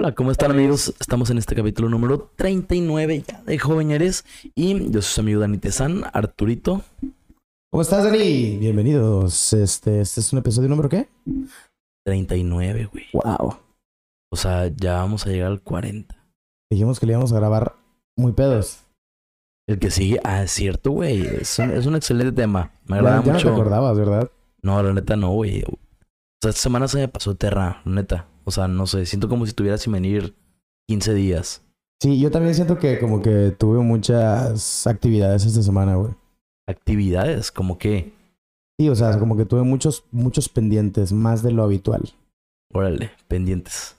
Hola, 0.00 0.14
¿cómo 0.14 0.30
están 0.30 0.50
amigos? 0.50 0.94
Estamos 0.98 1.28
en 1.28 1.36
este 1.36 1.54
capítulo 1.54 1.90
número 1.90 2.30
39 2.36 3.22
ya 3.28 3.42
de 3.42 3.58
Joveñeres 3.58 4.24
y 4.54 4.90
yo 4.90 5.02
soy 5.02 5.12
su 5.12 5.20
amigo 5.20 5.42
Dani 5.42 5.58
Tezán, 5.58 6.04
Arturito. 6.14 6.80
¿Cómo 7.70 7.82
estás, 7.82 8.04
Dani? 8.04 8.56
Bienvenidos. 8.56 9.52
Este, 9.52 10.00
este 10.00 10.20
es 10.20 10.32
un 10.32 10.38
episodio 10.38 10.70
número 10.70 10.88
qué? 10.88 11.06
39, 12.06 12.88
güey. 12.90 13.04
Wow. 13.12 13.58
O 14.32 14.36
sea, 14.36 14.68
ya 14.68 14.94
vamos 14.94 15.26
a 15.26 15.28
llegar 15.28 15.48
al 15.48 15.60
40. 15.60 16.16
Dijimos 16.70 16.98
que 16.98 17.04
le 17.04 17.12
íbamos 17.12 17.34
a 17.34 17.36
grabar 17.36 17.76
muy 18.16 18.32
pedos. 18.32 18.78
El 19.68 19.78
que 19.78 19.90
sigue, 19.90 20.18
ah, 20.24 20.44
es 20.44 20.50
cierto, 20.50 20.92
güey. 20.92 21.26
Es 21.26 21.58
un, 21.58 21.72
es 21.72 21.84
un 21.84 21.94
excelente 21.94 22.32
tema. 22.32 22.72
Me 22.86 22.96
agrada 22.96 23.18
Ya, 23.18 23.26
ya 23.26 23.32
no 23.34 23.38
te 23.38 23.44
mucho. 23.44 23.52
acordabas, 23.52 23.98
¿verdad? 23.98 24.30
No, 24.62 24.82
la 24.82 24.94
neta 24.94 25.16
no, 25.16 25.32
güey. 25.32 25.62
O 25.62 25.76
sea, 26.40 26.48
esta 26.48 26.62
semana 26.62 26.88
se 26.88 26.96
me 26.96 27.08
pasó 27.08 27.34
terra, 27.34 27.82
la 27.84 27.92
neta. 27.92 28.29
O 28.50 28.52
sea, 28.52 28.66
no 28.66 28.88
sé, 28.88 29.06
siento 29.06 29.28
como 29.28 29.46
si 29.46 29.50
estuviera 29.50 29.78
sin 29.78 29.92
venir 29.92 30.34
15 30.88 31.14
días. 31.14 31.62
Sí, 32.02 32.18
yo 32.18 32.32
también 32.32 32.56
siento 32.56 32.78
que 32.80 32.98
como 32.98 33.22
que 33.22 33.54
tuve 33.56 33.78
muchas 33.78 34.88
actividades 34.88 35.46
esta 35.46 35.62
semana, 35.62 35.94
güey. 35.94 36.12
Actividades, 36.66 37.52
como 37.52 37.78
que, 37.78 38.12
Sí, 38.80 38.88
o 38.88 38.96
sea, 38.96 39.16
como 39.20 39.36
que 39.36 39.44
tuve 39.44 39.62
muchos, 39.62 40.02
muchos 40.10 40.48
pendientes, 40.48 41.12
más 41.12 41.44
de 41.44 41.52
lo 41.52 41.62
habitual. 41.62 42.12
órale, 42.74 43.12
pendientes. 43.28 43.94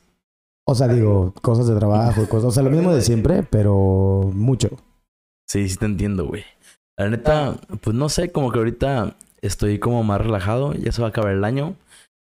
O 0.67 0.75
sea, 0.75 0.89
digo, 0.89 1.33
cosas 1.41 1.67
de 1.67 1.75
trabajo, 1.77 2.27
cosas, 2.27 2.45
o 2.49 2.51
sea, 2.51 2.63
lo 2.63 2.71
mismo 2.71 2.93
de 2.93 3.01
siempre, 3.01 3.43
pero 3.43 4.29
mucho. 4.33 4.69
Sí, 5.47 5.69
sí 5.69 5.77
te 5.77 5.85
entiendo, 5.85 6.27
güey. 6.27 6.43
La 6.97 7.09
neta, 7.09 7.57
pues 7.81 7.95
no 7.95 8.09
sé, 8.09 8.33
como 8.33 8.51
que 8.51 8.59
ahorita 8.59 9.15
estoy 9.41 9.79
como 9.79 10.03
más 10.03 10.19
relajado, 10.19 10.73
ya 10.73 10.91
se 10.91 11.01
va 11.01 11.07
a 11.07 11.11
acabar 11.11 11.31
el 11.31 11.45
año. 11.45 11.75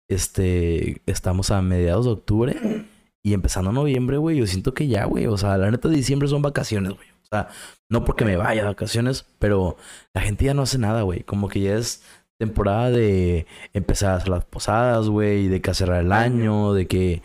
Este, 0.09 1.02
estamos 1.05 1.52
a 1.52 1.61
mediados 1.61 2.05
de 2.05 2.11
octubre 2.11 2.86
y 3.23 3.33
empezando 3.33 3.72
noviembre, 3.72 4.17
güey, 4.17 4.38
yo 4.38 4.47
siento 4.47 4.73
que 4.73 4.88
ya, 4.88 5.05
güey, 5.05 5.27
o 5.27 5.38
sea, 5.38 5.58
la 5.58 5.72
neta 5.72 5.88
diciembre 5.88 6.27
son 6.27 6.41
vacaciones, 6.41 6.94
güey. 6.94 7.08
O 7.23 7.25
sea, 7.25 7.47
no 7.89 8.03
porque 8.03 8.25
me 8.25 8.36
vaya 8.36 8.61
de 8.61 8.67
vacaciones, 8.67 9.25
pero 9.39 9.77
la 10.14 10.22
gente 10.22 10.45
ya 10.45 10.53
no 10.53 10.64
hace 10.64 10.77
nada, 10.77 11.03
güey. 11.03 11.23
Como 11.23 11.47
que 11.47 11.61
ya 11.61 11.77
es 11.77 12.03
temporada 12.38 12.92
de 12.92 13.47
empezar 13.72 14.11
a 14.11 14.16
hacer 14.17 14.30
las 14.30 14.45
posadas, 14.45 15.08
güey, 15.08 15.47
de 15.47 15.61
que 15.61 15.73
cerrar 15.73 16.02
el 16.02 16.11
año, 16.11 16.73
de 16.73 16.88
que 16.88 17.22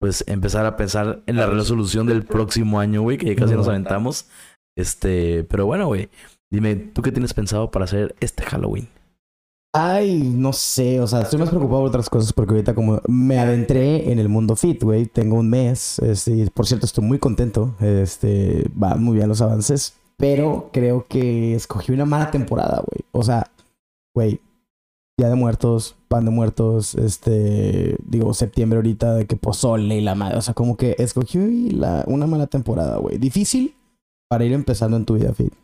pues 0.00 0.24
empezar 0.28 0.64
a 0.64 0.76
pensar 0.76 1.22
en 1.26 1.36
la 1.36 1.46
resolución 1.46 2.06
del 2.06 2.24
próximo 2.24 2.80
año, 2.80 3.02
güey, 3.02 3.18
que 3.18 3.26
ya 3.26 3.36
casi 3.36 3.54
nos 3.54 3.68
aventamos. 3.68 4.28
Este, 4.76 5.44
pero 5.44 5.66
bueno, 5.66 5.86
güey, 5.88 6.08
dime, 6.50 6.76
¿tú 6.76 7.02
qué 7.02 7.12
tienes 7.12 7.34
pensado 7.34 7.70
para 7.70 7.84
hacer 7.84 8.14
este 8.20 8.44
Halloween? 8.44 8.88
Ay, 9.72 10.18
no 10.34 10.52
sé, 10.52 11.00
o 11.00 11.06
sea, 11.06 11.20
estoy 11.20 11.38
más 11.38 11.48
preocupado 11.48 11.82
por 11.82 11.88
otras 11.90 12.10
cosas 12.10 12.32
porque 12.32 12.54
ahorita 12.54 12.74
como 12.74 13.00
me 13.06 13.38
adentré 13.38 14.10
en 14.10 14.18
el 14.18 14.28
mundo 14.28 14.56
fit, 14.56 14.82
güey, 14.82 15.06
tengo 15.06 15.36
un 15.36 15.48
mes, 15.48 16.00
este, 16.00 16.50
por 16.50 16.66
cierto 16.66 16.86
estoy 16.86 17.04
muy 17.04 17.20
contento, 17.20 17.76
este, 17.78 18.64
van 18.74 19.00
muy 19.00 19.14
bien 19.14 19.28
los 19.28 19.40
avances, 19.42 19.94
pero 20.16 20.70
creo 20.72 21.06
que 21.06 21.54
escogí 21.54 21.92
una 21.92 22.04
mala 22.04 22.32
temporada, 22.32 22.82
güey, 22.84 23.04
o 23.12 23.22
sea, 23.22 23.48
güey, 24.12 24.40
Día 25.16 25.28
de 25.28 25.36
Muertos, 25.36 25.94
Pan 26.08 26.24
de 26.24 26.32
Muertos, 26.32 26.96
este, 26.96 27.96
digo, 28.04 28.34
septiembre 28.34 28.78
ahorita 28.78 29.14
de 29.14 29.26
que 29.26 29.36
pozole 29.36 29.98
y 29.98 30.00
la 30.00 30.16
madre, 30.16 30.38
o 30.38 30.42
sea, 30.42 30.52
como 30.52 30.76
que 30.76 30.96
escogí 30.98 31.70
la, 31.70 32.02
una 32.08 32.26
mala 32.26 32.48
temporada, 32.48 32.96
güey, 32.96 33.18
difícil 33.18 33.76
para 34.28 34.44
ir 34.44 34.52
empezando 34.52 34.96
en 34.96 35.04
tu 35.04 35.14
vida 35.14 35.32
fit. 35.32 35.54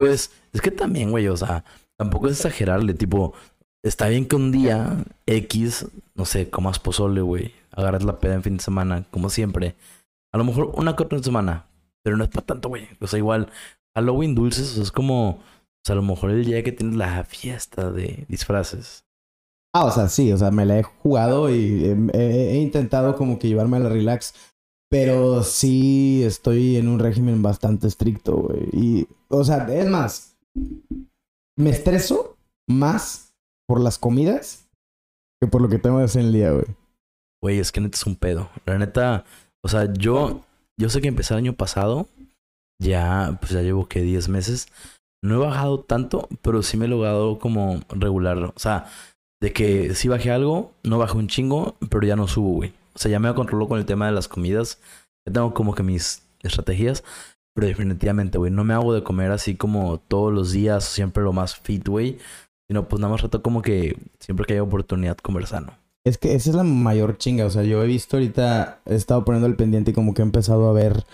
Pues 0.00 0.32
es 0.52 0.60
que 0.60 0.72
también, 0.72 1.12
güey, 1.12 1.28
o 1.28 1.36
sea, 1.36 1.62
tampoco 2.00 2.28
es 2.28 2.38
exagerarle, 2.38 2.94
tipo, 2.94 3.34
está 3.84 4.08
bien 4.08 4.24
que 4.24 4.34
un 4.34 4.52
día 4.52 5.04
X, 5.26 5.86
no 6.14 6.24
sé, 6.24 6.48
comas 6.48 6.78
pozole, 6.78 7.20
güey, 7.20 7.52
agarras 7.72 8.04
la 8.04 8.18
peda 8.18 8.36
en 8.36 8.42
fin 8.42 8.56
de 8.56 8.62
semana, 8.62 9.04
como 9.10 9.28
siempre. 9.28 9.74
A 10.32 10.38
lo 10.38 10.44
mejor 10.44 10.72
una 10.76 10.96
que 10.96 11.02
otra 11.02 11.22
semana, 11.22 11.66
pero 12.02 12.16
no 12.16 12.24
es 12.24 12.30
para 12.30 12.46
tanto, 12.46 12.70
güey. 12.70 12.88
O 13.02 13.06
sea, 13.06 13.18
igual, 13.18 13.50
Halloween 13.94 14.34
dulces, 14.34 14.70
o 14.70 14.74
sea, 14.76 14.82
es 14.84 14.92
como, 14.92 15.28
o 15.28 15.40
sea, 15.84 15.92
a 15.92 15.96
lo 15.96 16.02
mejor 16.02 16.30
el 16.30 16.46
día 16.46 16.62
que 16.62 16.72
tienes 16.72 16.96
la 16.96 17.22
fiesta 17.24 17.90
de 17.90 18.24
disfraces. 18.30 19.04
Ah, 19.74 19.84
o 19.84 19.90
sea, 19.90 20.08
sí, 20.08 20.32
o 20.32 20.38
sea, 20.38 20.50
me 20.50 20.64
la 20.64 20.78
he 20.78 20.82
jugado 20.82 21.54
y 21.54 21.84
he, 21.84 22.54
he 22.54 22.60
intentado 22.62 23.14
como 23.14 23.38
que 23.38 23.48
llevarme 23.48 23.76
a 23.76 23.80
la 23.80 23.90
relax, 23.90 24.32
pero 24.88 25.42
sí 25.42 26.22
estoy 26.24 26.78
en 26.78 26.88
un 26.88 26.98
régimen 26.98 27.42
bastante 27.42 27.88
estricto, 27.88 28.36
güey. 28.36 28.70
Y, 28.72 29.08
o 29.28 29.44
sea, 29.44 29.66
es 29.70 29.86
más, 29.86 30.38
me 31.60 31.70
estreso 31.70 32.36
más 32.68 33.34
por 33.66 33.80
las 33.80 33.98
comidas 33.98 34.68
que 35.40 35.48
por 35.48 35.62
lo 35.62 35.68
que 35.68 35.78
tengo 35.78 36.00
en 36.00 36.08
el 36.18 36.32
día, 36.32 36.52
güey. 36.52 36.66
Güey, 37.42 37.58
es 37.58 37.72
que 37.72 37.80
neta 37.80 37.96
es 37.96 38.06
un 38.06 38.16
pedo. 38.16 38.50
La 38.66 38.78
neta, 38.78 39.24
o 39.64 39.68
sea, 39.68 39.92
yo, 39.92 40.42
yo 40.78 40.90
sé 40.90 41.00
que 41.00 41.08
empecé 41.08 41.34
el 41.34 41.38
año 41.38 41.54
pasado, 41.54 42.06
ya, 42.80 43.38
pues 43.40 43.52
ya 43.52 43.62
llevo 43.62 43.88
que 43.88 44.02
10 44.02 44.28
meses. 44.28 44.68
No 45.22 45.36
he 45.36 45.46
bajado 45.46 45.80
tanto, 45.80 46.28
pero 46.42 46.62
sí 46.62 46.76
me 46.76 46.86
he 46.86 46.88
logrado 46.88 47.38
como 47.38 47.80
regularlo. 47.90 48.52
O 48.56 48.58
sea, 48.58 48.86
de 49.40 49.52
que 49.52 49.94
si 49.94 50.08
bajé 50.08 50.30
algo, 50.30 50.72
no 50.82 50.98
bajé 50.98 51.16
un 51.16 51.28
chingo, 51.28 51.76
pero 51.88 52.06
ya 52.06 52.16
no 52.16 52.28
subo, 52.28 52.54
güey. 52.54 52.72
O 52.94 52.98
sea, 52.98 53.10
ya 53.10 53.18
me 53.18 53.34
controló 53.34 53.68
con 53.68 53.78
el 53.78 53.86
tema 53.86 54.06
de 54.06 54.12
las 54.12 54.28
comidas. 54.28 54.78
Ya 55.26 55.32
tengo 55.32 55.54
como 55.54 55.74
que 55.74 55.82
mis 55.82 56.22
estrategias. 56.42 57.04
Definitivamente, 57.66 58.38
güey, 58.38 58.50
no 58.50 58.64
me 58.64 58.74
hago 58.74 58.92
de 58.94 59.02
comer 59.02 59.30
así 59.30 59.56
como 59.56 59.98
todos 59.98 60.32
los 60.32 60.52
días, 60.52 60.84
siempre 60.84 61.22
lo 61.22 61.32
más 61.32 61.56
fit, 61.56 61.86
güey. 61.86 62.18
Sino 62.68 62.88
pues 62.88 63.00
nada 63.00 63.12
más 63.12 63.22
rato 63.22 63.42
como 63.42 63.62
que 63.62 63.96
siempre 64.20 64.46
que 64.46 64.52
haya 64.52 64.62
oportunidad 64.62 65.16
comer 65.16 65.46
sano. 65.46 65.72
Es 66.04 66.18
que 66.18 66.34
esa 66.34 66.50
es 66.50 66.56
la 66.56 66.62
mayor 66.62 67.18
chinga, 67.18 67.44
o 67.44 67.50
sea, 67.50 67.62
yo 67.62 67.82
he 67.82 67.86
visto 67.86 68.16
ahorita, 68.16 68.80
he 68.86 68.94
estado 68.94 69.24
poniendo 69.24 69.46
el 69.46 69.56
pendiente 69.56 69.90
y 69.90 69.94
como 69.94 70.14
que 70.14 70.22
he 70.22 70.24
empezado 70.24 70.68
a 70.68 70.72
ver 70.72 71.04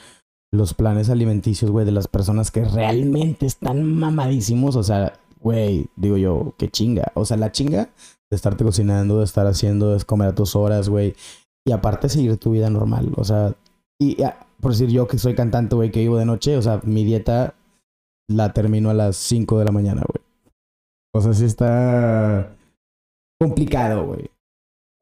los 0.53 0.75
planes 0.75 1.11
alimenticios, 1.11 1.71
güey, 1.71 1.85
de 1.85 1.93
las 1.93 2.07
personas 2.07 2.51
que 2.51 2.65
realmente 2.65 3.47
están 3.47 3.83
mamadísimos, 3.95 4.77
o 4.77 4.83
sea, 4.85 5.15
güey, 5.41 5.87
digo 5.97 6.17
yo, 6.17 6.55
qué 6.57 6.69
chinga, 6.69 7.11
o 7.15 7.25
sea, 7.25 7.37
la 7.37 7.51
chinga 7.51 7.91
de 8.31 8.37
estarte 8.37 8.65
cocinando, 8.65 9.19
de 9.19 9.25
estar 9.25 9.47
haciendo, 9.47 9.93
de 9.93 10.05
comer 10.05 10.29
a 10.29 10.35
tus 10.35 10.55
horas, 10.55 10.89
güey, 10.89 11.15
y 11.65 11.73
aparte 11.73 12.09
seguir 12.09 12.37
tu 12.37 12.53
vida 12.53 12.71
normal, 12.71 13.13
o 13.17 13.25
sea, 13.25 13.55
y 13.99 14.23
ah, 14.23 14.46
por 14.61 14.73
decir 14.73 14.89
yo 14.89 15.07
que 15.07 15.19
soy 15.19 15.35
cantante, 15.35 15.75
güey, 15.75 15.91
que 15.91 16.01
vivo 16.01 16.19
de 16.19 16.25
noche, 16.25 16.57
o 16.57 16.63
sea, 16.63 16.81
mi 16.85 17.05
dieta 17.05 17.55
la 18.29 18.53
termino 18.53 18.91
a 18.91 18.95
las 18.95 19.17
5 19.17 19.59
de 19.59 19.65
la 19.65 19.73
mañana, 19.73 20.03
güey. 20.07 20.25
O 21.15 21.21
sea, 21.21 21.33
sí 21.33 21.45
está 21.45 22.55
complicado, 23.41 24.07
güey. 24.07 24.31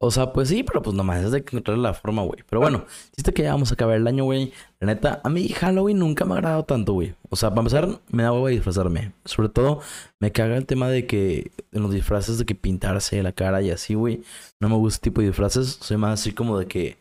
O 0.01 0.11
sea, 0.11 0.33
pues 0.33 0.49
sí, 0.49 0.63
pero 0.63 0.81
pues 0.81 0.95
nomás 0.95 1.23
es 1.23 1.31
de 1.31 1.39
encontrar 1.39 1.77
la 1.77 1.93
forma, 1.93 2.21
güey. 2.21 2.43
Pero 2.49 2.61
bueno, 2.61 2.85
chiste 3.15 3.33
que 3.33 3.43
ya 3.43 3.53
vamos 3.53 3.71
a 3.71 3.75
acabar 3.75 3.95
el 3.95 4.07
año, 4.07 4.25
güey. 4.25 4.51
La 4.79 4.87
neta, 4.87 5.21
a 5.23 5.29
mí 5.29 5.47
Halloween 5.49 5.99
nunca 5.99 6.25
me 6.25 6.33
ha 6.33 6.37
agradado 6.37 6.63
tanto, 6.63 6.93
güey. 6.93 7.15
O 7.29 7.35
sea, 7.35 7.49
para 7.51 7.61
empezar, 7.61 8.01
me 8.09 8.23
da 8.23 8.33
hueva 8.33 8.49
disfrazarme. 8.49 9.13
Sobre 9.23 9.49
todo, 9.49 9.79
me 10.19 10.31
caga 10.31 10.57
el 10.57 10.65
tema 10.65 10.89
de 10.89 11.07
que 11.07 11.51
en 11.71 11.81
los 11.81 11.91
disfraces 11.93 12.37
de 12.37 12.45
que 12.45 12.55
pintarse 12.55 13.23
la 13.23 13.31
cara 13.31 13.61
y 13.61 13.71
así, 13.71 13.93
güey. 13.93 14.21
No 14.59 14.69
me 14.69 14.75
gusta 14.75 14.97
ese 14.97 15.03
tipo 15.03 15.21
de 15.21 15.27
disfraces. 15.27 15.79
Soy 15.81 15.97
más 15.97 16.19
así 16.19 16.33
como 16.33 16.59
de 16.59 16.67
que 16.67 16.97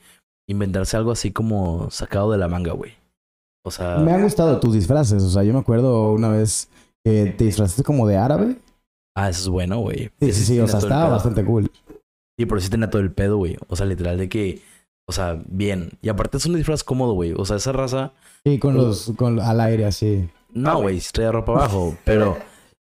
inventarse 0.48 0.96
algo 0.96 1.10
así 1.12 1.32
como 1.32 1.90
sacado 1.90 2.30
de 2.32 2.38
la 2.38 2.48
manga, 2.48 2.72
güey. 2.72 2.92
O 3.66 3.70
sea, 3.70 3.96
Me 3.98 4.12
han 4.12 4.22
gustado 4.22 4.60
tus 4.60 4.74
disfraces, 4.74 5.22
o 5.22 5.30
sea, 5.30 5.42
yo 5.42 5.52
me 5.52 5.58
acuerdo 5.60 6.12
una 6.12 6.28
vez 6.28 6.68
que 7.04 7.26
te 7.36 7.44
disfrazaste 7.44 7.82
como 7.82 8.06
de 8.06 8.16
árabe. 8.18 8.56
ah, 9.16 9.30
eso 9.30 9.40
es 9.42 9.48
bueno, 9.48 9.78
güey. 9.78 10.10
Sí, 10.20 10.32
sí, 10.32 10.44
sí, 10.44 10.60
o 10.60 10.68
sea, 10.68 10.80
estaba 10.80 11.08
bastante 11.08 11.44
cool. 11.44 11.70
Sí, 12.38 12.46
pero 12.46 12.60
sí 12.60 12.68
tenía 12.68 12.90
todo 12.90 13.00
el 13.00 13.12
pedo, 13.12 13.36
güey. 13.38 13.56
O 13.68 13.76
sea, 13.76 13.86
literal 13.86 14.18
de 14.18 14.28
que, 14.28 14.60
o 15.08 15.12
sea, 15.12 15.40
bien. 15.46 15.92
Y 16.02 16.08
aparte 16.08 16.36
es 16.36 16.46
un 16.46 16.56
disfraz 16.56 16.82
cómodo, 16.84 17.12
güey. 17.14 17.32
O 17.36 17.44
sea, 17.44 17.56
esa 17.56 17.72
raza. 17.72 18.12
Sí, 18.44 18.58
con 18.58 18.74
los, 18.76 19.12
con, 19.16 19.38
al 19.40 19.60
aire 19.60 19.86
así. 19.86 20.28
No, 20.52 20.80
güey, 20.82 21.00
si 21.00 21.12
traía 21.12 21.32
ropa 21.32 21.52
abajo, 21.52 21.96
pero, 22.04 22.36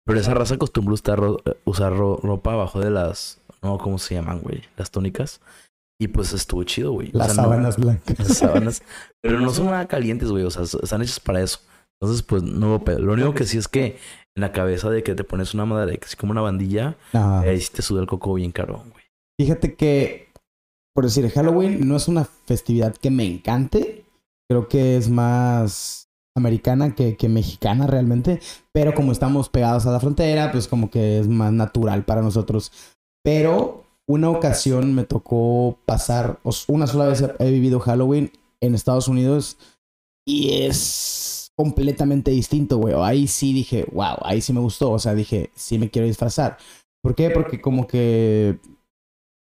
pero 0.06 0.20
esa 0.20 0.34
raza 0.34 0.56
acostumbró 0.56 0.94
usar, 0.96 1.20
ro- 1.20 1.42
usar 1.66 1.96
ro- 1.96 2.20
ropa 2.24 2.54
abajo 2.54 2.80
de 2.80 2.90
las, 2.92 3.40
no, 3.62 3.78
¿cómo 3.78 4.00
se 4.00 4.16
llaman, 4.16 4.40
güey? 4.40 4.62
Las 4.78 4.90
tónicas. 4.90 5.42
Y 6.02 6.08
pues 6.08 6.34
estuvo 6.34 6.64
chido, 6.64 6.94
güey. 6.94 7.10
O 7.14 7.18
Las 7.20 7.28
sea, 7.34 7.36
no- 7.36 7.42
sábanas 7.44 7.78
blancas. 7.78 8.18
las 8.20 8.38
sábanas. 8.38 8.82
Pero 9.22 9.40
no 9.40 9.52
son 9.52 9.68
nada 9.68 9.88
calientes, 9.88 10.30
güey. 10.32 10.44
O 10.44 10.50
sea, 10.50 10.64
están 10.64 11.02
hechas 11.04 11.20
para 11.20 11.42
eso. 11.42 11.60
Entonces, 12.02 12.24
pues, 12.24 12.42
no 12.42 12.70
hubo 12.70 12.84
pedo. 12.84 13.00
Lo 13.00 13.14
único 13.14 13.36
que 13.36 13.46
sí 13.46 13.60
es 13.60 13.68
que 13.68 13.98
en 14.36 14.42
la 14.42 14.52
cabeza 14.52 14.90
de 14.90 15.04
que 15.04 15.14
te 15.14 15.24
pones 15.24 15.54
una 15.54 15.66
madre, 15.66 16.00
que 16.00 16.06
es 16.08 16.16
como 16.16 16.32
una 16.32 16.42
bandilla, 16.42 16.96
ahí 17.14 17.62
sí 17.62 17.70
te 17.72 17.84
suda 17.84 18.02
el 18.02 18.08
coco 18.08 18.34
bien 18.34 18.52
caro, 18.52 18.84
güey. 18.92 19.04
Fíjate 19.40 19.76
que, 19.76 20.30
por 20.96 21.04
decir, 21.06 21.30
Halloween 21.30 21.88
no 21.88 21.96
es 21.98 22.08
una 22.08 22.26
festividad 22.26 22.96
que 22.96 23.12
me 23.12 23.26
encante. 23.28 24.04
Creo 24.50 24.68
que 24.68 24.98
es 24.98 25.08
más 25.10 26.08
americana 26.36 26.96
que, 26.96 27.16
que 27.16 27.30
mexicana 27.30 27.86
realmente. 27.86 28.40
Pero 28.74 28.96
como 28.96 29.12
estamos 29.12 29.50
pegados 29.50 29.86
a 29.86 29.92
la 29.92 30.00
frontera, 30.00 30.52
pues 30.52 30.68
como 30.68 30.90
que 30.90 31.20
es 31.20 31.28
más 31.28 31.54
natural 31.54 32.06
para 32.06 32.24
nosotros. 32.24 32.72
Pero 33.24 33.81
una 34.12 34.30
ocasión 34.30 34.94
me 34.94 35.04
tocó 35.04 35.78
pasar, 35.86 36.40
una 36.68 36.88
sola 36.88 37.06
vez 37.06 37.24
he- 37.40 37.52
vivido 37.52 37.80
Halloween 37.80 38.32
en 38.62 38.76
Estados 38.76 39.08
Unidos 39.08 39.58
y 40.28 40.64
es 40.64 41.52
completamente 41.58 42.32
distinto, 42.32 42.78
güey. 42.78 42.94
Ahí 42.98 43.28
sí 43.28 43.54
dije, 43.54 43.86
wow, 43.92 44.18
ahí 44.24 44.42
sí 44.42 44.54
me 44.54 44.60
gustó. 44.60 44.92
O 44.92 45.00
sea, 45.00 45.14
dije, 45.14 45.52
sí 45.56 45.78
me 45.78 45.90
quiero 45.90 46.08
disfrazar. 46.08 46.58
¿Por 47.04 47.16
qué? 47.16 47.30
Porque 47.30 47.62
como 47.62 47.88
que 47.88 48.60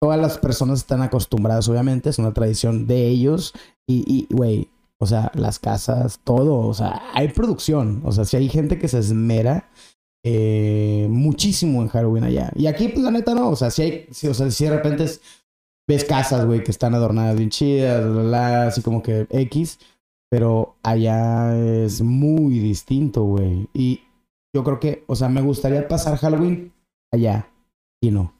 todas 0.02 0.20
las 0.20 0.38
personas 0.38 0.80
están 0.80 1.02
acostumbradas, 1.02 1.68
obviamente, 1.68 2.10
es 2.10 2.18
una 2.18 2.34
tradición 2.34 2.86
de 2.86 3.08
ellos 3.08 3.52
y, 3.88 4.26
güey, 4.30 4.68
o 4.98 5.06
sea, 5.06 5.30
las 5.34 5.58
casas, 5.58 6.20
todo, 6.24 6.58
o 6.66 6.74
sea, 6.74 7.02
hay 7.14 7.28
producción. 7.28 8.02
O 8.04 8.12
sea, 8.12 8.24
si 8.24 8.36
hay 8.36 8.48
gente 8.48 8.78
que 8.78 8.88
se 8.88 8.98
esmera 8.98 9.68
eh, 10.28 11.06
muchísimo 11.08 11.82
en 11.82 11.88
Halloween 11.88 12.24
allá. 12.24 12.50
Y 12.56 12.66
aquí, 12.66 12.88
pues 12.88 13.04
la 13.04 13.12
neta 13.12 13.32
no, 13.32 13.50
o 13.50 13.54
sea, 13.56 13.70
si 13.70 13.82
hay, 13.82 14.06
si, 14.10 14.26
o 14.26 14.34
sea, 14.34 14.50
si 14.50 14.64
de 14.64 14.70
repente 14.70 15.04
es- 15.04 15.20
ves 15.88 16.04
casas, 16.04 16.44
güey, 16.46 16.64
que 16.64 16.72
están 16.72 16.96
adornadas 16.96 17.36
bien 17.36 17.48
chidas, 17.50 18.04
la, 18.04 18.10
la, 18.10 18.22
la, 18.50 18.66
así 18.66 18.82
como 18.82 19.04
que 19.04 19.28
X, 19.30 19.78
pero 20.28 20.74
allá 20.82 21.56
es 21.56 22.02
muy 22.02 22.58
distinto, 22.58 23.22
güey. 23.22 23.68
Y 23.72 24.00
yo 24.52 24.64
creo 24.64 24.80
que, 24.80 25.04
o 25.06 25.14
sea, 25.14 25.28
me 25.28 25.42
gustaría 25.42 25.86
pasar 25.86 26.16
Halloween 26.18 26.72
allá 27.12 27.48
y 28.02 28.10
no. 28.10 28.32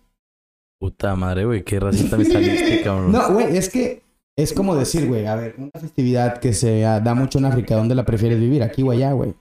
Puta 0.81 1.15
madre, 1.15 1.45
güey, 1.45 1.63
qué 1.63 1.79
racista 1.79 2.17
me 2.17 2.25
saliste, 2.25 2.81
cabrón. 2.85 3.13
No, 3.13 3.33
güey, 3.33 3.57
es 3.57 3.69
que 3.71 4.03
es 4.37 4.53
como 4.53 4.75
decir, 4.75 5.07
güey, 5.07 5.27
a 5.27 5.37
ver, 5.37 5.55
una 5.57 5.71
festividad 5.81 6.39
que 6.39 6.53
se 6.53 6.81
da 6.81 7.15
mucho 7.15 7.39
en 7.39 7.45
África, 7.45 7.77
¿dónde 7.77 7.95
la 7.95 8.05
prefieres 8.05 8.41
vivir? 8.41 8.65
¿Aquí 8.65 8.83
o 8.83 8.91
allá, 8.91 9.13
güey? 9.13 9.35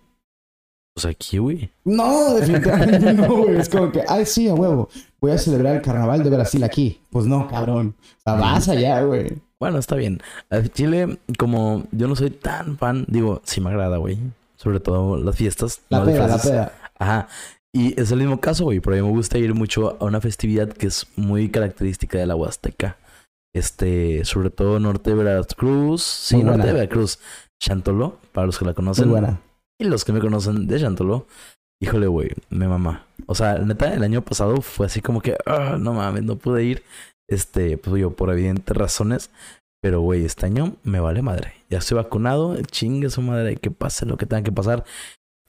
Pues 0.95 1.05
aquí, 1.05 1.37
güey. 1.39 1.69
No, 1.83 2.33
definitivamente 2.35 3.13
no, 3.13 3.27
güey. 3.43 3.57
Es 3.57 3.67
como 3.67 3.91
que, 3.91 4.01
ay, 4.07 4.25
sí, 4.25 4.47
a 4.47 4.53
huevo. 4.53 4.87
Voy 5.19 5.31
a 5.31 5.37
celebrar 5.37 5.75
el 5.75 5.81
carnaval 5.81 6.23
de 6.23 6.29
Brasil 6.29 6.63
aquí. 6.63 7.01
Pues 7.09 7.25
no, 7.25 7.49
cabrón. 7.49 7.95
Sea, 8.23 8.35
vas 8.35 8.69
allá, 8.69 9.01
güey. 9.01 9.33
Bueno, 9.59 9.77
está 9.77 9.95
bien. 9.95 10.21
Chile, 10.73 11.17
como 11.37 11.83
yo 11.91 12.07
no 12.07 12.15
soy 12.15 12.29
tan 12.29 12.77
fan, 12.77 13.03
digo, 13.09 13.41
sí 13.43 13.59
me 13.59 13.71
agrada, 13.71 13.97
güey. 13.97 14.17
Sobre 14.55 14.79
todo 14.79 15.17
las 15.17 15.35
fiestas. 15.35 15.81
La 15.89 15.99
no 15.99 16.05
peda, 16.05 16.27
la 16.27 16.37
peda. 16.37 16.71
Ajá. 16.97 17.27
Y 17.73 17.99
es 17.99 18.11
el 18.11 18.19
mismo 18.19 18.39
caso, 18.39 18.63
güey, 18.63 18.79
pero 18.79 18.95
a 18.95 18.99
mí 18.99 19.05
me 19.05 19.11
gusta 19.13 19.37
ir 19.37 19.53
mucho 19.53 19.97
a 19.99 20.05
una 20.05 20.21
festividad 20.21 20.69
que 20.69 20.87
es 20.87 21.07
muy 21.17 21.49
característica 21.49 22.17
de 22.17 22.25
la 22.25 22.37
Huasteca. 22.37 22.95
Este, 23.53 24.23
sobre 24.23 24.49
todo 24.49 24.79
norte 24.79 25.09
de 25.09 25.15
Veracruz. 25.23 26.03
Sí, 26.03 26.37
Muy 26.37 26.45
norte 26.45 26.67
de 26.67 26.73
Veracruz. 26.73 27.19
Chantolo, 27.61 28.17
para 28.31 28.47
los 28.47 28.57
que 28.57 28.63
la 28.63 28.69
Muy 28.71 28.75
conocen. 28.75 29.09
buena. 29.09 29.41
Y 29.79 29.85
los 29.85 30.05
que 30.05 30.13
me 30.13 30.19
conocen 30.19 30.67
de 30.67 30.79
Chantolo, 30.79 31.27
híjole, 31.81 32.07
güey, 32.07 32.29
me 32.49 32.67
mamá. 32.67 33.05
O 33.27 33.35
sea, 33.35 33.57
neta, 33.59 33.93
el 33.93 34.03
año 34.03 34.21
pasado 34.23 34.61
fue 34.61 34.85
así 34.85 35.01
como 35.01 35.21
que, 35.21 35.35
ah, 35.45 35.77
no 35.79 35.93
mames, 35.93 36.23
no 36.23 36.37
pude 36.37 36.63
ir. 36.63 36.83
Este, 37.27 37.77
pues 37.77 37.99
yo, 37.99 38.11
por 38.11 38.29
evidentes 38.31 38.75
razones. 38.75 39.31
Pero, 39.81 40.01
güey, 40.01 40.25
este 40.25 40.45
año 40.45 40.75
me 40.83 40.99
vale 40.99 41.21
madre. 41.21 41.53
Ya 41.69 41.77
estoy 41.79 41.95
vacunado, 41.97 42.55
chingue 42.63 43.09
su 43.09 43.21
madre, 43.21 43.57
que 43.57 43.69
pase 43.69 44.05
lo 44.05 44.17
que 44.17 44.25
tenga 44.25 44.43
que 44.43 44.51
pasar. 44.51 44.83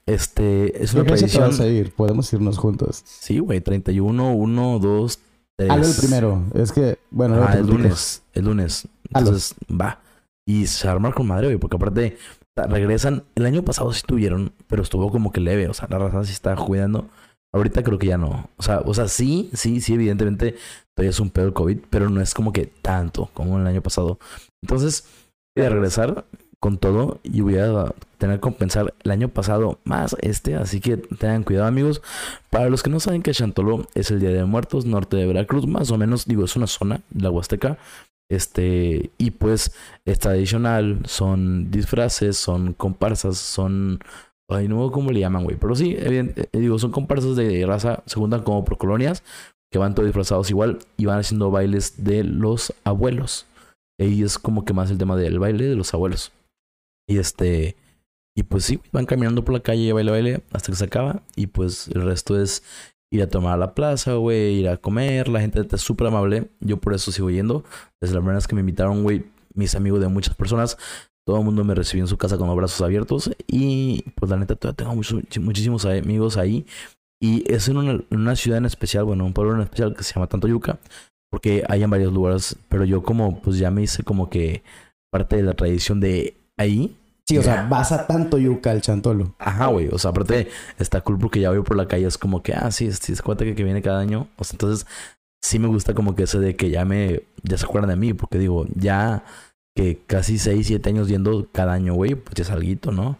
Este, 0.05 0.81
es 0.83 0.93
¿Qué 0.93 1.01
una 1.01 1.09
fecha 1.09 1.27
te 1.27 1.37
vas 1.39 1.53
a 1.55 1.57
tradición. 1.57 1.75
ir? 1.85 1.93
Podemos 1.93 2.31
irnos 2.33 2.57
juntos. 2.57 3.01
Sí, 3.05 3.39
güey, 3.39 3.61
31, 3.61 4.31
1, 4.33 4.79
2, 4.79 5.19
3. 5.57 5.69
Hazlo 5.71 5.85
el 5.87 5.95
primero. 5.95 6.43
Es 6.53 6.71
que, 6.71 6.97
bueno, 7.09 7.43
Ah, 7.43 7.55
el 7.57 7.67
lunes. 7.67 8.21
El 8.33 8.45
lunes. 8.45 8.87
Entonces, 9.13 9.55
va. 9.69 9.99
Y 10.47 10.67
se 10.67 10.87
arma 10.87 11.11
con 11.11 11.27
madre, 11.27 11.47
güey, 11.47 11.57
porque 11.57 11.75
aparte 11.75 12.17
regresan. 12.65 13.23
El 13.35 13.45
año 13.45 13.63
pasado 13.63 13.93
sí 13.93 14.01
tuvieron, 14.05 14.53
pero 14.67 14.81
estuvo 14.81 15.11
como 15.11 15.31
que 15.31 15.41
leve. 15.41 15.67
O 15.67 15.73
sea, 15.73 15.87
la 15.89 15.99
raza 15.99 16.23
sí 16.23 16.31
está 16.31 16.55
cuidando. 16.55 17.09
Ahorita 17.53 17.83
creo 17.83 17.99
que 17.99 18.07
ya 18.07 18.17
no. 18.17 18.49
O 18.57 18.63
sea, 18.63 18.81
o 18.85 18.93
sea, 18.93 19.07
sí, 19.07 19.49
sí, 19.53 19.81
sí, 19.81 19.93
evidentemente 19.93 20.55
todavía 20.95 21.11
es 21.11 21.19
un 21.19 21.29
pedo 21.29 21.47
el 21.47 21.53
COVID, 21.53 21.79
pero 21.89 22.09
no 22.09 22.21
es 22.21 22.33
como 22.33 22.51
que 22.51 22.65
tanto 22.65 23.29
como 23.33 23.59
el 23.59 23.67
año 23.67 23.81
pasado. 23.81 24.19
Entonces, 24.61 25.05
voy 25.55 25.65
a 25.65 25.69
regresar 25.69 26.25
con 26.59 26.77
todo 26.77 27.19
y 27.23 27.41
voy 27.41 27.57
a 27.57 27.93
tener 28.17 28.37
que 28.37 28.41
compensar 28.41 28.93
el 29.03 29.11
año 29.11 29.29
pasado 29.29 29.79
más 29.83 30.15
este. 30.21 30.55
Así 30.55 30.81
que 30.81 30.97
tengan 30.97 31.43
cuidado, 31.43 31.67
amigos. 31.67 32.01
Para 32.49 32.69
los 32.69 32.83
que 32.83 32.89
no 32.89 32.99
saben 32.99 33.21
que 33.21 33.31
Chantolo 33.31 33.87
es 33.93 34.11
el 34.11 34.19
Día 34.19 34.31
de 34.31 34.43
Muertos, 34.45 34.85
norte 34.85 35.17
de 35.17 35.27
Veracruz, 35.27 35.67
más 35.67 35.91
o 35.91 35.97
menos, 35.97 36.25
digo, 36.25 36.45
es 36.45 36.55
una 36.55 36.67
zona 36.67 37.01
de 37.09 37.23
la 37.23 37.29
Huasteca. 37.29 37.77
Este, 38.29 39.09
y 39.17 39.31
pues 39.31 39.71
es 40.05 40.19
tradicional, 40.19 41.01
son 41.05 41.71
disfraces, 41.71 42.37
son 42.37 42.73
comparsas, 42.73 43.37
son. 43.37 43.99
Ay, 44.49 44.67
no 44.67 44.91
cómo 44.91 45.11
le 45.11 45.19
llaman, 45.19 45.43
güey. 45.43 45.57
Pero 45.57 45.75
sí, 45.75 45.95
evident- 45.95 46.37
eh, 46.37 46.59
digo, 46.59 46.79
son 46.79 46.91
comparsas 46.91 47.35
de 47.35 47.65
raza, 47.65 48.03
se 48.05 48.15
juntan 48.15 48.43
como 48.43 48.63
por 48.63 48.77
colonias, 48.77 49.23
que 49.71 49.77
van 49.79 49.93
todos 49.93 50.07
disfrazados 50.07 50.49
igual 50.49 50.79
y 50.97 51.05
van 51.05 51.19
haciendo 51.19 51.51
bailes 51.51 52.03
de 52.03 52.23
los 52.23 52.73
abuelos. 52.83 53.45
Ahí 53.99 54.21
es 54.23 54.37
como 54.37 54.63
que 54.63 54.73
más 54.73 54.91
el 54.91 54.97
tema 54.97 55.15
del 55.17 55.39
baile 55.39 55.65
de 55.65 55.75
los 55.75 55.93
abuelos. 55.93 56.31
Y 57.09 57.17
este. 57.17 57.75
Y 58.37 58.43
pues 58.43 58.65
sí, 58.65 58.79
van 58.91 59.05
caminando 59.07 59.43
por 59.43 59.53
la 59.53 59.61
calle, 59.61 59.91
baile, 59.93 60.11
baile, 60.11 60.41
hasta 60.51 60.71
que 60.71 60.75
se 60.77 60.85
acaba. 60.85 61.23
Y 61.35 61.47
pues 61.47 61.87
el 61.87 62.03
resto 62.03 62.39
es 62.39 62.63
ir 63.11 63.21
a 63.21 63.27
tomar 63.27 63.53
a 63.53 63.57
la 63.57 63.73
plaza, 63.73 64.13
güey, 64.13 64.59
ir 64.59 64.69
a 64.69 64.77
comer. 64.77 65.27
La 65.27 65.39
gente 65.39 65.65
es 65.69 65.81
súper 65.81 66.07
amable. 66.07 66.49
Yo 66.59 66.77
por 66.77 66.93
eso 66.93 67.11
sigo 67.11 67.29
yendo. 67.29 67.63
Desde 68.01 68.15
la 68.15 68.21
primera 68.21 68.37
vez 68.37 68.47
que 68.47 68.55
me 68.55 68.61
invitaron, 68.61 69.03
güey, 69.03 69.25
mis 69.53 69.75
amigos 69.75 70.01
de 70.01 70.07
muchas 70.07 70.35
personas, 70.35 70.77
todo 71.25 71.39
el 71.39 71.45
mundo 71.45 71.63
me 71.63 71.75
recibió 71.75 72.03
en 72.03 72.07
su 72.07 72.17
casa 72.17 72.37
con 72.37 72.47
los 72.47 72.55
brazos 72.55 72.81
abiertos. 72.81 73.31
Y 73.47 74.03
pues 74.15 74.29
la 74.29 74.37
neta, 74.37 74.55
todavía 74.55 74.77
tengo 74.77 74.95
muchísimos 75.45 75.85
amigos 75.85 76.37
ahí. 76.37 76.65
Y 77.19 77.51
es 77.51 77.67
en 77.67 77.77
una, 77.77 77.91
en 77.91 78.05
una 78.11 78.35
ciudad 78.35 78.59
en 78.59 78.65
especial, 78.65 79.05
bueno, 79.05 79.25
un 79.25 79.33
pueblo 79.33 79.55
en 79.55 79.61
especial 79.61 79.95
que 79.95 80.03
se 80.03 80.13
llama 80.13 80.27
Tantoyuca. 80.27 80.79
Porque 81.29 81.63
hay 81.67 81.83
en 81.83 81.89
varios 81.89 82.13
lugares. 82.13 82.57
Pero 82.69 82.85
yo 82.85 83.03
como, 83.03 83.41
pues 83.41 83.57
ya 83.57 83.71
me 83.71 83.83
hice 83.83 84.03
como 84.03 84.29
que 84.29 84.63
parte 85.11 85.37
de 85.37 85.43
la 85.43 85.53
tradición 85.53 85.99
de 85.99 86.35
ahí. 86.57 86.95
Sí, 87.27 87.37
o 87.37 87.43
sea, 87.43 87.67
vas 87.69 87.91
a 87.91 88.07
tanto 88.07 88.37
yuca 88.37 88.71
al 88.71 88.81
chantolo. 88.81 89.33
Ajá, 89.37 89.67
güey. 89.67 89.89
O 89.91 89.97
sea, 89.99 90.11
aparte 90.11 90.47
está 90.79 91.01
cool 91.01 91.19
porque 91.19 91.41
ya 91.41 91.49
voy 91.49 91.61
por 91.61 91.75
la 91.75 91.87
calle. 91.87 92.07
Es 92.07 92.17
como 92.17 92.41
que, 92.41 92.53
ah, 92.53 92.71
sí, 92.71 92.91
sí, 92.93 93.11
es 93.11 93.21
cuenta 93.21 93.43
que, 93.43 93.53
que 93.53 93.63
viene 93.63 93.81
cada 93.81 93.99
año. 93.99 94.27
O 94.37 94.43
sea, 94.45 94.53
entonces 94.53 94.87
sí 95.41 95.59
me 95.59 95.67
gusta 95.67 95.93
como 95.93 96.15
que 96.15 96.23
ese 96.23 96.39
de 96.39 96.55
que 96.55 96.69
ya 96.69 96.85
me, 96.85 97.23
ya 97.43 97.57
se 97.57 97.65
acuerdan 97.65 97.89
de 97.89 97.97
mí. 97.97 98.13
Porque 98.13 98.37
digo, 98.37 98.65
ya 98.75 99.25
que 99.75 99.99
casi 100.07 100.37
6, 100.37 100.65
7 100.65 100.89
años 100.89 101.09
yendo 101.09 101.47
cada 101.51 101.73
año, 101.73 101.93
güey, 101.95 102.15
pues 102.15 102.33
ya 102.35 102.43
es 102.43 102.49
alguito, 102.49 102.91
¿no? 102.91 103.17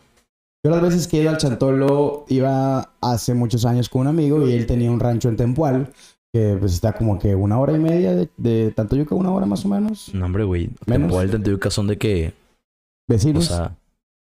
Yo 0.65 0.71
las 0.71 0.81
veces 0.81 1.07
que 1.07 1.17
he 1.17 1.21
ido 1.21 1.29
al 1.29 1.37
Chantolo 1.37 2.25
iba 2.29 2.93
hace 3.01 3.33
muchos 3.33 3.65
años 3.65 3.89
con 3.89 4.01
un 4.01 4.07
amigo 4.07 4.47
y 4.47 4.53
él 4.53 4.65
tenía 4.65 4.89
un 4.89 4.99
rancho 4.99 5.29
en 5.29 5.35
Tempual 5.35 5.93
que 6.33 6.57
pues 6.59 6.73
está 6.73 6.93
como 6.93 7.19
que 7.19 7.35
una 7.35 7.59
hora 7.59 7.73
y 7.73 7.79
media 7.79 8.13
de, 8.15 8.29
de 8.37 8.71
tanto 8.71 8.95
yuca, 8.95 9.15
una 9.15 9.31
hora 9.31 9.45
más 9.45 9.65
o 9.65 9.69
menos. 9.69 10.13
No, 10.13 10.25
hombre, 10.25 10.43
güey. 10.43 10.69
Menos. 10.85 11.07
Temporal 11.07 11.31
Tanteyuca 11.31 11.69
son 11.69 11.87
de 11.87 11.97
que, 11.97 12.29
o 12.29 13.11
Vecinos. 13.11 13.45
sea, 13.45 13.77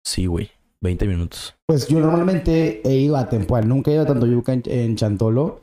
sí, 0.06 0.26
güey, 0.26 0.50
20 0.82 1.08
minutos. 1.08 1.56
Pues 1.68 1.88
yo 1.88 2.00
normalmente 2.00 2.82
he 2.88 2.96
ido 2.96 3.18
a 3.18 3.30
Tempual, 3.30 3.68
nunca 3.68 3.92
he 3.92 3.96
ido 3.96 4.04
a 4.04 4.08
tanto 4.08 4.26
yuca 4.26 4.54
en, 4.54 4.64
en 4.66 4.96
Chantolo, 4.96 5.62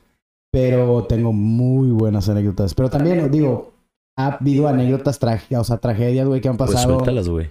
pero 0.52 1.04
tengo 1.04 1.32
muy 1.32 1.90
buenas 1.90 2.28
anécdotas. 2.28 2.74
Pero 2.74 2.88
también, 2.90 3.30
digo, 3.30 3.72
ha 4.16 4.34
habido 4.34 4.68
anécdotas 4.68 5.18
trágicas, 5.18 5.60
o 5.60 5.64
sea, 5.64 5.78
tragedias, 5.78 6.26
güey, 6.26 6.40
que 6.40 6.48
han 6.48 6.56
Pues 6.56 6.70
pasado. 6.72 6.94
suéltalas, 6.94 7.28
güey. 7.28 7.50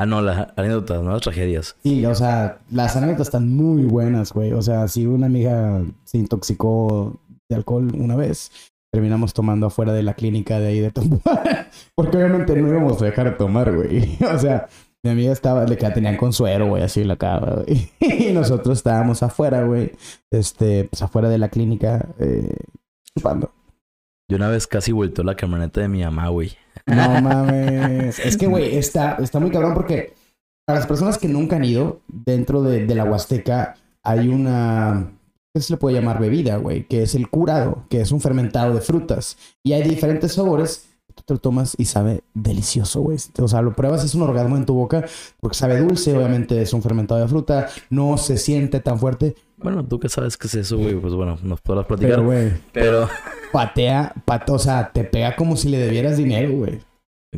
Ah, 0.00 0.06
no, 0.06 0.22
las 0.22 0.48
anécdotas, 0.56 1.02
no 1.02 1.10
las 1.10 1.22
tragedias. 1.22 1.74
Sí, 1.82 2.06
o 2.06 2.14
sea, 2.14 2.60
las 2.70 2.94
anécdotas 2.96 3.26
están 3.28 3.52
muy 3.54 3.82
buenas, 3.82 4.32
güey. 4.32 4.52
O 4.52 4.62
sea, 4.62 4.86
si 4.86 5.06
una 5.06 5.26
amiga 5.26 5.82
se 6.04 6.18
intoxicó 6.18 7.18
de 7.50 7.56
alcohol 7.56 7.90
una 7.96 8.14
vez, 8.14 8.52
terminamos 8.92 9.34
tomando 9.34 9.66
afuera 9.66 9.92
de 9.92 10.04
la 10.04 10.14
clínica 10.14 10.60
de 10.60 10.68
ahí 10.68 10.78
de 10.80 10.92
Tampual. 10.92 11.68
Porque 11.96 12.16
obviamente 12.16 12.54
no 12.54 12.68
íbamos 12.68 13.02
a 13.02 13.06
dejar 13.06 13.30
de 13.32 13.36
tomar, 13.36 13.74
güey. 13.74 14.16
O 14.32 14.38
sea, 14.38 14.68
mi 15.04 15.10
amiga 15.10 15.32
estaba, 15.32 15.64
le 15.64 15.76
que 15.76 15.88
tenían 15.90 16.16
con 16.16 16.32
suero, 16.32 16.68
güey, 16.68 16.82
así 16.82 17.04
la 17.04 17.16
cama, 17.16 17.62
güey. 17.64 17.90
Y 18.00 18.32
nosotros 18.32 18.78
estábamos 18.78 19.22
afuera, 19.22 19.62
güey. 19.64 19.92
Este, 20.30 20.84
pues 20.84 21.02
afuera 21.02 21.28
de 21.28 21.38
la 21.38 21.48
clínica, 21.48 22.08
eh, 22.18 22.54
chupando. 23.16 23.52
Yo 24.30 24.36
una 24.36 24.48
vez 24.48 24.66
casi 24.66 24.92
vuelto 24.92 25.22
la 25.22 25.36
camioneta 25.36 25.80
de 25.80 25.88
mi 25.88 26.02
mamá, 26.02 26.28
güey. 26.28 26.56
No 26.86 27.20
mames. 27.22 28.18
Es 28.18 28.36
que, 28.36 28.46
güey, 28.46 28.76
está, 28.76 29.16
está 29.20 29.40
muy 29.40 29.50
cabrón 29.50 29.74
porque 29.74 30.14
para 30.66 30.80
las 30.80 30.88
personas 30.88 31.16
que 31.16 31.28
nunca 31.28 31.56
han 31.56 31.64
ido, 31.64 32.02
dentro 32.08 32.62
de, 32.62 32.84
de 32.86 32.94
la 32.94 33.04
Huasteca 33.04 33.76
hay 34.02 34.28
una. 34.28 35.12
¿Qué 35.54 35.62
se 35.62 35.72
le 35.72 35.78
puede 35.78 35.96
llamar 35.96 36.20
bebida, 36.20 36.56
güey? 36.58 36.86
Que 36.86 37.02
es 37.04 37.14
el 37.14 37.30
curado, 37.30 37.84
que 37.88 38.02
es 38.02 38.12
un 38.12 38.20
fermentado 38.20 38.74
de 38.74 38.82
frutas. 38.82 39.38
Y 39.64 39.72
hay 39.72 39.82
diferentes 39.82 40.32
sabores. 40.32 40.87
Tú 41.18 41.24
te 41.26 41.34
lo 41.34 41.40
tomas 41.40 41.74
y 41.78 41.86
sabe 41.86 42.22
delicioso, 42.32 43.00
güey. 43.00 43.18
O 43.40 43.48
sea, 43.48 43.60
lo 43.60 43.74
pruebas, 43.74 44.04
es 44.04 44.14
un 44.14 44.22
orgasmo 44.22 44.56
en 44.56 44.64
tu 44.66 44.74
boca, 44.74 45.04
porque 45.40 45.56
sabe 45.56 45.78
dulce, 45.80 46.16
obviamente 46.16 46.62
es 46.62 46.72
un 46.72 46.80
fermentado 46.80 47.20
de 47.20 47.26
fruta, 47.26 47.68
no 47.90 48.16
se 48.18 48.36
siente 48.38 48.78
tan 48.78 49.00
fuerte, 49.00 49.34
Bueno, 49.56 49.84
tú 49.84 49.98
que 49.98 50.08
sabes 50.08 50.36
qué 50.36 50.46
es 50.46 50.54
eso, 50.54 50.78
güey, 50.78 50.94
pues 50.94 51.14
bueno, 51.14 51.36
nos 51.42 51.60
podrás 51.60 51.86
platicar. 51.86 52.10
pero, 52.12 52.24
güey, 52.24 52.52
pero 52.72 53.08
patea, 53.50 54.12
pat- 54.24 54.48
o 54.50 54.58
sea, 54.60 54.92
te 54.92 55.02
pega 55.02 55.34
como 55.34 55.56
si 55.56 55.68
le 55.68 55.78
debieras 55.78 56.16
dinero, 56.16 56.52
güey. 56.52 56.78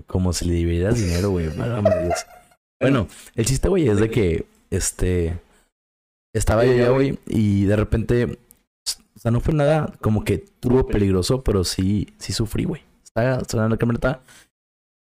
Como 0.06 0.32
si 0.34 0.44
le 0.44 0.52
dividieras 0.52 0.96
dinero, 1.00 1.30
güey. 1.30 1.49
Bueno, 2.80 3.08
el 3.34 3.46
chiste, 3.46 3.68
güey, 3.70 3.88
es 3.88 3.99
de 3.99 4.10
que, 4.10 4.44
este, 4.70 5.38
estaba 6.34 6.64
yo 6.66 6.75
ya, 6.75 6.90
güey, 6.90 7.18
y 7.26 7.64
de 7.64 7.76
repente, 7.76 8.25
o 9.16 9.18
sea, 9.18 9.30
no 9.30 9.40
fue 9.40 9.54
nada 9.54 9.92
como 10.02 10.22
que 10.25 10.37
turbo 10.38 10.87
peligroso, 10.87 11.42
pero 11.42 11.64
sí, 11.64 12.08
sí 12.18 12.32
sufrí, 12.34 12.64
güey. 12.64 12.82
Estaba 13.14 13.40
estaba 13.43 13.64
en 13.64 13.71
la 13.71 13.76
camioneta 13.76 14.21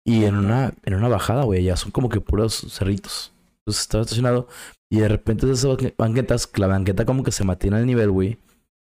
y 0.05 0.23
en 0.25 0.35
una, 0.35 0.73
en 0.83 0.95
una 0.95 1.07
bajada, 1.07 1.43
güey, 1.43 1.63
ya 1.63 1.75
son 1.75 1.91
como 1.91 2.09
que 2.09 2.19
puros 2.21 2.65
cerritos. 2.69 3.31
Entonces 3.59 3.81
estaba 3.83 4.01
estacionado 4.03 4.47
y 4.89 4.99
de 4.99 5.07
repente 5.07 5.45
de 5.45 5.53
esas 5.53 5.69
banque- 5.69 5.93
banquetas, 5.97 6.49
la 6.55 6.67
banqueta 6.67 7.05
como 7.05 7.23
que 7.23 7.31
se 7.31 7.43
mantiene 7.43 7.77
al 7.77 7.85
nivel, 7.85 8.09
güey, 8.11 8.39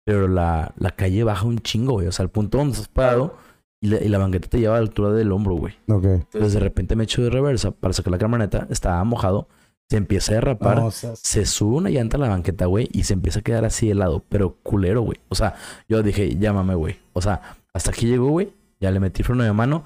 pero 0.05 0.29
la, 0.29 0.73
la 0.79 0.91
calle 0.91 1.25
baja 1.25 1.47
un 1.47 1.59
chingo, 1.61 1.95
güey. 1.95 2.07
O 2.07 2.13
sea, 2.13 2.23
el 2.25 2.29
punto 2.31 2.59
donde 2.59 2.73
estás 2.75 2.89
parado 2.89 3.37
y 3.83 3.89
la, 3.89 4.03
y 4.03 4.09
la 4.09 4.19
banqueta 4.19 4.49
te 4.49 4.61
lleva 4.61 4.75
a 4.77 4.79
la 4.79 4.83
altura 4.87 5.11
del 5.13 5.33
hombro, 5.33 5.55
güey. 5.55 5.75
Entonces 6.15 6.53
de 6.53 6.61
repente 6.61 6.95
me 6.97 7.05
echo 7.05 7.23
de 7.23 7.31
reversa 7.31 7.71
para 7.71 7.95
sacar 7.95 8.11
la 8.11 8.19
camioneta, 8.19 8.67
estaba 8.71 9.03
mojado, 9.05 9.49
se 9.89 9.97
empieza 9.97 10.33
a 10.33 10.35
derrapar, 10.37 10.77
No, 10.79 10.87
o 10.87 10.91
sea, 10.91 11.17
se 11.17 11.47
sube 11.47 11.77
una 11.77 11.89
llanta 11.91 12.19
a 12.19 12.21
la 12.21 12.29
banqueta, 12.29 12.67
güey, 12.67 12.89
y 12.93 13.05
se 13.05 13.15
empieza 13.15 13.39
a 13.39 13.43
quedar 13.43 13.65
así 13.65 13.91
helado, 13.91 14.23
pero 14.29 14.57
culero, 14.63 15.01
güey. 15.01 15.19
O 15.31 15.35
sea, 15.35 15.55
yo 15.89 16.03
dije, 16.03 16.37
llámame, 16.39 16.75
güey. 16.75 16.97
O 17.15 17.23
sea, 17.23 17.41
hasta 17.73 17.91
aquí 17.91 18.07
llegó, 18.07 18.29
güey, 18.29 18.53
ya 18.81 18.91
le 18.91 19.01
metí 19.01 19.23
freno 19.23 19.45
de 19.45 19.53
mano 19.53 19.85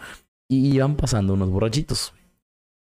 y 0.49 0.75
iban 0.75 0.97
pasando 0.97 1.35
unos 1.35 1.51
borrachitos. 1.51 2.13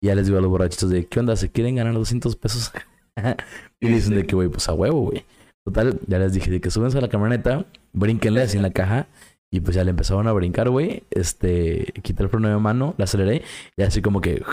Y 0.02 0.06
ya 0.06 0.14
les 0.14 0.26
digo 0.26 0.38
a 0.38 0.40
los 0.40 0.50
borrachitos 0.50 0.90
de, 0.90 1.06
¿qué 1.06 1.20
onda? 1.20 1.36
¿Se 1.36 1.50
quieren 1.50 1.76
ganar 1.76 1.94
200 1.94 2.36
pesos? 2.36 2.72
y 3.80 3.88
dicen 3.88 4.14
de 4.14 4.26
que, 4.26 4.34
güey, 4.34 4.48
pues 4.48 4.68
a 4.68 4.74
huevo, 4.74 5.02
güey. 5.02 5.24
Total, 5.64 6.00
ya 6.06 6.18
les 6.18 6.32
dije 6.32 6.50
de 6.50 6.60
que 6.60 6.70
súbense 6.70 6.98
a 6.98 7.00
la 7.00 7.08
camioneta, 7.08 7.66
brínquenle 7.92 8.42
así 8.42 8.56
en 8.56 8.62
la 8.62 8.70
caja. 8.70 9.08
Y 9.52 9.60
pues 9.60 9.74
ya 9.74 9.82
le 9.82 9.90
empezaron 9.90 10.28
a 10.28 10.32
brincar, 10.32 10.70
güey. 10.70 11.02
Este, 11.10 11.92
quité 12.02 12.22
el 12.22 12.28
freno 12.28 12.48
de 12.48 12.56
mano, 12.56 12.94
la 12.98 13.04
aceleré. 13.04 13.42
Y 13.76 13.82
así 13.82 14.00
como 14.00 14.20
que... 14.20 14.44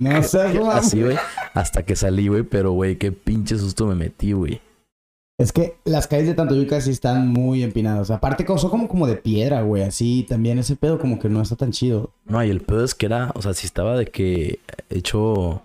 No. 0.00 0.10
Así, 0.72 1.02
güey. 1.02 1.16
Hasta 1.54 1.84
que 1.84 1.94
salí, 1.94 2.26
güey. 2.26 2.42
Pero, 2.42 2.72
güey, 2.72 2.96
qué 2.96 3.12
pinche 3.12 3.56
susto 3.56 3.86
me 3.86 3.94
metí, 3.94 4.32
güey. 4.32 4.60
Es 5.38 5.52
que 5.52 5.78
las 5.84 6.06
calles 6.06 6.28
de 6.28 6.34
Tantoyuca 6.34 6.80
sí 6.80 6.90
están 6.90 7.28
muy 7.28 7.64
empinadas. 7.64 8.10
Aparte, 8.10 8.46
son 8.46 8.70
como, 8.70 8.88
como 8.88 9.06
de 9.06 9.16
piedra, 9.16 9.62
güey. 9.62 9.82
Así 9.82 10.24
también 10.28 10.58
ese 10.58 10.76
pedo 10.76 10.98
como 10.98 11.18
que 11.18 11.28
no 11.28 11.42
está 11.42 11.56
tan 11.56 11.72
chido. 11.72 12.10
No, 12.24 12.42
y 12.44 12.50
el 12.50 12.60
pedo 12.60 12.84
es 12.84 12.94
que 12.94 13.06
era... 13.06 13.32
O 13.34 13.42
sea, 13.42 13.52
si 13.52 13.66
estaba 13.66 13.96
de 13.96 14.06
que 14.06 14.60
hecho 14.90 15.62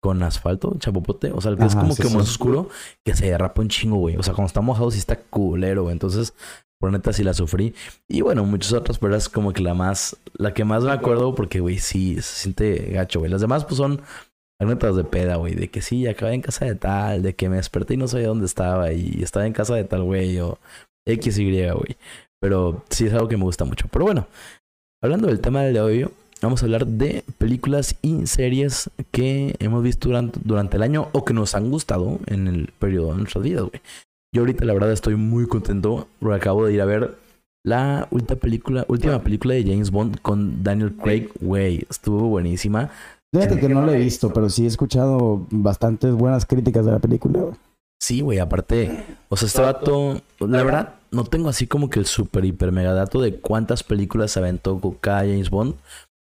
con 0.00 0.22
asfalto, 0.22 0.76
chapopote. 0.78 1.32
O 1.32 1.40
sea, 1.40 1.50
el 1.50 1.58
que 1.58 1.64
es 1.64 1.74
como 1.74 1.94
sí, 1.94 2.02
que 2.02 2.08
sí. 2.08 2.16
más 2.16 2.28
oscuro 2.28 2.68
que 3.04 3.16
se 3.16 3.26
derrapa 3.26 3.60
un 3.60 3.68
chingo, 3.68 3.96
güey. 3.96 4.16
O 4.16 4.22
sea, 4.22 4.34
cuando 4.34 4.46
está 4.46 4.60
mojado 4.60 4.92
sí 4.92 4.98
está 4.98 5.16
culero, 5.16 5.82
güey. 5.82 5.92
Entonces, 5.92 6.34
por 6.78 6.92
neta 6.92 7.12
sí 7.12 7.24
la 7.24 7.34
sufrí. 7.34 7.74
Y 8.06 8.20
bueno, 8.20 8.44
muchas 8.44 8.72
otras, 8.72 9.00
pero 9.00 9.16
es 9.16 9.28
como 9.28 9.52
que 9.52 9.62
la 9.62 9.74
más... 9.74 10.16
La 10.34 10.54
que 10.54 10.64
más 10.64 10.84
me 10.84 10.92
acuerdo 10.92 11.34
porque, 11.34 11.58
güey, 11.58 11.78
sí 11.78 12.14
se 12.16 12.22
siente 12.22 12.92
gacho, 12.92 13.18
güey. 13.18 13.32
Las 13.32 13.40
demás, 13.40 13.64
pues 13.64 13.78
son 13.78 14.00
anécdotas 14.58 14.96
de 14.96 15.04
peda, 15.04 15.36
güey. 15.36 15.54
De 15.54 15.68
que 15.68 15.82
sí, 15.82 16.06
acabé 16.06 16.34
en 16.34 16.42
casa 16.42 16.64
de 16.64 16.74
tal. 16.74 17.22
De 17.22 17.34
que 17.34 17.48
me 17.48 17.56
desperté 17.56 17.94
y 17.94 17.96
no 17.96 18.08
sabía 18.08 18.28
dónde 18.28 18.46
estaba. 18.46 18.92
Y 18.92 19.22
estaba 19.22 19.46
en 19.46 19.52
casa 19.52 19.74
de 19.74 19.84
tal, 19.84 20.02
güey. 20.02 20.38
O 20.40 20.58
X, 21.06 21.38
Y, 21.38 21.50
güey. 21.70 21.96
Pero 22.40 22.84
sí 22.90 23.06
es 23.06 23.12
algo 23.12 23.28
que 23.28 23.36
me 23.36 23.44
gusta 23.44 23.64
mucho. 23.64 23.86
Pero 23.90 24.04
bueno, 24.04 24.26
hablando 25.02 25.28
del 25.28 25.40
tema 25.40 25.62
del 25.62 25.74
de 25.74 25.80
hoy, 25.80 26.08
vamos 26.40 26.62
a 26.62 26.66
hablar 26.66 26.86
de 26.86 27.24
películas 27.38 27.96
y 28.02 28.26
series 28.26 28.90
que 29.10 29.56
hemos 29.58 29.82
visto 29.82 30.08
durante, 30.08 30.38
durante 30.42 30.76
el 30.76 30.82
año 30.82 31.08
o 31.12 31.24
que 31.24 31.34
nos 31.34 31.54
han 31.54 31.70
gustado 31.70 32.20
en 32.26 32.46
el 32.46 32.72
periodo 32.78 33.12
de 33.12 33.18
nuestras 33.18 33.44
vidas, 33.44 33.64
güey. 33.64 33.80
Yo 34.32 34.42
ahorita 34.42 34.64
la 34.64 34.74
verdad 34.74 34.92
estoy 34.92 35.16
muy 35.16 35.46
contento 35.46 36.06
porque 36.20 36.36
acabo 36.36 36.66
de 36.66 36.74
ir 36.74 36.82
a 36.82 36.84
ver 36.84 37.16
la 37.64 38.08
última 38.10 38.38
película, 38.38 38.84
última 38.88 39.22
película 39.22 39.54
de 39.54 39.64
James 39.64 39.90
Bond 39.90 40.20
con 40.20 40.62
Daniel 40.62 40.94
Craig, 40.94 41.28
güey, 41.40 41.86
estuvo 41.90 42.28
buenísima. 42.28 42.90
Fíjate 43.32 43.60
que 43.60 43.68
no 43.68 43.84
la 43.84 43.92
he 43.92 43.98
visto, 43.98 44.32
pero 44.32 44.48
sí 44.48 44.64
he 44.64 44.68
escuchado 44.68 45.46
bastantes 45.50 46.14
buenas 46.14 46.46
críticas 46.46 46.86
de 46.86 46.92
la 46.92 46.98
película, 46.98 47.40
güey. 47.40 47.54
Sí, 48.00 48.20
güey, 48.20 48.38
aparte, 48.38 49.04
o 49.28 49.36
sea, 49.36 49.48
este 49.48 49.60
vato, 49.60 50.20
la 50.38 50.62
verdad, 50.62 50.94
no 51.10 51.24
tengo 51.24 51.48
así 51.48 51.66
como 51.66 51.90
que 51.90 51.98
el 51.98 52.06
super, 52.06 52.44
hiper, 52.44 52.70
mega 52.70 52.92
dato 52.92 53.20
de 53.20 53.40
cuántas 53.40 53.82
películas 53.82 54.30
se 54.30 54.38
aventó 54.38 54.78
con 54.78 54.94
cada 54.94 55.20
James 55.20 55.50
Bond. 55.50 55.74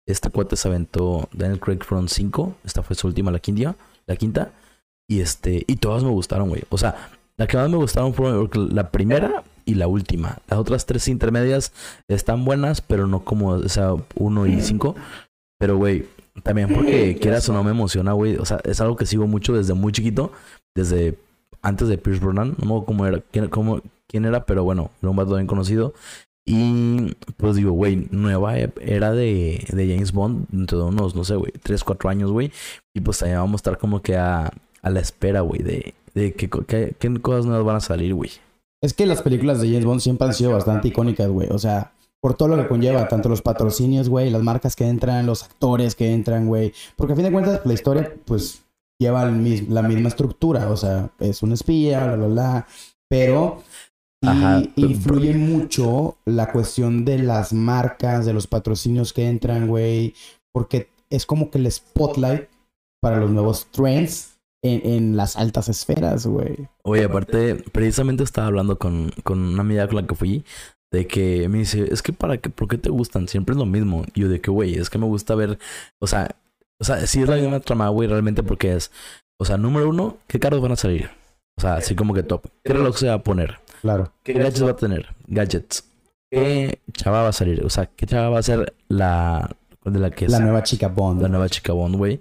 Este 0.07 0.29
cuate 0.29 0.55
se 0.55 0.67
aventó 0.67 1.29
Daniel 1.33 1.59
Craig 1.59 1.83
fueron 1.83 2.09
cinco, 2.09 2.55
esta 2.63 2.81
fue 2.81 2.95
su 2.95 3.07
última, 3.07 3.29
la 3.29 3.39
quinta, 3.39 3.75
la 4.07 4.15
quinta, 4.15 4.51
y 5.07 5.21
este, 5.21 5.65
y 5.67 5.75
todas 5.75 6.03
me 6.03 6.09
gustaron, 6.09 6.49
güey. 6.49 6.63
O 6.69 6.77
sea, 6.77 7.09
la 7.37 7.45
que 7.45 7.57
más 7.57 7.69
me 7.69 7.77
gustaron 7.77 8.13
fue 8.13 8.49
la 8.71 8.89
primera 8.89 9.43
y 9.65 9.75
la 9.75 9.87
última. 9.87 10.39
Las 10.47 10.59
otras 10.59 10.85
tres 10.85 11.07
intermedias 11.07 11.73
están 12.07 12.43
buenas, 12.43 12.81
pero 12.81 13.05
no 13.05 13.23
como, 13.23 13.49
o 13.49 13.69
sea, 13.69 13.93
uno 14.15 14.47
y 14.47 14.61
cinco. 14.61 14.95
Pero, 15.59 15.77
güey, 15.77 16.07
también 16.43 16.73
porque 16.73 17.17
quieras 17.21 17.47
o 17.49 17.53
no 17.53 17.63
me 17.63 17.71
emociona, 17.71 18.13
güey. 18.13 18.37
O 18.37 18.45
sea, 18.45 18.59
es 18.63 18.81
algo 18.81 18.95
que 18.95 19.05
sigo 19.05 19.27
mucho 19.27 19.53
desde 19.53 19.73
muy 19.73 19.91
chiquito, 19.91 20.31
desde 20.75 21.17
antes 21.61 21.87
de 21.87 21.97
Pierce 21.97 22.21
Brosnan. 22.23 22.55
No 22.57 22.65
me 22.65 22.71
acuerdo 22.71 22.85
cómo 22.85 23.05
era, 23.05 23.19
quién, 23.31 23.47
cómo, 23.49 23.81
quién 24.07 24.25
era, 24.25 24.45
pero 24.45 24.63
bueno, 24.63 24.91
era 25.01 25.09
un 25.09 25.15
vato 25.15 25.35
bien 25.35 25.47
conocido. 25.47 25.93
Y 26.45 27.13
pues 27.35 27.57
digo, 27.57 27.71
güey, 27.71 28.07
nueva 28.09 28.57
era 28.57 29.11
de, 29.11 29.65
de 29.69 29.93
James 29.93 30.13
Bond 30.13 30.47
dentro 30.49 30.79
de 30.79 30.85
unos, 30.85 31.13
no 31.13 31.25
sé, 31.25 31.35
güey, 31.35 31.51
3, 31.61 31.83
4 31.83 32.09
años, 32.09 32.31
güey. 32.31 32.51
Y 32.93 33.01
pues 33.01 33.19
también 33.19 33.39
vamos 33.39 33.55
a 33.55 33.57
estar 33.57 33.77
como 33.77 34.01
que 34.01 34.15
a, 34.15 34.53
a 34.81 34.89
la 34.89 34.99
espera, 35.01 35.41
güey, 35.41 35.61
de, 35.61 35.93
de 36.13 36.33
qué, 36.33 36.49
qué, 36.49 36.95
qué 36.97 37.21
cosas 37.21 37.45
nuevas 37.45 37.65
van 37.65 37.75
a 37.75 37.81
salir, 37.81 38.13
güey. 38.13 38.31
Es 38.81 38.93
que 38.93 39.05
las 39.05 39.21
películas 39.21 39.59
de 39.59 39.67
James 39.67 39.85
Bond 39.85 39.99
siempre 39.99 40.27
han 40.27 40.33
sido 40.33 40.51
bastante 40.51 40.87
icónicas, 40.87 41.27
güey. 41.27 41.49
O 41.51 41.59
sea, 41.59 41.91
por 42.21 42.35
todo 42.35 42.49
lo 42.49 42.57
que 42.57 42.67
conlleva, 42.67 43.07
tanto 43.07 43.29
los 43.29 43.41
patrocinios, 43.41 44.09
güey, 44.09 44.29
las 44.29 44.41
marcas 44.43 44.75
que 44.75 44.87
entran, 44.87 45.25
los 45.25 45.43
actores 45.43 45.95
que 45.95 46.11
entran, 46.11 46.47
güey. 46.47 46.73
Porque 46.95 47.13
a 47.13 47.15
fin 47.15 47.25
de 47.25 47.31
cuentas, 47.31 47.61
la 47.63 47.73
historia, 47.73 48.13
pues, 48.25 48.63
lleva 48.99 49.25
mis- 49.29 49.67
la 49.69 49.83
misma 49.83 50.09
estructura. 50.09 50.69
O 50.69 50.77
sea, 50.77 51.09
es 51.19 51.43
un 51.43 51.51
espía, 51.53 52.05
bla, 52.07 52.15
bla, 52.15 52.27
bla. 52.27 52.67
Pero 53.09 53.61
Ajá. 54.23 54.63
influye 54.75 55.35
mucho 55.35 56.17
la 56.25 56.51
cuestión 56.51 57.05
de 57.05 57.19
las 57.19 57.53
marcas, 57.53 58.25
de 58.25 58.33
los 58.33 58.47
patrocinios 58.47 59.13
que 59.13 59.27
entran, 59.29 59.67
güey. 59.67 60.13
Porque 60.51 60.89
es 61.09 61.25
como 61.25 61.51
que 61.51 61.59
el 61.59 61.71
spotlight 61.71 62.49
para 62.99 63.17
los 63.17 63.29
nuevos 63.29 63.67
trends 63.71 64.33
en, 64.63 64.81
en 64.91 65.15
las 65.15 65.35
altas 65.35 65.69
esferas, 65.69 66.25
güey. 66.25 66.67
Oye, 66.83 67.03
aparte, 67.05 67.55
precisamente 67.71 68.23
estaba 68.23 68.47
hablando 68.47 68.79
con, 68.79 69.11
con 69.23 69.39
una 69.39 69.61
amiga 69.61 69.85
con 69.87 69.97
la 69.97 70.07
que 70.07 70.15
fui, 70.15 70.43
de 70.91 71.07
que 71.07 71.47
me 71.49 71.59
dice, 71.59 71.87
es 71.91 72.01
que 72.01 72.13
para 72.13 72.37
qué, 72.37 72.49
¿por 72.49 72.67
qué 72.67 72.77
te 72.77 72.89
gustan? 72.89 73.27
Siempre 73.27 73.53
es 73.53 73.57
lo 73.57 73.65
mismo. 73.65 74.05
Y 74.13 74.21
yo 74.21 74.29
de 74.29 74.39
que, 74.41 74.51
güey, 74.51 74.75
es 74.75 74.89
que 74.89 74.97
me 74.97 75.05
gusta 75.05 75.35
ver, 75.35 75.57
o 75.99 76.07
sea, 76.07 76.35
o 76.79 76.83
sea, 76.85 77.05
sí 77.07 77.21
es 77.21 77.27
la 77.29 77.35
misma 77.37 77.59
trama, 77.59 77.89
güey, 77.89 78.07
realmente 78.07 78.43
porque 78.43 78.73
es, 78.75 78.91
o 79.39 79.45
sea, 79.45 79.57
número 79.57 79.89
uno, 79.89 80.17
¿qué 80.27 80.39
carros 80.39 80.61
van 80.61 80.71
a 80.71 80.75
salir? 80.77 81.09
O 81.57 81.61
sea, 81.61 81.75
así 81.75 81.95
como 81.95 82.13
que 82.13 82.23
top. 82.23 82.45
¿Qué 82.63 82.73
reloj 82.73 82.95
se 82.97 83.07
va 83.07 83.15
a 83.15 83.23
poner? 83.23 83.59
Claro. 83.81 84.11
¿Qué 84.23 84.33
gadgets 84.33 84.63
va 84.63 84.71
a 84.71 84.75
tener? 84.75 85.07
Gadgets. 85.27 85.83
¿Qué 86.31 86.79
chava 86.93 87.23
va 87.23 87.29
a 87.29 87.33
salir? 87.33 87.63
O 87.63 87.69
sea, 87.69 87.87
¿qué 87.87 88.05
chava 88.05 88.29
va 88.29 88.39
a 88.39 88.43
ser 88.43 88.73
la 88.89 89.55
de 89.85 89.99
la 89.99 90.11
que 90.11 90.27
La 90.27 90.37
es 90.37 90.43
nueva 90.43 90.63
chica 90.63 90.87
Bond. 90.89 91.21
la 91.21 91.29
nueva 91.29 91.47
chica 91.49 91.73
Bond, 91.73 91.95
güey? 91.95 92.19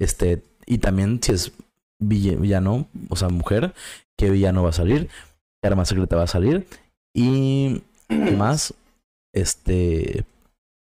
Este, 0.00 0.42
y 0.66 0.78
también 0.78 1.20
si 1.22 1.32
es 1.32 1.52
vill- 2.00 2.38
villano, 2.38 2.86
o 3.10 3.16
sea, 3.16 3.28
mujer, 3.28 3.74
¿qué 4.16 4.30
villano 4.30 4.62
va 4.62 4.70
a 4.70 4.72
salir? 4.72 5.08
¿Qué 5.60 5.68
arma 5.68 5.84
secreta 5.84 6.14
va 6.16 6.22
a 6.22 6.28
salir? 6.28 6.66
Y 7.14 7.78
¿qué 7.78 7.82
más? 8.08 8.74
Este, 9.34 10.24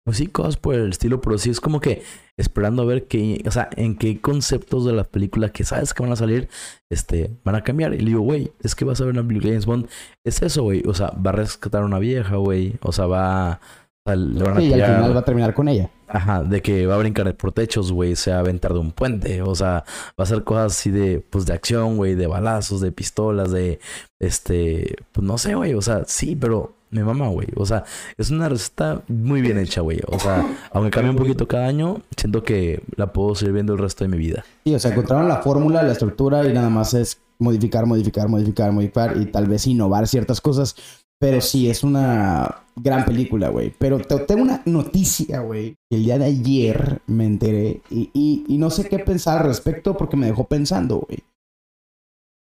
pues 0.05 0.19
sí, 0.19 0.27
cosas 0.27 0.57
por 0.59 0.75
el 0.75 0.91
estilo, 0.91 1.21
pero 1.21 1.39
sí 1.39 1.51
es 1.51 1.61
como 1.61 1.81
que 1.81 2.03
esperando 2.37 2.83
a 2.83 2.87
ver 2.87 3.07
qué, 3.07 3.43
o 3.47 3.51
sea, 3.51 3.71
en 3.77 3.97
qué 3.97 4.21
conceptos 4.21 4.85
de 4.85 4.93
la 4.93 5.05
película 5.05 5.49
que 5.49 5.65
sabes 5.65 5.95
que 5.95 6.03
van 6.03 6.13
a 6.13 6.17
salir, 6.17 6.49
este, 6.91 7.31
van 7.43 7.55
a 7.55 7.63
cambiar. 7.63 7.95
Y 7.95 7.99
le 7.99 8.07
digo, 8.07 8.21
güey, 8.21 8.53
es 8.61 8.75
que 8.75 8.85
vas 8.85 9.01
a 9.01 9.05
ver 9.05 9.15
una 9.15 9.27
película 9.27 9.51
de 9.51 9.55
James 9.55 9.67
Bond, 9.67 9.89
es 10.25 10.43
eso, 10.43 10.63
güey, 10.63 10.83
o 10.87 10.93
sea, 10.93 11.11
va 11.13 11.31
a 11.31 11.35
rescatar 11.35 11.83
a 11.83 11.87
una 11.87 11.99
vieja, 11.99 12.37
güey, 12.37 12.75
o 12.83 12.93
sea, 12.93 13.07
va, 13.07 13.61
le 14.07 14.45
van 14.45 14.59
a 14.59 14.61
Sí, 14.61 14.67
y 14.67 14.73
al 14.75 14.97
final 14.97 15.17
va 15.17 15.21
a 15.21 15.25
terminar 15.25 15.55
con 15.55 15.69
ella. 15.69 15.91
Ajá, 16.07 16.43
de 16.45 16.61
que 16.61 16.87
va 16.87 16.97
a 16.97 16.99
brincar 16.99 17.35
por 17.35 17.53
techos, 17.53 17.91
güey, 17.91 18.15
se 18.15 18.31
va 18.31 18.37
a 18.37 18.41
aventar 18.41 18.75
de 18.75 18.81
un 18.81 18.93
puente, 18.93 19.41
o 19.41 19.55
sea, 19.55 19.85
va 20.11 20.15
a 20.19 20.23
hacer 20.25 20.45
cosas 20.45 20.73
así 20.73 20.91
de, 20.91 21.25
pues, 21.31 21.47
de 21.47 21.55
acción, 21.55 21.97
güey, 21.97 22.15
de 22.15 22.27
balazos, 22.27 22.83
de 22.83 22.93
pistolas, 22.93 23.53
de, 23.53 23.81
este, 24.21 24.97
pues, 25.13 25.27
no 25.27 25.39
sé, 25.39 25.55
güey, 25.55 25.73
o 25.73 25.81
sea, 25.81 26.05
sí, 26.07 26.37
pero 26.37 26.75
me 26.95 27.05
mama, 27.05 27.29
güey, 27.29 27.49
o 27.57 27.67
sea, 27.67 27.85
es 28.17 28.31
una 28.31 28.49
receta 28.49 29.03
muy 29.09 29.43
bien 29.43 29.59
hecha, 29.59 29.83
güey, 29.83 30.01
o 30.07 30.19
sea, 30.19 30.47
aunque 30.73 30.91
cambie 30.91 31.11
un 31.11 31.17
poquito 31.17 31.47
cada 31.47 31.67
año, 31.67 32.01
siento 32.17 32.43
que 32.43 32.83
la 32.97 33.13
puedo 33.13 33.35
seguir 33.35 33.53
viendo 33.53 33.75
el 33.75 33.79
resto 33.81 34.05
de 34.05 34.09
mi 34.09 34.17
vida. 34.17 34.45
Sí, 34.65 34.75
o 34.75 34.79
sea, 34.79 34.93
encontraron 34.93 35.29
la 35.29 35.43
fórmula, 35.43 35.83
la 35.83 35.93
estructura 35.93 36.49
y 36.49 36.53
nada 36.53 36.71
más 36.71 36.95
es 36.95 37.21
modificar, 37.39 37.85
modificar, 37.87 38.29
modificar, 38.29 38.73
modificar 38.73 39.17
y 39.17 39.27
tal 39.27 39.47
vez 39.47 39.67
innovar 39.67 40.07
ciertas 40.09 40.41
cosas. 40.41 40.77
Pero 41.21 41.41
sí, 41.41 41.71
es 41.71 41.85
una 41.85 42.63
gran 42.77 43.05
película, 43.05 43.49
güey. 43.49 43.73
Pero 43.79 43.99
te- 43.99 44.19
tengo 44.21 44.43
una 44.43 44.63
noticia, 44.67 45.41
güey. 45.41 45.75
El 45.91 46.05
día 46.05 46.19
de 46.19 46.25
ayer 46.27 47.01
me 47.07 47.25
enteré 47.25 47.81
y, 47.91 48.11
y- 48.13 48.45
y 48.49 48.59
no 48.59 48.69
sé 48.71 48.89
qué 48.89 48.99
pensar 48.99 49.39
al 49.43 49.47
respecto 49.49 49.97
porque 49.97 50.17
me 50.17 50.27
dejó 50.27 50.45
pensando, 50.45 50.99
güey. 51.07 51.21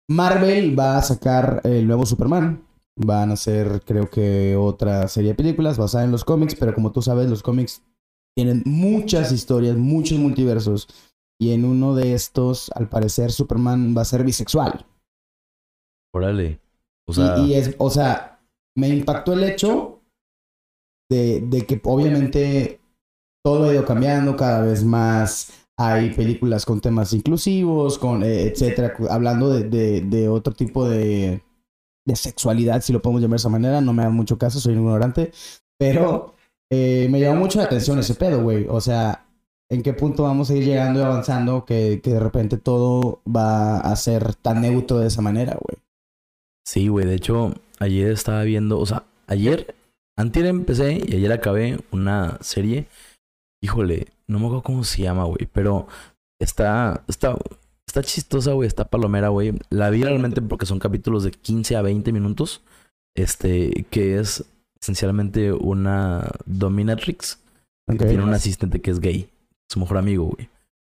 Marvel 0.09 0.77
va 0.77 0.97
a 0.97 1.01
sacar 1.01 1.61
el 1.63 1.87
nuevo 1.87 2.05
Superman. 2.05 2.61
Van 2.97 3.29
a 3.31 3.33
hacer, 3.33 3.81
creo 3.85 4.09
que, 4.09 4.55
otra 4.55 5.07
serie 5.07 5.29
de 5.31 5.35
películas 5.35 5.77
basada 5.77 6.03
en 6.03 6.11
los 6.11 6.25
cómics, 6.25 6.55
pero 6.55 6.73
como 6.73 6.91
tú 6.91 7.01
sabes, 7.01 7.29
los 7.29 7.41
cómics 7.41 7.83
tienen 8.35 8.63
muchas 8.65 9.31
historias, 9.31 9.77
muchos 9.77 10.19
multiversos. 10.19 10.87
Y 11.39 11.51
en 11.53 11.65
uno 11.65 11.95
de 11.95 12.13
estos, 12.13 12.69
al 12.75 12.87
parecer, 12.89 13.31
Superman 13.31 13.95
va 13.97 14.01
a 14.03 14.05
ser 14.05 14.23
bisexual. 14.23 14.85
Órale. 16.13 16.59
O 17.07 17.13
sea, 17.13 17.39
y, 17.39 17.53
es, 17.55 17.75
o 17.79 17.89
sea, 17.89 18.39
me 18.77 18.89
impactó 18.89 19.33
el 19.33 19.43
hecho 19.43 20.01
de, 21.09 21.41
de 21.41 21.65
que 21.65 21.81
obviamente 21.83 22.79
todo 23.43 23.69
ha 23.69 23.73
ido 23.73 23.85
cambiando 23.85 24.35
cada 24.35 24.61
vez 24.63 24.83
más. 24.83 25.67
Hay 25.77 26.13
películas 26.13 26.65
con 26.65 26.79
temas 26.79 27.11
inclusivos, 27.13 27.97
con 27.97 28.23
eh, 28.23 28.43
etcétera, 28.43 28.93
hablando 29.09 29.49
de, 29.49 29.63
de- 29.63 30.01
de 30.01 30.29
otro 30.29 30.53
tipo 30.53 30.87
de, 30.87 31.41
de 32.05 32.15
sexualidad, 32.15 32.81
si 32.81 32.93
lo 32.93 33.01
podemos 33.01 33.21
llamar 33.21 33.37
de 33.37 33.41
esa 33.41 33.49
manera. 33.49 33.81
No 33.81 33.93
me 33.93 34.03
da 34.03 34.09
mucho 34.09 34.37
caso, 34.37 34.59
soy 34.59 34.73
un 34.73 34.81
ignorante. 34.81 35.31
Pero 35.77 36.35
eh, 36.71 37.07
me 37.09 37.19
llamó 37.19 37.41
mucho 37.41 37.59
la 37.59 37.65
atención 37.65 37.99
ese 37.99 38.15
pedo, 38.15 38.41
güey. 38.41 38.65
O 38.69 38.81
sea, 38.81 39.25
¿en 39.69 39.83
qué 39.83 39.93
punto 39.93 40.23
vamos 40.23 40.49
a 40.49 40.55
ir 40.55 40.63
llegando 40.63 40.99
y 40.99 41.03
avanzando 41.03 41.65
que, 41.65 42.01
que 42.03 42.11
de 42.11 42.19
repente 42.19 42.57
todo 42.57 43.21
va 43.27 43.79
a 43.79 43.95
ser 43.95 44.35
tan 44.35 44.61
neutro 44.61 44.99
de 44.99 45.07
esa 45.07 45.21
manera, 45.21 45.57
güey? 45.59 45.77
Sí, 46.65 46.87
güey. 46.87 47.05
De 47.05 47.15
hecho, 47.15 47.53
ayer 47.79 48.11
estaba 48.11 48.43
viendo, 48.43 48.79
o 48.79 48.85
sea, 48.85 49.03
ayer, 49.27 49.75
antier 50.17 50.45
empecé 50.45 51.01
y 51.05 51.15
ayer 51.15 51.31
acabé 51.31 51.79
una 51.91 52.37
serie. 52.41 52.87
Híjole, 53.63 54.07
no 54.27 54.39
me 54.39 54.45
acuerdo 54.45 54.63
cómo 54.63 54.83
se 54.83 55.01
llama, 55.01 55.25
güey, 55.25 55.47
pero 55.51 55.87
está, 56.39 57.03
está, 57.07 57.37
está 57.91 58.03
chistosa, 58.03 58.53
güey, 58.53 58.67
está 58.67 58.85
palomera, 58.85 59.27
güey. 59.27 59.53
La 59.69 59.89
vi 59.89 60.03
realmente 60.03 60.41
porque 60.41 60.65
son 60.65 60.79
capítulos 60.79 61.23
de 61.23 61.31
15 61.31 61.75
a 61.75 61.81
20 61.81 62.13
minutos, 62.13 62.61
este, 63.15 63.85
que 63.89 64.17
es 64.17 64.45
esencialmente 64.81 65.51
una 65.51 66.31
dominatrix. 66.45 67.39
que. 67.87 68.05
Tiene 68.05 68.23
un 68.23 68.33
asistente 68.33 68.81
que 68.81 68.91
es 68.91 69.01
gay, 69.01 69.29
su 69.69 69.79
mejor 69.79 69.97
amigo, 69.97 70.25
güey. 70.25 70.49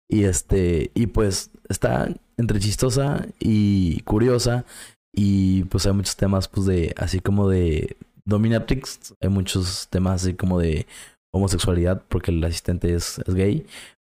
Y 0.09 0.25
este, 0.25 0.91
y 0.95 1.09
pues 1.09 1.51
está 1.69 2.09
entre 2.39 2.61
chistosa 2.61 3.27
y 3.39 4.01
curiosa. 4.01 4.65
Y 5.13 5.65
pues 5.65 5.87
hay 5.87 5.93
muchos 5.93 6.17
temas, 6.17 6.49
pues 6.49 6.67
de, 6.67 6.95
así 6.97 7.21
como 7.21 7.49
de 7.49 7.97
dominatrix, 8.25 9.15
hay 9.21 9.29
muchos 9.29 9.89
temas 9.89 10.23
así 10.23 10.35
como 10.35 10.59
de 10.59 10.87
homosexualidad, 11.33 12.03
porque 12.09 12.31
el 12.31 12.43
asistente 12.45 12.95
es, 12.95 13.19
es 13.27 13.35
gay. 13.35 13.67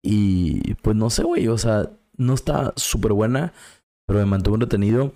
Y 0.02 0.75
pues 0.75 0.97
no 0.97 1.11
sé, 1.11 1.25
güey, 1.25 1.49
o 1.49 1.58
sea, 1.58 1.90
no 2.18 2.34
está 2.34 2.75
súper 2.76 3.12
buena, 3.12 3.52
pero 4.06 4.20
me 4.20 4.26
mantuvo 4.26 4.56
entretenido. 4.56 5.12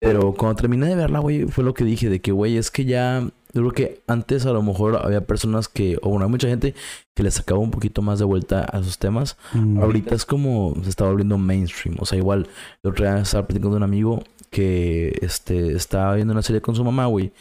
Pero 0.00 0.32
cuando 0.32 0.56
terminé 0.56 0.86
de 0.86 0.96
verla, 0.96 1.18
güey, 1.18 1.46
fue 1.46 1.62
lo 1.62 1.74
que 1.74 1.84
dije, 1.84 2.08
de 2.08 2.20
que, 2.20 2.32
güey, 2.32 2.56
es 2.56 2.70
que 2.70 2.86
ya, 2.86 3.20
yo 3.52 3.60
creo 3.60 3.72
que 3.72 4.02
antes 4.06 4.46
a 4.46 4.52
lo 4.52 4.62
mejor 4.62 4.96
había 4.96 5.26
personas 5.26 5.68
que, 5.68 5.98
o 6.00 6.08
bueno, 6.08 6.24
hay 6.24 6.30
mucha 6.30 6.48
gente 6.48 6.74
que 7.14 7.22
le 7.22 7.30
sacaba 7.30 7.60
un 7.60 7.70
poquito 7.70 8.00
más 8.00 8.18
de 8.18 8.24
vuelta 8.24 8.62
a 8.62 8.82
sus 8.82 8.98
temas. 8.98 9.36
Mm. 9.52 9.78
Ahorita 9.78 10.14
es 10.14 10.24
como 10.24 10.74
se 10.82 10.88
está 10.88 11.04
volviendo 11.04 11.36
mainstream. 11.36 11.96
O 12.00 12.06
sea, 12.06 12.16
igual, 12.16 12.48
el 12.82 12.90
otro 12.90 13.04
día 13.04 13.18
estaba 13.18 13.46
platicando 13.46 13.74
de 13.74 13.76
un 13.76 13.82
amigo 13.82 14.24
que 14.48 15.18
este, 15.20 15.74
estaba 15.74 16.14
viendo 16.14 16.32
una 16.32 16.42
serie 16.42 16.62
con 16.62 16.74
su 16.74 16.82
mamá, 16.82 17.04
güey. 17.04 17.32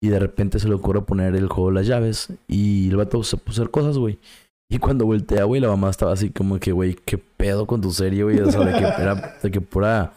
Y 0.00 0.08
de 0.08 0.18
repente 0.18 0.58
se 0.58 0.68
le 0.68 0.74
ocurre 0.74 1.02
poner 1.02 1.36
el 1.36 1.48
juego 1.48 1.68
de 1.68 1.74
las 1.74 1.86
llaves. 1.86 2.28
Y 2.48 2.88
el 2.88 2.96
vato 2.96 3.22
se 3.24 3.36
puso 3.36 3.60
a 3.60 3.64
hacer 3.64 3.70
cosas, 3.70 3.98
güey. 3.98 4.18
Y 4.68 4.78
cuando 4.78 5.06
voltea, 5.06 5.44
güey, 5.44 5.60
la 5.60 5.68
mamá 5.68 5.90
estaba 5.90 6.12
así 6.12 6.30
como 6.30 6.58
que, 6.58 6.72
güey, 6.72 6.94
qué 6.94 7.18
pedo 7.18 7.66
con 7.66 7.80
tu 7.80 7.92
serie, 7.92 8.24
güey. 8.24 8.40
O 8.40 8.50
sea, 8.50 8.60
de 8.60 8.72
que 8.72 8.84
era, 9.02 9.36
de 9.42 9.50
que 9.50 9.60
pura. 9.60 10.12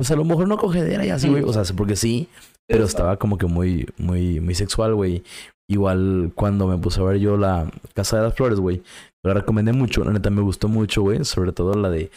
O 0.00 0.04
sea, 0.04 0.14
a 0.14 0.18
lo 0.18 0.24
mejor 0.24 0.48
no 0.48 0.56
cogedera 0.56 1.06
y 1.06 1.10
así, 1.10 1.28
güey. 1.28 1.42
O 1.42 1.52
sea, 1.52 1.62
porque 1.76 1.94
sí, 1.94 2.28
pero 2.66 2.84
estaba 2.84 3.16
como 3.16 3.38
que 3.38 3.46
muy, 3.46 3.88
muy, 3.98 4.40
muy 4.40 4.54
sexual, 4.54 4.94
güey. 4.94 5.22
Igual 5.68 6.32
cuando 6.34 6.66
me 6.66 6.76
puse 6.78 7.00
a 7.00 7.04
ver 7.04 7.18
yo 7.18 7.36
la 7.36 7.70
Casa 7.94 8.16
de 8.16 8.24
las 8.24 8.34
Flores, 8.34 8.58
güey. 8.58 8.82
La 9.24 9.34
recomendé 9.34 9.72
mucho, 9.72 10.04
la 10.04 10.12
neta 10.12 10.30
me 10.30 10.42
gustó 10.42 10.68
mucho, 10.68 11.02
güey. 11.02 11.24
Sobre 11.24 11.52
todo 11.52 11.74
la 11.74 11.88
de. 11.88 12.10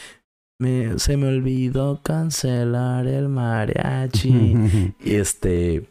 Me, 0.60 0.98
se 0.98 1.18
me 1.18 1.28
olvidó 1.28 2.00
cancelar 2.02 3.06
el 3.08 3.30
mariachi. 3.30 4.56
Y 5.04 5.16
este. 5.16 5.86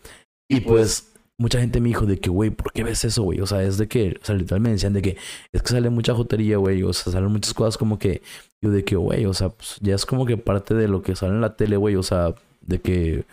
Y 0.48 0.60
pues. 0.60 1.13
Mucha 1.38 1.60
gente 1.60 1.80
me 1.80 1.88
dijo 1.88 2.06
de 2.06 2.20
que, 2.20 2.30
güey, 2.30 2.50
¿por 2.50 2.72
qué 2.72 2.84
ves 2.84 3.04
eso, 3.04 3.22
güey? 3.24 3.40
O 3.40 3.46
sea, 3.46 3.62
es 3.62 3.76
de 3.76 3.88
que, 3.88 4.18
o 4.22 4.24
sea, 4.24 4.36
literalmente 4.36 4.70
me 4.70 4.74
decían 4.74 4.92
de 4.92 5.02
que 5.02 5.16
es 5.52 5.62
que 5.62 5.68
sale 5.68 5.90
mucha 5.90 6.14
jotería, 6.14 6.58
güey. 6.58 6.82
O 6.84 6.92
sea, 6.92 7.12
salen 7.12 7.32
muchas 7.32 7.54
cosas 7.54 7.76
como 7.76 7.98
que, 7.98 8.22
yo 8.62 8.70
de 8.70 8.84
que, 8.84 8.96
güey, 8.96 9.26
o 9.26 9.34
sea, 9.34 9.48
pues 9.48 9.78
ya 9.80 9.94
es 9.94 10.06
como 10.06 10.26
que 10.26 10.36
parte 10.36 10.74
de 10.74 10.86
lo 10.86 11.02
que 11.02 11.16
sale 11.16 11.34
en 11.34 11.40
la 11.40 11.56
tele, 11.56 11.76
güey. 11.76 11.96
O 11.96 12.02
sea, 12.02 12.34
de 12.60 12.80
que 12.80 13.24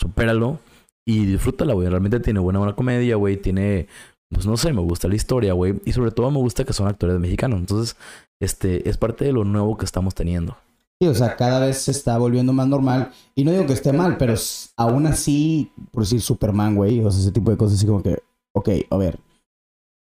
supéralo 0.00 0.60
y 1.06 1.26
disfrútala, 1.26 1.74
güey. 1.74 1.88
Realmente 1.88 2.20
tiene 2.20 2.40
buena, 2.40 2.60
buena 2.60 2.76
comedia, 2.76 3.16
güey. 3.16 3.36
Tiene, 3.36 3.88
pues 4.30 4.46
no 4.46 4.56
sé, 4.56 4.72
me 4.72 4.82
gusta 4.82 5.08
la 5.08 5.16
historia, 5.16 5.52
güey. 5.54 5.80
Y 5.84 5.92
sobre 5.92 6.12
todo 6.12 6.30
me 6.30 6.38
gusta 6.38 6.64
que 6.64 6.72
son 6.72 6.86
actores 6.86 7.18
mexicanos. 7.18 7.58
Entonces, 7.58 7.96
este, 8.40 8.88
es 8.88 8.96
parte 8.98 9.24
de 9.24 9.32
lo 9.32 9.44
nuevo 9.44 9.76
que 9.76 9.84
estamos 9.84 10.14
teniendo. 10.14 10.56
Sí, 11.00 11.08
o 11.08 11.14
sea, 11.14 11.36
cada 11.36 11.60
vez 11.60 11.78
se 11.78 11.92
está 11.92 12.18
volviendo 12.18 12.52
más 12.52 12.66
normal. 12.66 13.12
Y 13.36 13.44
no 13.44 13.52
digo 13.52 13.66
que 13.66 13.72
esté 13.72 13.92
mal, 13.92 14.16
pero 14.16 14.34
aún 14.76 15.06
así, 15.06 15.70
por 15.92 16.02
decir 16.02 16.20
Superman, 16.20 16.74
güey, 16.74 17.00
o 17.04 17.10
sea, 17.10 17.20
ese 17.20 17.30
tipo 17.30 17.50
de 17.50 17.56
cosas 17.56 17.78
así 17.78 17.86
como 17.86 18.02
que, 18.02 18.18
ok, 18.52 18.68
a 18.90 18.96
ver. 18.96 19.20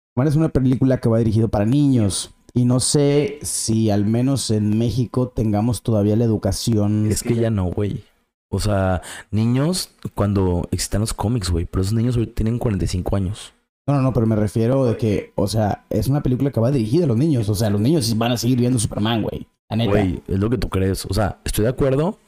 Superman 0.09 0.27
es 0.27 0.35
una 0.35 0.49
película 0.49 0.99
que 0.99 1.09
va 1.09 1.19
dirigido 1.19 1.49
para 1.49 1.65
niños. 1.65 2.33
Y 2.53 2.65
no 2.65 2.79
sé 2.79 3.39
si 3.43 3.91
al 3.91 4.05
menos 4.05 4.49
en 4.49 4.77
México 4.77 5.29
tengamos 5.29 5.83
todavía 5.83 6.15
la 6.15 6.25
educación. 6.25 7.07
Es 7.09 7.23
que 7.23 7.35
ya 7.35 7.49
no, 7.49 7.65
güey. 7.65 8.03
O 8.49 8.59
sea, 8.59 9.01
niños, 9.29 9.91
cuando 10.15 10.67
existan 10.71 11.01
los 11.01 11.13
cómics, 11.13 11.49
güey. 11.49 11.65
Pero 11.65 11.83
esos 11.83 11.93
niños 11.93 12.17
ahorita 12.17 12.35
tienen 12.35 12.59
45 12.59 13.15
años. 13.15 13.53
No, 13.87 13.93
no, 13.95 14.01
no, 14.01 14.13
pero 14.13 14.25
me 14.25 14.35
refiero 14.35 14.85
de 14.85 14.97
que, 14.97 15.31
o 15.35 15.47
sea, 15.47 15.85
es 15.89 16.07
una 16.07 16.21
película 16.21 16.51
que 16.51 16.59
va 16.59 16.71
dirigida 16.71 17.05
a 17.05 17.07
los 17.07 17.17
niños. 17.17 17.47
O 17.47 17.55
sea, 17.55 17.69
los 17.69 17.79
niños 17.79 18.17
van 18.17 18.33
a 18.33 18.37
seguir 18.37 18.59
viendo 18.59 18.79
Superman, 18.79 19.21
güey. 19.21 19.47
La 19.71 19.77
neta. 19.77 19.91
Güey, 19.91 20.21
es 20.27 20.39
lo 20.39 20.49
que 20.49 20.57
tú 20.57 20.69
crees. 20.69 21.05
O 21.05 21.13
sea, 21.13 21.39
estoy 21.43 21.63
de 21.63 21.69
acuerdo, 21.69 22.19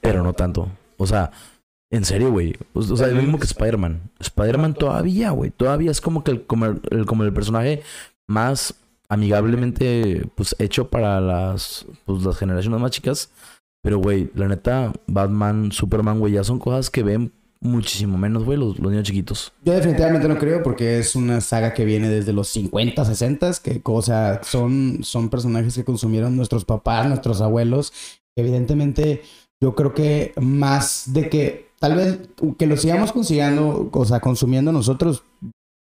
pero 0.00 0.22
no 0.22 0.32
tanto. 0.32 0.68
O 0.96 1.06
sea, 1.06 1.30
en 1.90 2.04
serio, 2.04 2.30
güey. 2.30 2.56
O, 2.72 2.82
sea, 2.82 3.08
es 3.08 3.12
lo 3.12 3.20
mismo 3.20 3.38
que 3.38 3.44
Spider-Man. 3.44 4.00
Spider-Man 4.20 4.74
todavía, 4.74 5.30
güey. 5.30 5.50
Todavía 5.50 5.90
es 5.90 6.00
como 6.00 6.24
que 6.24 6.30
el, 6.30 6.46
como 6.46 6.66
el, 6.66 6.80
el- 6.90 7.04
como 7.06 7.24
el 7.24 7.32
personaje 7.32 7.82
más 8.28 8.74
amigablemente 9.08 10.26
pues 10.36 10.56
hecho 10.58 10.88
para 10.88 11.20
las, 11.20 11.84
pues, 12.06 12.22
las 12.22 12.36
generaciones 12.38 12.80
más 12.80 12.90
chicas. 12.92 13.30
Pero, 13.82 13.98
güey, 13.98 14.30
la 14.34 14.46
neta, 14.48 14.92
Batman, 15.08 15.72
Superman, 15.72 16.20
güey, 16.20 16.34
ya 16.34 16.44
son 16.44 16.58
cosas 16.60 16.88
que 16.88 17.02
ven 17.02 17.32
muchísimo 17.62 18.18
menos, 18.18 18.44
güey, 18.44 18.58
los, 18.58 18.78
los 18.78 18.90
niños 18.90 19.06
chiquitos. 19.06 19.52
Yo 19.64 19.72
definitivamente 19.72 20.28
no 20.28 20.38
creo 20.38 20.62
porque 20.62 20.98
es 20.98 21.14
una 21.14 21.40
saga 21.40 21.72
que 21.72 21.84
viene 21.84 22.08
desde 22.08 22.32
los 22.32 22.48
50, 22.48 23.04
60, 23.04 23.52
que 23.62 23.80
o 23.84 24.02
sea, 24.02 24.40
son, 24.42 24.98
son 25.02 25.30
personajes 25.30 25.74
que 25.74 25.84
consumieron 25.84 26.36
nuestros 26.36 26.64
papás, 26.64 27.06
nuestros 27.06 27.40
abuelos. 27.40 27.92
Evidentemente, 28.36 29.22
yo 29.62 29.74
creo 29.74 29.94
que 29.94 30.32
más 30.40 31.12
de 31.12 31.28
que 31.28 31.68
tal 31.78 31.96
vez 31.96 32.18
que 32.58 32.66
lo 32.66 32.76
sigamos 32.76 33.12
consiguiendo, 33.12 33.88
o 33.92 34.04
sea, 34.04 34.20
consumiendo 34.20 34.72
nosotros, 34.72 35.22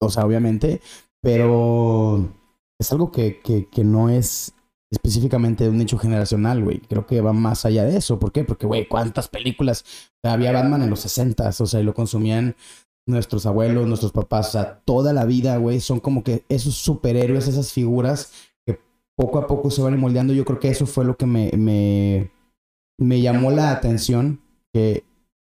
o 0.00 0.10
sea, 0.10 0.26
obviamente, 0.26 0.80
pero 1.22 2.28
es 2.78 2.92
algo 2.92 3.10
que, 3.10 3.40
que, 3.40 3.68
que 3.68 3.84
no 3.84 4.10
es 4.10 4.52
específicamente 4.90 5.64
de 5.64 5.70
un 5.70 5.79
nicho 5.79 5.98
generacional, 5.98 6.62
güey. 6.62 6.81
Creo 6.81 7.07
que 7.07 7.20
va 7.20 7.33
más 7.33 7.64
allá 7.64 7.85
de 7.85 7.96
eso. 7.96 8.18
¿Por 8.18 8.33
qué? 8.33 8.44
Porque, 8.44 8.66
güey, 8.66 8.88
¿cuántas 8.88 9.29
películas? 9.29 9.85
Había 10.22 10.53
Batman 10.53 10.83
en 10.83 10.90
los 10.90 11.00
60, 11.00 11.48
o 11.48 11.66
sea, 11.66 11.81
y 11.81 11.85
lo 11.85 11.94
consumían 11.94 12.57
nuestros 13.07 13.46
abuelos, 13.46 13.87
nuestros 13.87 14.12
papás, 14.12 14.48
o 14.48 14.53
sea, 14.53 14.81
toda 14.85 15.12
la 15.12 15.24
vida, 15.24 15.57
güey, 15.57 15.81
son 15.81 16.00
como 16.00 16.22
que 16.22 16.44
esos 16.48 16.74
superhéroes, 16.74 17.48
esas 17.48 17.72
figuras 17.72 18.33
que 18.66 18.79
poco 19.16 19.38
a 19.38 19.46
poco 19.46 19.70
se 19.70 19.83
van 19.83 19.98
moldeando. 19.98 20.33
Yo 20.33 20.44
creo 20.44 20.61
que 20.61 20.68
eso 20.68 20.87
fue 20.87 21.05
lo 21.05 21.16
que 21.16 21.26
me, 21.26 21.50
me, 21.57 22.31
me 22.98 23.20
llamó 23.20 23.50
la 23.50 23.70
atención, 23.70 24.40
que 24.72 25.05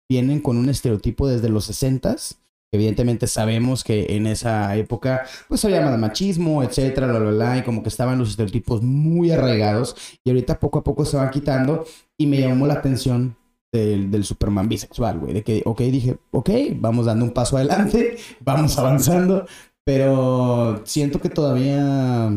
vienen 0.09 0.41
con 0.41 0.57
un 0.57 0.69
estereotipo 0.69 1.27
desde 1.27 1.49
los 1.49 1.69
60s. 1.69 2.37
Evidentemente 2.73 3.27
sabemos 3.27 3.83
que 3.83 4.17
en 4.17 4.25
esa 4.25 4.75
época 4.75 5.25
pues 5.47 5.63
había 5.63 5.79
más 5.81 5.97
machismo, 5.99 6.63
etcétera, 6.63 7.05
bla, 7.07 7.19
bla, 7.19 7.31
bla, 7.31 7.57
y 7.59 7.61
como 7.61 7.83
que 7.83 7.89
estaban 7.89 8.17
los 8.17 8.31
estereotipos 8.31 8.81
muy 8.81 9.29
arraigados 9.29 9.95
y 10.23 10.31
ahorita 10.31 10.59
poco 10.59 10.79
a 10.79 10.83
poco 10.83 11.05
se 11.05 11.17
van 11.17 11.29
quitando 11.29 11.85
y 12.17 12.25
me 12.25 12.41
llamó 12.41 12.65
la 12.65 12.73
atención 12.73 13.37
del, 13.71 14.09
del 14.09 14.23
Superman 14.23 14.67
bisexual, 14.67 15.19
güey. 15.19 15.33
De 15.33 15.43
que, 15.43 15.61
ok, 15.65 15.81
dije, 15.81 16.17
ok, 16.31 16.49
vamos 16.75 17.05
dando 17.05 17.25
un 17.25 17.31
paso 17.31 17.57
adelante, 17.57 18.17
vamos 18.39 18.77
avanzando, 18.79 19.45
pero 19.85 20.81
siento 20.85 21.21
que 21.21 21.29
todavía 21.29 22.31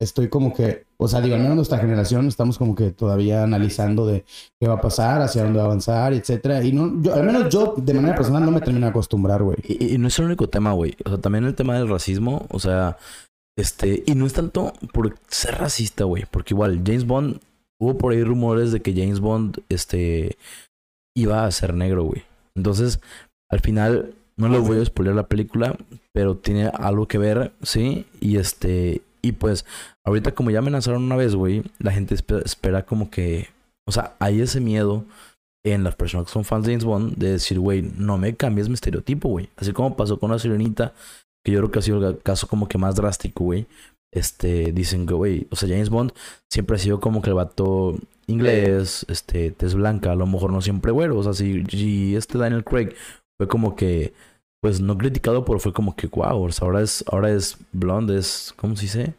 estoy 0.00 0.28
como 0.28 0.54
que, 0.54 0.84
o 1.04 1.08
sea, 1.08 1.20
digo, 1.20 1.34
al 1.34 1.42
menos 1.42 1.56
nuestra 1.56 1.78
generación 1.78 2.26
estamos 2.26 2.56
como 2.56 2.74
que 2.74 2.90
todavía 2.90 3.42
analizando 3.42 4.06
de 4.06 4.24
qué 4.58 4.66
va 4.66 4.74
a 4.74 4.80
pasar, 4.80 5.20
hacia 5.20 5.42
dónde 5.42 5.58
va 5.58 5.64
a 5.64 5.66
avanzar, 5.66 6.14
etcétera. 6.14 6.64
Y 6.64 6.72
no, 6.72 7.02
yo, 7.02 7.14
al 7.14 7.24
menos 7.24 7.52
yo, 7.52 7.74
de 7.76 7.92
manera 7.92 8.14
personal, 8.14 8.42
no 8.42 8.50
me 8.50 8.62
termino 8.62 8.86
de 8.86 8.90
acostumbrar, 8.90 9.42
güey. 9.42 9.58
Y, 9.68 9.98
no 9.98 10.08
es 10.08 10.18
el 10.18 10.24
único 10.24 10.48
tema, 10.48 10.72
güey. 10.72 10.96
O 11.04 11.10
sea, 11.10 11.18
también 11.18 11.44
el 11.44 11.54
tema 11.54 11.74
del 11.74 11.90
racismo, 11.90 12.46
o 12.48 12.58
sea, 12.58 12.96
este, 13.58 14.02
y 14.06 14.14
no 14.14 14.24
es 14.24 14.32
tanto 14.32 14.72
por 14.94 15.14
ser 15.28 15.56
racista, 15.56 16.04
güey, 16.04 16.24
porque 16.30 16.54
igual 16.54 16.82
James 16.86 17.06
Bond, 17.06 17.40
hubo 17.78 17.98
por 17.98 18.12
ahí 18.12 18.24
rumores 18.24 18.72
de 18.72 18.80
que 18.80 18.94
James 18.94 19.20
Bond, 19.20 19.58
este, 19.68 20.38
iba 21.14 21.44
a 21.44 21.50
ser 21.50 21.74
negro, 21.74 22.04
güey. 22.04 22.22
Entonces, 22.54 23.00
al 23.50 23.60
final, 23.60 24.14
no 24.38 24.48
les 24.48 24.66
voy 24.66 24.80
a 24.80 24.84
spoiler 24.86 25.14
la 25.14 25.28
película, 25.28 25.76
pero 26.14 26.34
tiene 26.34 26.68
algo 26.68 27.06
que 27.08 27.18
ver, 27.18 27.52
sí, 27.62 28.06
y 28.20 28.38
este, 28.38 29.02
y 29.20 29.32
pues, 29.32 29.66
ahorita 30.06 30.32
como 30.34 30.50
ya 30.50 30.58
amenazaron 30.60 31.02
una 31.04 31.16
vez, 31.16 31.34
güey, 31.34 31.62
la 31.78 31.92
gente 31.92 32.14
espe- 32.14 32.44
espera 32.44 32.84
como 32.84 33.10
que, 33.10 33.48
o 33.86 33.92
sea, 33.92 34.14
hay 34.18 34.40
ese 34.40 34.60
miedo 34.60 35.04
en 35.64 35.82
las 35.82 35.94
personas 35.96 36.26
que 36.26 36.32
son 36.32 36.44
fans 36.44 36.66
de 36.66 36.72
James 36.72 36.84
Bond 36.84 37.16
de 37.16 37.32
decir, 37.32 37.58
güey, 37.58 37.82
no 37.96 38.18
me 38.18 38.36
cambies 38.36 38.68
mi 38.68 38.74
estereotipo, 38.74 39.28
güey. 39.30 39.48
Así 39.56 39.72
como 39.72 39.96
pasó 39.96 40.18
con 40.18 40.30
la 40.30 40.38
sirenita, 40.38 40.92
que 41.44 41.52
yo 41.52 41.60
creo 41.60 41.70
que 41.70 41.78
ha 41.78 41.82
sido 41.82 42.06
el 42.06 42.18
caso 42.18 42.46
como 42.48 42.68
que 42.68 42.76
más 42.78 42.96
drástico, 42.96 43.44
güey. 43.44 43.66
Este, 44.12 44.72
dicen 44.72 45.06
que, 45.06 45.14
güey, 45.14 45.46
o 45.50 45.56
sea, 45.56 45.68
James 45.68 45.88
Bond 45.90 46.12
siempre 46.52 46.76
ha 46.76 46.78
sido 46.78 47.00
como 47.00 47.20
que 47.22 47.30
el 47.30 47.34
vato 47.34 47.98
inglés, 48.26 49.04
este, 49.08 49.50
tez 49.50 49.74
blanca, 49.74 50.12
a 50.12 50.14
lo 50.16 50.26
mejor 50.26 50.52
no 50.52 50.60
siempre 50.60 50.92
güero. 50.92 51.18
O 51.18 51.22
sea, 51.22 51.32
si, 51.32 52.14
este 52.14 52.38
Daniel 52.38 52.62
Craig 52.64 52.90
fue 53.38 53.48
como 53.48 53.74
que, 53.74 54.12
pues 54.62 54.80
no 54.80 54.96
criticado, 54.96 55.44
pero 55.44 55.58
fue 55.58 55.72
como 55.72 55.96
que, 55.96 56.06
wow, 56.08 56.48
ahora 56.60 56.80
es, 56.82 57.04
ahora 57.10 57.30
es 57.30 57.56
blonde, 57.72 58.18
es, 58.18 58.52
¿cómo 58.56 58.76
se 58.76 58.82
dice? 58.82 59.14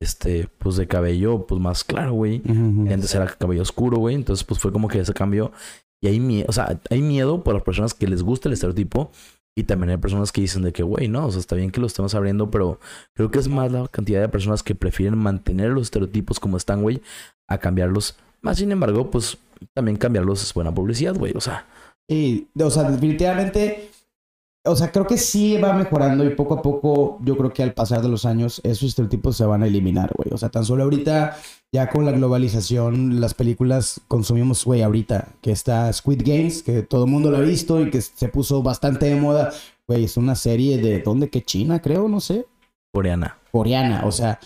Este, 0.00 0.48
pues 0.58 0.76
de 0.76 0.86
cabello, 0.86 1.46
pues 1.46 1.60
más 1.60 1.84
claro, 1.84 2.12
güey. 2.12 2.42
Antes 2.46 3.14
era 3.14 3.26
cabello 3.26 3.62
oscuro, 3.62 3.98
güey. 3.98 4.14
Entonces, 4.14 4.44
pues 4.44 4.60
fue 4.60 4.72
como 4.72 4.88
que 4.88 5.00
ese 5.00 5.14
cambio. 5.14 5.52
Y 6.02 6.08
hay 6.08 6.20
miedo, 6.20 6.46
o 6.48 6.52
sea, 6.52 6.78
hay 6.90 7.00
miedo 7.00 7.42
por 7.42 7.54
las 7.54 7.62
personas 7.62 7.94
que 7.94 8.06
les 8.06 8.22
gusta 8.22 8.48
el 8.48 8.52
estereotipo. 8.52 9.10
Y 9.56 9.62
también 9.62 9.90
hay 9.90 9.96
personas 9.98 10.32
que 10.32 10.40
dicen 10.40 10.62
de 10.62 10.72
que, 10.72 10.82
güey, 10.82 11.06
no, 11.06 11.26
o 11.26 11.30
sea, 11.30 11.38
está 11.38 11.54
bien 11.54 11.70
que 11.70 11.80
lo 11.80 11.86
estemos 11.86 12.14
abriendo, 12.14 12.50
pero 12.50 12.80
creo 13.14 13.30
que 13.30 13.38
es 13.38 13.46
más 13.46 13.70
la 13.70 13.86
cantidad 13.86 14.20
de 14.20 14.28
personas 14.28 14.64
que 14.64 14.74
prefieren 14.74 15.16
mantener 15.16 15.70
los 15.70 15.84
estereotipos 15.84 16.40
como 16.40 16.56
están, 16.56 16.82
güey, 16.82 17.00
a 17.48 17.58
cambiarlos. 17.58 18.16
Más 18.42 18.58
sin 18.58 18.72
embargo, 18.72 19.10
pues 19.10 19.38
también 19.72 19.96
cambiarlos 19.96 20.42
es 20.42 20.52
buena 20.52 20.74
publicidad, 20.74 21.14
güey, 21.16 21.32
o 21.36 21.40
sea. 21.40 21.66
Y, 22.08 22.48
o 22.58 22.68
sea, 22.68 22.90
definitivamente 22.90 23.90
o 24.66 24.76
sea, 24.76 24.90
creo 24.90 25.06
que 25.06 25.18
sí 25.18 25.58
va 25.58 25.74
mejorando 25.74 26.24
y 26.24 26.30
poco 26.30 26.54
a 26.54 26.62
poco, 26.62 27.18
yo 27.22 27.36
creo 27.36 27.52
que 27.52 27.62
al 27.62 27.74
pasar 27.74 28.00
de 28.00 28.08
los 28.08 28.24
años, 28.24 28.62
esos 28.64 28.88
estereotipos 28.88 29.36
se 29.36 29.44
van 29.44 29.62
a 29.62 29.66
eliminar, 29.66 30.10
güey. 30.16 30.32
O 30.32 30.38
sea, 30.38 30.48
tan 30.48 30.64
solo 30.64 30.84
ahorita, 30.84 31.36
ya 31.70 31.90
con 31.90 32.06
la 32.06 32.12
globalización, 32.12 33.20
las 33.20 33.34
películas 33.34 34.00
consumimos, 34.08 34.64
güey, 34.64 34.80
ahorita, 34.80 35.28
que 35.42 35.52
está 35.52 35.92
Squid 35.92 36.22
Games, 36.24 36.62
que 36.62 36.82
todo 36.82 37.04
el 37.04 37.10
mundo 37.10 37.30
lo 37.30 37.36
ha 37.36 37.40
visto 37.40 37.78
y 37.82 37.90
que 37.90 38.00
se 38.00 38.28
puso 38.28 38.62
bastante 38.62 39.04
de 39.06 39.16
moda. 39.16 39.52
Güey, 39.86 40.04
es 40.04 40.16
una 40.16 40.34
serie 40.34 40.78
de, 40.78 41.00
¿dónde? 41.00 41.28
¿Qué 41.28 41.42
China, 41.42 41.82
creo? 41.82 42.08
No 42.08 42.20
sé. 42.20 42.46
Coreana. 42.94 43.36
Coreana, 43.52 44.06
o 44.06 44.12
sea. 44.12 44.40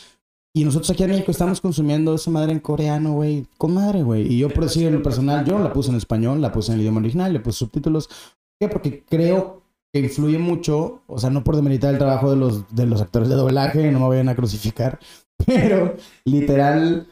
Y 0.52 0.64
nosotros 0.64 0.90
aquí 0.90 1.04
en 1.04 1.10
México 1.10 1.30
estamos 1.30 1.60
consumiendo 1.60 2.16
esa 2.16 2.32
madre 2.32 2.50
en 2.50 2.58
coreano, 2.58 3.12
güey. 3.12 3.46
Con 3.56 3.74
madre, 3.74 4.02
güey. 4.02 4.26
Y 4.26 4.38
yo, 4.38 4.48
por 4.48 4.64
decir 4.64 4.88
en 4.88 4.94
lo 4.94 5.02
personal, 5.02 5.44
yo 5.44 5.60
la 5.60 5.72
puse 5.72 5.90
en 5.90 5.96
español, 5.96 6.40
la 6.40 6.50
puse 6.50 6.72
en 6.72 6.76
el 6.76 6.80
idioma 6.80 6.98
original, 6.98 7.32
le 7.32 7.38
puse 7.38 7.58
subtítulos. 7.58 8.08
¿Por 8.08 8.16
qué? 8.58 8.68
Porque 8.68 9.04
creo 9.08 9.62
que 9.92 10.00
influye 10.00 10.38
mucho, 10.38 11.02
o 11.06 11.18
sea, 11.18 11.30
no 11.30 11.44
por 11.44 11.56
demeritar 11.56 11.92
el 11.92 11.98
trabajo 11.98 12.30
de 12.30 12.36
los, 12.36 12.74
de 12.74 12.86
los 12.86 13.00
actores 13.00 13.28
de 13.28 13.34
doblaje, 13.34 13.90
no 13.90 14.00
me 14.00 14.08
vayan 14.08 14.28
a 14.28 14.34
crucificar, 14.34 14.98
pero 15.46 15.96
literal, 16.24 17.06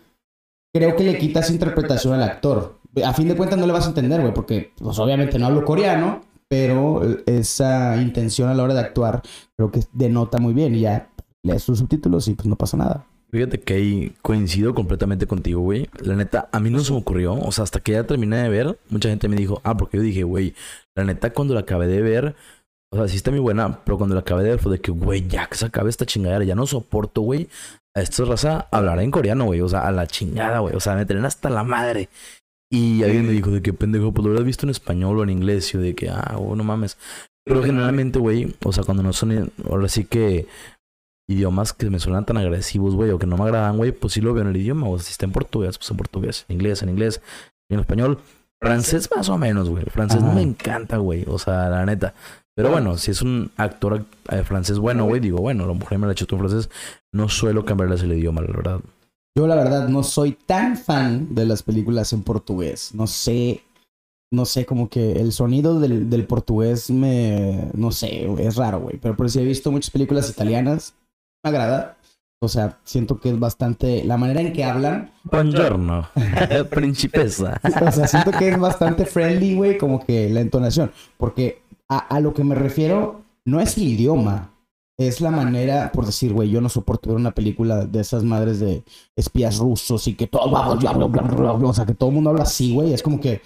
creo 0.74 0.96
que 0.96 1.04
le 1.04 1.18
quitas 1.18 1.50
interpretación 1.50 2.14
al 2.14 2.22
actor. 2.22 2.78
A 3.04 3.12
fin 3.12 3.28
de 3.28 3.36
cuentas 3.36 3.58
no 3.58 3.66
le 3.66 3.72
vas 3.72 3.84
a 3.84 3.88
entender, 3.88 4.20
güey, 4.20 4.32
porque 4.32 4.72
pues 4.76 4.98
obviamente 4.98 5.38
no 5.38 5.46
hablo 5.46 5.64
coreano, 5.64 6.22
pero 6.48 7.02
esa 7.26 8.00
intención 8.00 8.48
a 8.48 8.54
la 8.54 8.62
hora 8.62 8.74
de 8.74 8.80
actuar 8.80 9.22
creo 9.56 9.70
que 9.70 9.80
denota 9.92 10.38
muy 10.38 10.54
bien 10.54 10.74
y 10.74 10.80
ya 10.80 11.10
lees 11.42 11.62
sus 11.62 11.78
subtítulos 11.78 12.28
y 12.28 12.34
pues 12.34 12.46
no 12.46 12.56
pasa 12.56 12.76
nada. 12.76 13.06
Fíjate 13.30 13.60
que 13.60 13.74
ahí 13.74 14.14
coincido 14.22 14.72
completamente 14.74 15.26
contigo, 15.26 15.60
güey. 15.60 15.88
La 16.00 16.14
neta, 16.14 16.48
a 16.52 16.60
mí 16.60 16.70
no 16.70 16.78
se 16.78 16.92
me 16.92 16.98
ocurrió. 16.98 17.34
O 17.34 17.50
sea, 17.50 17.64
hasta 17.64 17.80
que 17.80 17.92
ya 17.92 18.04
terminé 18.04 18.36
de 18.36 18.48
ver, 18.48 18.78
mucha 18.88 19.08
gente 19.08 19.28
me 19.28 19.36
dijo, 19.36 19.60
ah, 19.64 19.76
porque 19.76 19.96
yo 19.96 20.02
dije, 20.02 20.22
güey, 20.22 20.54
la 20.94 21.04
neta, 21.04 21.32
cuando 21.32 21.54
la 21.54 21.60
acabé 21.60 21.88
de 21.88 22.02
ver, 22.02 22.36
o 22.96 23.00
sea, 23.00 23.08
sí 23.08 23.16
está 23.16 23.30
muy 23.30 23.40
buena, 23.40 23.80
pero 23.84 23.98
cuando 23.98 24.14
la 24.14 24.22
acabé 24.22 24.42
de 24.42 24.50
ver 24.50 24.58
fue 24.58 24.72
de 24.72 24.80
que, 24.80 24.90
güey, 24.90 25.26
ya 25.28 25.46
que 25.46 25.56
se 25.56 25.66
acabe 25.66 25.90
esta 25.90 26.06
chingadera, 26.06 26.44
ya 26.44 26.54
no 26.54 26.66
soporto, 26.66 27.20
güey. 27.20 27.48
A 27.94 28.00
esta 28.00 28.24
raza 28.24 28.68
hablar 28.70 29.00
en 29.00 29.10
coreano, 29.10 29.44
güey. 29.44 29.60
O 29.60 29.68
sea, 29.68 29.86
a 29.86 29.92
la 29.92 30.06
chingada, 30.06 30.58
güey. 30.60 30.74
O 30.74 30.80
sea, 30.80 30.94
me 30.94 31.06
traen 31.06 31.24
hasta 31.24 31.50
la 31.50 31.64
madre. 31.64 32.08
Y 32.70 33.02
alguien 33.02 33.26
me 33.26 33.32
dijo 33.32 33.50
de 33.50 33.62
que 33.62 33.72
pendejo, 33.72 34.12
pues 34.12 34.24
lo 34.24 34.30
hubieras 34.30 34.46
visto 34.46 34.66
en 34.66 34.70
español 34.70 35.18
o 35.18 35.22
en 35.22 35.30
inglés. 35.30 35.74
Y 35.74 35.78
de 35.78 35.94
que, 35.94 36.10
ah, 36.10 36.36
oh, 36.38 36.56
no 36.56 36.64
mames. 36.64 36.98
Pero 37.44 37.62
generalmente, 37.62 38.18
güey, 38.18 38.54
o 38.64 38.72
sea, 38.72 38.84
cuando 38.84 39.02
no 39.02 39.12
son, 39.12 39.52
ahora 39.70 39.88
sí 39.88 40.04
que 40.04 40.46
idiomas 41.28 41.72
que 41.72 41.88
me 41.90 41.98
suenan 41.98 42.26
tan 42.26 42.36
agresivos, 42.36 42.94
güey, 42.94 43.10
o 43.10 43.18
que 43.18 43.26
no 43.26 43.36
me 43.36 43.44
agradan, 43.44 43.76
güey, 43.76 43.92
pues 43.92 44.12
sí 44.14 44.20
lo 44.20 44.34
veo 44.34 44.42
en 44.42 44.50
el 44.50 44.56
idioma. 44.56 44.88
O 44.88 44.98
sea, 44.98 45.04
si 45.04 45.12
está 45.12 45.26
en 45.26 45.32
portugués, 45.32 45.78
pues 45.78 45.90
en 45.90 45.96
portugués. 45.96 46.44
En 46.48 46.56
inglés, 46.56 46.82
en 46.82 46.88
inglés. 46.88 47.20
En 47.70 47.80
español. 47.80 48.18
Francés 48.60 49.08
más 49.14 49.28
o 49.28 49.38
menos, 49.38 49.68
güey. 49.68 49.84
Francés 49.84 50.22
no 50.22 50.32
me 50.32 50.42
encanta, 50.42 50.96
güey. 50.96 51.24
O 51.28 51.38
sea, 51.38 51.68
la 51.68 51.86
neta. 51.86 52.14
Pero 52.56 52.70
bueno, 52.70 52.96
si 52.96 53.10
es 53.10 53.20
un 53.20 53.50
actor 53.58 54.06
eh, 54.30 54.42
francés 54.42 54.78
bueno, 54.78 55.04
güey, 55.04 55.20
digo, 55.20 55.38
bueno, 55.38 55.64
a 55.64 55.66
lo 55.66 55.74
mejor 55.74 55.98
me 55.98 56.06
la 56.06 56.12
hecho 56.12 56.26
en 56.30 56.38
francés. 56.38 56.70
No 57.12 57.28
suelo 57.28 57.66
cambiarles 57.66 58.02
el 58.02 58.14
idioma, 58.14 58.40
la 58.40 58.46
verdad. 58.46 58.80
Yo, 59.36 59.46
la 59.46 59.54
verdad, 59.54 59.88
no 59.88 60.02
soy 60.02 60.32
tan 60.32 60.78
fan 60.78 61.34
de 61.34 61.44
las 61.44 61.62
películas 61.62 62.14
en 62.14 62.22
portugués. 62.22 62.94
No 62.94 63.06
sé, 63.06 63.62
no 64.32 64.46
sé, 64.46 64.64
como 64.64 64.88
que 64.88 65.12
el 65.12 65.32
sonido 65.32 65.78
del, 65.78 66.08
del 66.08 66.26
portugués 66.26 66.90
me, 66.90 67.70
no 67.74 67.92
sé, 67.92 68.26
es 68.38 68.56
raro, 68.56 68.80
güey. 68.80 68.96
Pero 68.96 69.14
por 69.14 69.28
si 69.30 69.38
he 69.38 69.44
visto 69.44 69.70
muchas 69.70 69.90
películas 69.90 70.30
italianas, 70.30 70.94
me 71.44 71.50
agrada. 71.50 71.98
O 72.40 72.48
sea, 72.48 72.78
siento 72.84 73.20
que 73.20 73.28
es 73.28 73.38
bastante. 73.38 74.02
La 74.04 74.16
manera 74.16 74.40
en 74.40 74.54
que 74.54 74.64
hablan. 74.64 75.10
Buongiorno, 75.24 76.08
principesa. 76.70 77.60
o 77.82 77.92
sea, 77.92 78.06
siento 78.06 78.30
que 78.30 78.48
es 78.48 78.58
bastante 78.58 79.04
friendly, 79.04 79.56
güey, 79.56 79.76
como 79.76 80.02
que 80.02 80.30
la 80.30 80.40
entonación. 80.40 80.90
Porque 81.18 81.60
a, 81.88 82.20
lo 82.20 82.34
que 82.34 82.44
me 82.44 82.54
refiero 82.54 83.22
no 83.44 83.60
es 83.60 83.76
el 83.76 83.84
idioma, 83.84 84.52
es 84.98 85.20
la 85.20 85.30
manera, 85.30 85.92
por 85.92 86.06
decir, 86.06 86.32
güey, 86.32 86.50
yo 86.50 86.60
no 86.60 86.68
soporto 86.68 87.10
ver 87.10 87.18
una 87.18 87.32
película 87.32 87.84
de 87.84 88.00
esas 88.00 88.24
madres 88.24 88.60
de 88.60 88.82
espías 89.14 89.58
rusos 89.58 90.08
y 90.08 90.14
que 90.14 90.26
todo, 90.26 90.50
o 90.50 91.74
sea, 91.74 91.86
que 91.86 91.94
todo 91.94 92.08
el 92.08 92.14
mundo 92.14 92.30
habla 92.30 92.44
así, 92.44 92.74
güey, 92.74 92.92
es 92.92 93.02
como 93.02 93.20
que, 93.20 93.42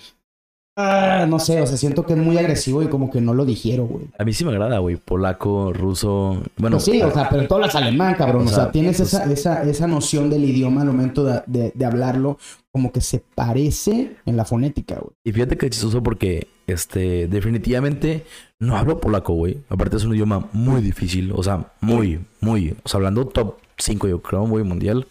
ah, 0.76 1.26
no 1.28 1.38
sé, 1.38 1.61
o 1.61 1.66
sea, 1.66 1.76
siento 1.76 2.04
que 2.06 2.14
es 2.14 2.18
muy 2.18 2.38
agresivo 2.38 2.83
y 2.83 2.88
como 2.88 3.11
que 3.11 3.20
no 3.20 3.35
lo 3.35 3.44
dijeron, 3.44 3.88
güey. 3.88 4.06
A 4.18 4.24
mí 4.24 4.33
sí 4.33 4.44
me 4.44 4.50
agrada, 4.50 4.78
güey, 4.78 4.96
polaco, 4.96 5.72
ruso, 5.72 6.42
bueno. 6.56 6.76
Pues 6.76 6.85
sí, 6.85 7.02
o 7.02 7.11
sea, 7.12 7.28
pero 7.28 7.46
todo 7.46 7.64
es 7.64 7.74
alemán, 7.74 8.14
cabrón, 8.14 8.46
o 8.46 8.50
sea, 8.50 8.70
tienes 8.70 8.98
pues 8.98 9.14
esa, 9.14 9.30
esa, 9.30 9.62
esa 9.62 9.87
noción 9.87 10.30
del 10.30 10.44
idioma 10.44 10.83
al 10.83 10.88
momento 10.88 11.24
de, 11.24 11.72
de 11.74 11.85
hablarlo, 11.85 12.38
como 12.72 12.92
que 12.92 13.00
se 13.00 13.22
parece 13.35 14.16
en 14.26 14.37
la 14.37 14.44
fonética, 14.44 14.96
güey. 14.96 15.12
Y 15.24 15.33
fíjate 15.33 15.56
que 15.56 15.66
es 15.66 15.72
chistoso 15.72 16.02
porque, 16.02 16.46
este, 16.66 17.26
definitivamente 17.26 18.24
no 18.61 18.76
hablo 18.76 19.00
polaco, 19.00 19.35
güey. 19.35 19.59
Aparte 19.68 19.96
es 19.96 20.04
un 20.04 20.14
idioma 20.14 20.48
muy 20.52 20.80
difícil, 20.80 21.33
o 21.35 21.42
sea, 21.42 21.72
muy, 21.80 22.20
muy, 22.40 22.76
o 22.83 22.88
sea, 22.88 22.98
hablando 22.98 23.26
top 23.26 23.56
5, 23.78 24.09
yo 24.09 24.22
creo, 24.22 24.46
muy 24.46 24.62
mundial. 24.62 25.06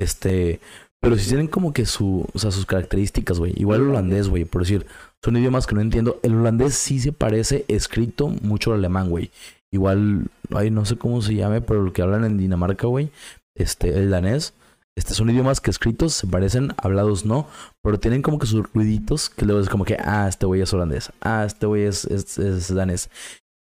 Este, 0.00 0.60
pero 1.00 1.16
sí 1.16 1.28
tienen 1.28 1.48
como 1.48 1.72
que 1.72 1.86
su, 1.86 2.26
o 2.32 2.38
sea, 2.38 2.50
sus 2.50 2.66
características, 2.66 3.38
güey. 3.38 3.52
Igual 3.56 3.82
el 3.82 3.88
holandés, 3.88 4.28
güey, 4.28 4.44
por 4.44 4.62
decir, 4.62 4.86
son 5.24 5.36
idiomas 5.36 5.66
que 5.66 5.74
no 5.74 5.80
entiendo. 5.80 6.18
El 6.22 6.34
holandés 6.34 6.74
sí 6.74 6.98
se 6.98 7.12
parece 7.12 7.64
escrito 7.68 8.28
mucho 8.28 8.72
al 8.72 8.78
alemán, 8.78 9.10
güey. 9.10 9.30
Igual, 9.70 10.26
ay, 10.50 10.70
no 10.70 10.84
sé 10.84 10.96
cómo 10.96 11.22
se 11.22 11.34
llame, 11.34 11.60
pero 11.60 11.82
lo 11.82 11.92
que 11.92 12.02
hablan 12.02 12.24
en 12.24 12.38
Dinamarca, 12.38 12.86
güey, 12.86 13.10
este, 13.54 13.90
el 13.90 14.10
danés 14.10 14.54
este, 14.98 15.14
son 15.14 15.30
idiomas 15.30 15.60
que 15.60 15.70
escritos 15.70 16.12
se 16.12 16.26
parecen, 16.26 16.72
hablados 16.76 17.24
no, 17.24 17.46
pero 17.84 18.00
tienen 18.00 18.20
como 18.20 18.40
que 18.40 18.48
sus 18.48 18.66
ruiditos 18.72 19.30
que 19.30 19.46
luego 19.46 19.60
es 19.60 19.68
como 19.68 19.84
que, 19.84 19.96
ah, 19.96 20.26
este 20.28 20.44
güey 20.44 20.60
es 20.60 20.72
holandés, 20.72 21.12
ah, 21.20 21.44
este 21.46 21.66
güey 21.66 21.84
es, 21.84 22.74
danés. 22.74 23.08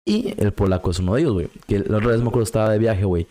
Y 0.08 0.34
el 0.42 0.54
polaco 0.54 0.92
es 0.92 1.00
uno 1.00 1.16
de 1.16 1.22
ellos, 1.22 1.34
güey. 1.34 1.50
Que 1.68 1.80
la 1.80 1.98
otra 1.98 2.12
vez 2.12 2.22
me 2.22 2.30
acuerdo 2.30 2.44
estaba 2.44 2.70
de 2.70 2.80
viaje, 2.80 3.04
güey. 3.04 3.28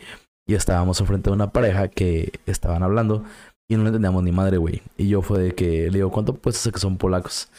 Y 0.46 0.54
estábamos 0.54 1.00
enfrente 1.00 1.30
de 1.30 1.34
una 1.34 1.50
pareja 1.50 1.88
que 1.88 2.40
estaban 2.44 2.82
hablando 2.82 3.24
y 3.68 3.76
no 3.76 3.82
le 3.82 3.88
entendíamos 3.88 4.22
ni 4.22 4.32
madre, 4.32 4.58
güey. 4.58 4.82
Y 4.96 5.08
yo 5.08 5.22
fue 5.22 5.40
de 5.40 5.54
que 5.54 5.90
le 5.90 5.98
digo, 5.98 6.10
¿cuánto 6.10 6.34
puedes 6.34 6.68
que 6.70 6.78
son 6.78 6.98
polacos? 6.98 7.50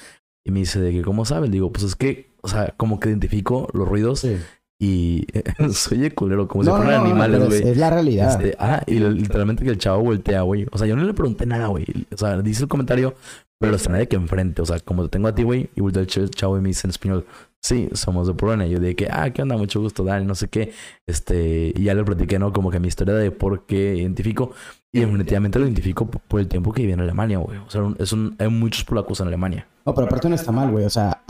Y 0.46 0.52
me 0.52 0.60
dice 0.60 0.80
de 0.80 0.92
que, 0.92 1.02
¿cómo 1.02 1.26
saben? 1.26 1.52
Le 1.52 1.56
digo, 1.56 1.72
pues 1.72 1.84
es 1.84 1.96
que, 1.96 2.32
o 2.42 2.48
sea, 2.48 2.74
como 2.78 3.00
que 3.00 3.10
identifico 3.10 3.68
los 3.74 3.88
ruidos 3.88 4.20
sí. 4.20 4.38
Y 4.80 5.26
soy 5.72 6.06
el 6.06 6.14
culero, 6.14 6.48
como 6.48 6.64
si 6.64 6.70
fueran 6.70 7.06
animales, 7.06 7.46
güey. 7.46 7.68
Es 7.70 7.78
la 7.78 7.90
realidad. 7.90 8.30
Este, 8.32 8.58
ah, 8.60 8.84
y 8.86 9.00
literalmente 9.00 9.64
que 9.64 9.70
el 9.72 9.78
chavo 9.78 10.04
voltea, 10.04 10.42
güey. 10.42 10.68
O 10.72 10.78
sea, 10.78 10.86
yo 10.88 10.96
no 10.96 11.04
le 11.04 11.14
pregunté 11.14 11.46
nada, 11.46 11.68
güey. 11.68 11.86
O 12.14 12.18
sea, 12.18 12.42
dice 12.42 12.64
el 12.64 12.70
comentario, 12.70 13.16
pero 13.58 13.72
lo 13.72 13.78
nadie 13.90 14.08
que 14.08 14.18
enfrente. 14.18 14.62
O 14.62 14.66
sea, 14.66 14.80
como 14.80 15.04
te 15.04 15.10
tengo 15.10 15.28
a 15.28 15.36
ti, 15.36 15.44
güey, 15.44 15.70
y 15.76 15.82
voltea 15.82 16.04
el 16.04 16.30
chavo 16.30 16.58
y 16.58 16.62
me 16.62 16.70
dice 16.70 16.88
en 16.88 16.90
español, 16.90 17.26
sí, 17.62 17.90
somos 17.94 18.28
de 18.28 18.34
Polonia. 18.34 18.68
Yo 18.68 18.80
dije 18.80 18.96
que, 18.96 19.08
ah, 19.10 19.30
¿qué 19.32 19.42
onda? 19.42 19.56
Mucho 19.56 19.80
gusto, 19.80 20.04
Dani, 20.04 20.26
no 20.26 20.36
sé 20.36 20.50
qué. 20.50 20.74
Este, 21.08 21.72
y 21.74 21.84
ya 21.84 21.94
le 21.94 22.04
platiqué, 22.04 22.38
¿no? 22.38 22.52
Como 22.52 22.70
que 22.70 22.80
mi 22.80 22.90
historia 22.90 23.16
de 23.16 23.32
por 23.32 23.66
qué 23.66 23.96
identifico. 23.96 24.52
Y 24.96 25.02
definitivamente 25.02 25.60
lo 25.60 25.66
identifico 25.66 26.08
por 26.08 26.40
el 26.40 26.48
tiempo 26.48 26.72
que 26.72 26.82
viví 26.82 26.94
en 26.94 27.02
Alemania, 27.02 27.38
güey. 27.38 27.58
O 27.60 27.70
sea, 27.70 27.84
es 28.00 28.14
un, 28.14 28.36
hay 28.40 28.48
muchos 28.48 28.84
polacos 28.84 29.20
en 29.20 29.28
Alemania. 29.28 29.68
No, 29.86 29.94
pero 29.94 30.08
aparte 30.08 30.30
no 30.30 30.36
está 30.36 30.52
mal, 30.52 30.72
güey. 30.72 30.86
O 30.86 30.90
sea, 30.90 31.22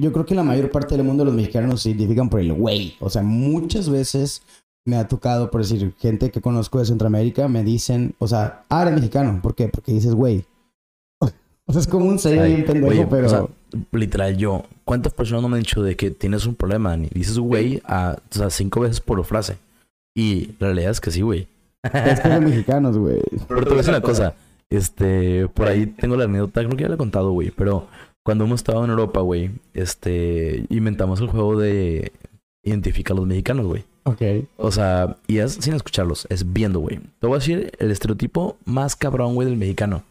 yo 0.00 0.12
creo 0.12 0.26
que 0.26 0.34
la 0.34 0.42
mayor 0.42 0.70
parte 0.70 0.96
del 0.96 1.06
mundo 1.06 1.24
los 1.24 1.34
mexicanos 1.34 1.82
se 1.82 1.90
identifican 1.90 2.28
por 2.28 2.40
el 2.40 2.52
güey. 2.52 2.96
O 2.98 3.08
sea, 3.08 3.22
muchas 3.22 3.88
veces 3.88 4.42
me 4.84 4.96
ha 4.96 5.06
tocado, 5.06 5.50
por 5.50 5.60
decir, 5.60 5.94
gente 5.98 6.30
que 6.30 6.40
conozco 6.40 6.78
de 6.78 6.86
Centroamérica 6.86 7.46
me 7.48 7.62
dicen, 7.62 8.14
o 8.18 8.26
sea, 8.26 8.64
ah, 8.68 8.82
eres 8.82 8.94
mexicano. 8.94 9.38
¿Por 9.42 9.54
qué? 9.54 9.68
Porque 9.68 9.92
dices 9.92 10.14
güey. 10.14 10.44
O 11.66 11.72
sea, 11.72 11.82
es 11.82 11.86
como 11.86 12.06
un 12.06 12.18
sello 12.18 12.42
bien 12.42 12.64
pendejo, 12.64 13.08
pero. 13.08 13.26
O 13.26 13.30
sea, 13.30 13.46
literal, 13.92 14.36
yo, 14.36 14.64
¿cuántas 14.84 15.12
personas 15.12 15.42
no 15.42 15.48
me 15.48 15.56
han 15.56 15.62
dicho 15.62 15.84
de 15.84 15.94
que 15.94 16.10
tienes 16.10 16.44
un 16.44 16.56
problema? 16.56 16.96
Ni 16.96 17.06
dices 17.10 17.38
güey 17.38 17.80
a, 17.84 18.16
o 18.18 18.34
sea, 18.34 18.50
cinco 18.50 18.80
veces 18.80 19.00
por 19.00 19.22
frase. 19.24 19.56
Y 20.12 20.56
la 20.58 20.66
realidad 20.68 20.90
es 20.90 21.00
que 21.00 21.12
sí, 21.12 21.20
güey. 21.20 21.46
Es 21.82 22.20
que 22.20 22.28
son 22.28 22.44
mexicanos, 22.44 22.98
güey. 22.98 23.20
Pero 23.48 23.62
te 23.62 23.68
voy 23.68 23.74
a 23.74 23.76
decir 23.78 23.94
una 23.94 24.02
cosa. 24.02 24.34
Este, 24.68 25.48
por 25.48 25.66
ahí 25.66 25.86
tengo 25.86 26.16
la 26.16 26.24
anécdota, 26.24 26.60
creo 26.60 26.76
que 26.76 26.82
ya 26.82 26.88
la 26.88 26.94
he 26.94 26.98
contado, 26.98 27.32
güey, 27.32 27.50
pero 27.50 27.88
cuando 28.24 28.44
hemos 28.44 28.60
estado 28.60 28.84
en 28.84 28.90
Europa, 28.90 29.20
güey, 29.20 29.50
este, 29.74 30.64
inventamos 30.68 31.20
el 31.20 31.28
juego 31.28 31.58
de 31.58 32.12
identificar 32.62 33.14
a 33.14 33.20
los 33.20 33.26
mexicanos, 33.26 33.66
güey. 33.66 33.84
Ok. 34.04 34.22
O 34.56 34.70
sea, 34.70 35.16
y 35.26 35.38
es 35.38 35.54
sin 35.54 35.74
escucharlos, 35.74 36.26
es 36.30 36.52
viendo, 36.52 36.78
güey. 36.78 37.00
Te 37.18 37.26
voy 37.26 37.36
a 37.36 37.38
decir 37.40 37.72
el 37.78 37.90
estereotipo 37.90 38.56
más 38.64 38.94
cabrón, 38.94 39.34
güey, 39.34 39.48
del 39.48 39.56
mexicano. 39.56 40.04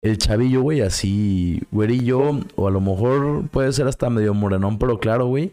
El 0.00 0.18
chavillo, 0.18 0.62
güey, 0.62 0.80
así, 0.80 1.60
güerillo, 1.72 2.40
o 2.54 2.68
a 2.68 2.70
lo 2.70 2.80
mejor 2.80 3.48
puede 3.48 3.72
ser 3.72 3.88
hasta 3.88 4.10
medio 4.10 4.32
morenón, 4.32 4.78
pero 4.78 5.00
claro, 5.00 5.26
güey. 5.26 5.52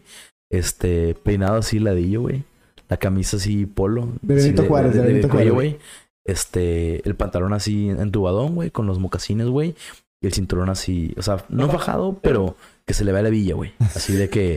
Este, 0.50 1.14
peinado 1.14 1.56
así 1.56 1.80
ladillo, 1.80 2.22
güey. 2.22 2.44
La 2.88 2.96
camisa 2.96 3.36
así 3.36 3.66
polo. 3.66 4.08
De 4.22 4.36
así 4.36 4.44
Benito 4.44 4.64
Juárez, 4.66 4.94
de 4.94 5.00
Benito 5.00 5.28
cuello, 5.28 5.54
Juárez. 5.54 5.72
güey. 5.72 5.80
Este, 6.24 7.06
el 7.08 7.14
pantalón 7.14 7.52
así 7.52 7.88
entubadón, 7.88 8.54
güey, 8.54 8.70
con 8.70 8.86
los 8.86 8.98
mocasines, 8.98 9.46
güey. 9.48 9.74
Y 10.20 10.26
el 10.26 10.32
cinturón 10.32 10.70
así, 10.70 11.14
o 11.18 11.22
sea, 11.22 11.44
no 11.48 11.68
fajado, 11.68 12.18
pero 12.22 12.56
que 12.86 12.94
se 12.94 13.04
le 13.04 13.12
vea 13.12 13.22
la 13.22 13.28
villa, 13.30 13.54
güey. 13.54 13.72
Así 13.78 14.14
de 14.14 14.28
que, 14.30 14.56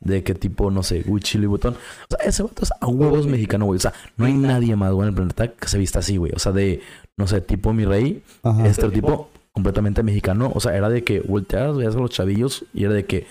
de 0.00 0.22
que 0.24 0.34
tipo, 0.34 0.70
no 0.70 0.82
sé, 0.82 1.02
Gucci, 1.02 1.38
Louis 1.38 1.50
Vuitton. 1.50 1.74
O 1.74 2.16
sea, 2.16 2.26
ese 2.28 2.42
vato 2.42 2.62
es 2.62 2.70
a 2.80 2.86
huevos 2.86 3.26
mexicano, 3.26 3.66
güey. 3.66 3.76
O 3.76 3.80
sea, 3.80 3.92
no 4.16 4.24
hay 4.24 4.32
nadie 4.32 4.74
más, 4.76 4.92
güey, 4.92 5.04
en 5.04 5.08
el 5.10 5.14
planeta 5.14 5.48
que 5.48 5.68
se 5.68 5.78
vista 5.78 5.98
así, 5.98 6.16
güey. 6.16 6.32
O 6.34 6.38
sea, 6.38 6.52
de, 6.52 6.80
no 7.16 7.26
sé, 7.26 7.40
tipo 7.42 7.72
mi 7.72 7.84
rey, 7.84 8.22
Ajá. 8.42 8.66
este 8.66 8.88
tipo 8.88 9.28
completamente 9.52 10.02
mexicano. 10.02 10.50
O 10.54 10.60
sea, 10.60 10.74
era 10.74 10.88
de 10.88 11.04
que 11.04 11.20
volteabas, 11.20 11.76
veías 11.76 11.94
a 11.94 11.98
los 11.98 12.10
chavillos 12.10 12.64
y 12.72 12.84
era 12.84 12.94
de 12.94 13.04
que, 13.04 13.26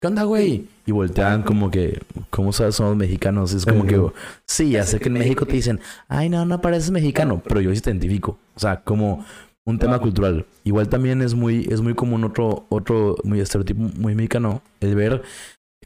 ¿qué 0.00 0.06
onda, 0.06 0.24
güey? 0.24 0.66
Y 0.86 0.92
volteaban 0.92 1.42
como 1.42 1.70
que, 1.70 2.00
¿cómo 2.30 2.52
sabes? 2.52 2.74
Somos 2.74 2.96
mexicanos. 2.96 3.52
Es 3.52 3.66
como 3.66 3.84
que, 3.84 4.00
sí, 4.46 4.70
ya 4.70 4.84
sé 4.84 4.98
que 4.98 5.08
en 5.08 5.14
México 5.14 5.46
te 5.46 5.52
dicen, 5.52 5.80
ay, 6.08 6.28
no, 6.28 6.44
no 6.46 6.60
pareces 6.60 6.90
mexicano, 6.90 7.42
pero 7.46 7.60
yo 7.60 7.74
sí 7.74 7.80
te 7.80 7.90
identifico. 7.90 8.38
O 8.56 8.60
sea, 8.60 8.80
como 8.82 9.24
un 9.66 9.78
tema 9.78 9.98
cultural. 9.98 10.46
Igual 10.64 10.88
también 10.88 11.22
es 11.22 11.34
muy, 11.34 11.66
es 11.70 11.80
muy 11.80 11.94
común 11.94 12.24
otro, 12.24 12.66
otro 12.70 13.16
muy 13.24 13.40
estereotipo 13.40 13.80
muy 13.80 14.14
mexicano, 14.14 14.62
el 14.80 14.94
ver 14.94 15.22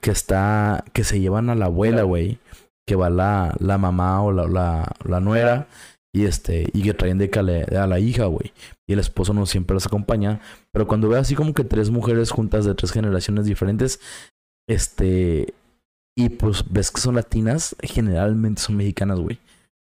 que 0.00 0.10
está, 0.10 0.84
que 0.92 1.04
se 1.04 1.20
llevan 1.20 1.50
a 1.50 1.54
la 1.54 1.66
abuela, 1.66 2.02
güey, 2.02 2.38
que 2.86 2.96
va 2.96 3.10
la, 3.10 3.54
la 3.58 3.78
mamá 3.78 4.22
o 4.22 4.32
la, 4.32 4.46
la, 4.46 4.92
la 5.04 5.20
nuera, 5.20 5.66
y 6.14 6.26
este, 6.26 6.68
y 6.72 6.82
que 6.82 6.94
traen 6.94 7.18
de 7.18 7.30
la, 7.42 7.82
a 7.82 7.86
la 7.86 7.98
hija, 7.98 8.26
güey. 8.26 8.52
Y 8.86 8.92
el 8.92 8.98
esposo 8.98 9.32
no 9.32 9.46
siempre 9.46 9.74
las 9.74 9.86
acompaña. 9.86 10.40
Pero 10.72 10.86
cuando 10.86 11.08
ve 11.08 11.18
así 11.18 11.34
como 11.34 11.54
que 11.54 11.64
tres 11.64 11.90
mujeres 11.90 12.30
juntas 12.30 12.64
de 12.64 12.74
tres 12.74 12.92
generaciones 12.92 13.46
diferentes, 13.46 14.00
este, 14.68 15.54
y 16.16 16.28
pues 16.30 16.64
ves 16.70 16.90
que 16.90 17.00
son 17.00 17.14
latinas, 17.14 17.76
generalmente 17.82 18.62
son 18.62 18.76
mexicanas, 18.76 19.20
güey. 19.20 19.38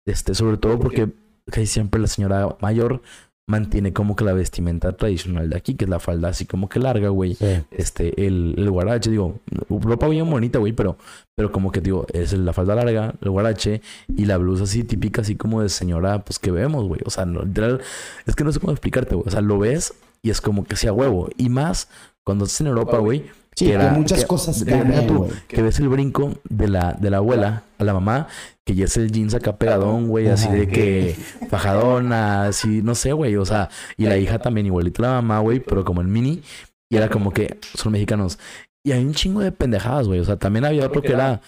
Este, 0.07 0.35
sobre 0.35 0.57
todo 0.57 0.79
porque 0.79 1.11
casi 1.47 1.67
siempre 1.67 2.01
la 2.01 2.07
señora 2.07 2.57
mayor 2.61 3.03
mantiene 3.51 3.93
como 3.93 4.17
que 4.17 4.25
la 4.25 4.33
vestimenta 4.33 4.93
tradicional 4.93 5.51
de 5.51 5.57
aquí, 5.57 5.75
que 5.75 5.85
es 5.85 5.91
la 5.91 5.99
falda 5.99 6.29
así 6.29 6.47
como 6.47 6.69
que 6.69 6.79
larga, 6.79 7.09
güey. 7.09 7.35
Sí. 7.35 7.63
Este, 7.71 8.27
el, 8.27 8.55
el 8.57 8.71
guarache, 8.71 9.11
digo, 9.11 9.41
ropa 9.69 10.09
bien 10.09 10.31
bonita, 10.31 10.59
güey, 10.59 10.73
pero, 10.73 10.97
pero 11.35 11.53
como 11.53 11.73
que 11.73 11.81
digo, 11.81 12.07
es 12.13 12.33
la 12.33 12.53
falda 12.53 12.75
larga, 12.77 13.15
el 13.21 13.31
guarache 13.31 13.83
y 14.17 14.25
la 14.25 14.39
blusa 14.39 14.65
así 14.65 14.85
típica, 14.85 15.23
así 15.23 15.37
como 15.37 15.63
de 15.63 15.69
señora, 15.69 16.25
pues 16.25 16.39
que 16.39 16.51
vemos, 16.51 16.87
güey. 16.87 17.01
O 17.05 17.11
sea, 17.11 17.27
no, 17.27 17.43
literal, 17.43 17.81
es 18.27 18.37
que 18.37 18.45
no 18.45 18.53
sé 18.53 18.61
cómo 18.61 18.73
explicarte, 18.73 19.15
güey. 19.15 19.27
O 19.27 19.31
sea, 19.31 19.41
lo 19.41 19.59
ves 19.59 19.95
y 20.23 20.31
es 20.31 20.41
como 20.41 20.65
que 20.65 20.77
sea 20.77 20.93
huevo. 20.93 21.29
Y 21.37 21.49
más 21.49 21.89
cuando 22.25 22.45
estás 22.45 22.63
en 22.63 22.69
Europa, 22.69 22.99
güey. 22.99 23.25
Sí, 23.61 23.67
que 23.67 23.71
que, 23.73 23.77
era- 23.77 23.93
muchas 23.93 24.21
que- 24.21 24.27
cosas 24.27 24.65
cambian, 24.65 25.07
tú, 25.07 25.29
que 25.49 25.63
ves 25.63 25.79
el 25.81 25.89
brinco 25.89 26.35
de 26.49 26.69
la, 26.69 26.93
de 26.95 27.11
la 27.11 27.19
abuela 27.19 27.65
a 27.79 27.85
la 27.85 27.93
mamá, 27.95 28.27
que 28.67 28.75
ya 28.75 28.85
es 28.87 28.97
el 28.97 29.11
jeans 29.13 29.35
acá 29.35 29.57
pegadón, 29.57 30.09
güey, 30.09 30.29
así 30.29 30.49
de 30.51 30.67
que 30.69 31.17
fajadona, 31.49 32.45
así, 32.47 32.83
no 32.83 32.95
sé, 32.95 33.13
güey, 33.13 33.37
o 33.37 33.45
sea, 33.45 33.69
y 33.97 34.05
la 34.07 34.17
hija 34.19 34.39
también 34.39 34.67
igualito 34.67 35.03
a 35.03 35.07
la 35.09 35.13
mamá, 35.15 35.41
güey, 35.41 35.61
pero 35.61 35.85
como 35.85 36.01
en 36.01 36.11
mini, 36.13 36.43
y 36.91 36.97
era 36.97 37.09
como 37.09 37.33
que 37.33 37.59
son 37.75 37.93
mexicanos. 37.93 38.39
Y 38.85 38.93
hay 38.93 39.05
un 39.05 39.13
chingo 39.15 39.41
de 39.41 39.53
pendejadas, 39.53 40.07
güey, 40.09 40.21
o 40.21 40.25
sea, 40.25 40.37
también 40.37 40.65
había 40.65 40.87
otro 40.87 41.03
que 41.03 41.13
era, 41.13 41.41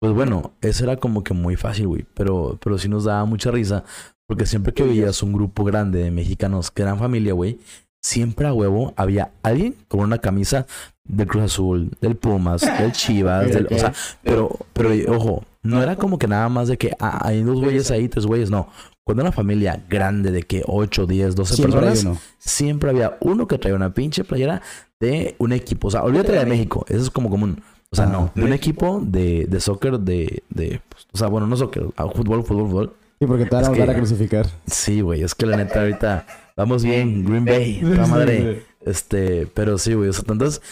pues 0.00 0.12
bueno, 0.12 0.52
eso 0.60 0.84
era 0.84 0.96
como 0.96 1.22
que 1.24 1.34
muy 1.34 1.56
fácil, 1.56 1.86
güey, 1.88 2.06
pero, 2.14 2.58
pero 2.62 2.78
sí 2.78 2.88
nos 2.88 3.04
daba 3.04 3.24
mucha 3.24 3.50
risa, 3.50 3.84
porque 4.28 4.44
siempre 4.46 4.72
que 4.74 4.82
veías 4.82 5.22
un 5.22 5.32
grupo 5.32 5.64
grande 5.64 6.00
de 6.02 6.10
mexicanos 6.10 6.70
que 6.70 6.82
eran 6.82 6.98
familia, 6.98 7.32
güey, 7.32 7.58
siempre 8.02 8.46
a 8.46 8.52
huevo 8.52 8.94
había 8.96 9.32
alguien 9.42 9.74
con 9.88 10.00
una 10.00 10.18
camisa 10.18 10.66
del 11.04 11.26
Cruz 11.26 11.44
Azul, 11.44 11.90
del 12.00 12.16
Pumas, 12.16 12.62
del 12.62 12.92
Chivas, 12.92 13.48
del, 13.52 13.68
o 13.70 13.78
sea, 13.78 13.92
pero, 14.22 14.50
pero 14.72 14.90
ojo, 15.14 15.44
no 15.62 15.82
era 15.82 15.96
como 15.96 16.18
que 16.18 16.28
nada 16.28 16.48
más 16.48 16.68
de 16.68 16.76
que 16.76 16.92
ah, 17.00 17.20
hay 17.22 17.42
dos 17.42 17.60
güeyes 17.60 17.90
ahí, 17.90 18.08
tres 18.08 18.26
güeyes, 18.26 18.50
no. 18.50 18.68
Cuando 19.04 19.22
una 19.22 19.30
familia 19.30 19.84
grande 19.88 20.32
de 20.32 20.42
que 20.42 20.64
8, 20.66 21.06
10, 21.06 21.36
12 21.36 21.54
Siempre 21.54 21.78
hay 21.78 21.86
personas, 21.86 22.18
siempre 22.38 22.90
había 22.90 23.16
uno 23.20 23.46
que 23.46 23.56
traía 23.56 23.76
una 23.76 23.94
pinche 23.94 24.24
playera 24.24 24.62
de 24.98 25.36
un 25.38 25.52
equipo. 25.52 25.86
O 25.86 25.90
sea, 25.92 26.02
olvídate 26.02 26.32
de 26.32 26.44
México, 26.44 26.84
eso 26.88 27.02
es 27.02 27.10
como 27.10 27.30
común. 27.30 27.62
O 27.90 27.94
sea, 27.94 28.06
no, 28.06 28.32
de 28.34 28.42
un 28.42 28.52
equipo 28.52 29.00
de, 29.00 29.46
de 29.48 29.60
soccer, 29.60 30.00
de, 30.00 30.42
de, 30.50 30.80
pues, 30.88 31.06
o 31.12 31.18
sea, 31.18 31.28
bueno, 31.28 31.46
no 31.46 31.56
soccer, 31.56 31.86
ah, 31.96 32.08
fútbol, 32.08 32.42
fútbol, 32.42 32.68
fútbol. 32.68 32.92
Sí, 33.20 33.26
porque 33.26 33.46
te 33.46 33.54
van 33.54 33.64
a 33.64 33.68
volver 33.68 33.90
a 33.90 33.94
crucificar. 33.94 34.46
Sí, 34.66 35.00
güey, 35.00 35.22
es 35.22 35.36
que 35.36 35.46
la 35.46 35.56
neta 35.56 35.80
ahorita 35.80 36.26
vamos 36.56 36.84
bien, 36.84 37.24
Green 37.24 37.44
Bay, 37.44 37.80
la 37.82 38.06
madre. 38.06 38.64
Este, 38.84 39.46
pero 39.46 39.78
sí, 39.78 39.94
güey. 39.94 40.08
O 40.08 40.12
sea, 40.12 40.24
entonces, 40.28 40.62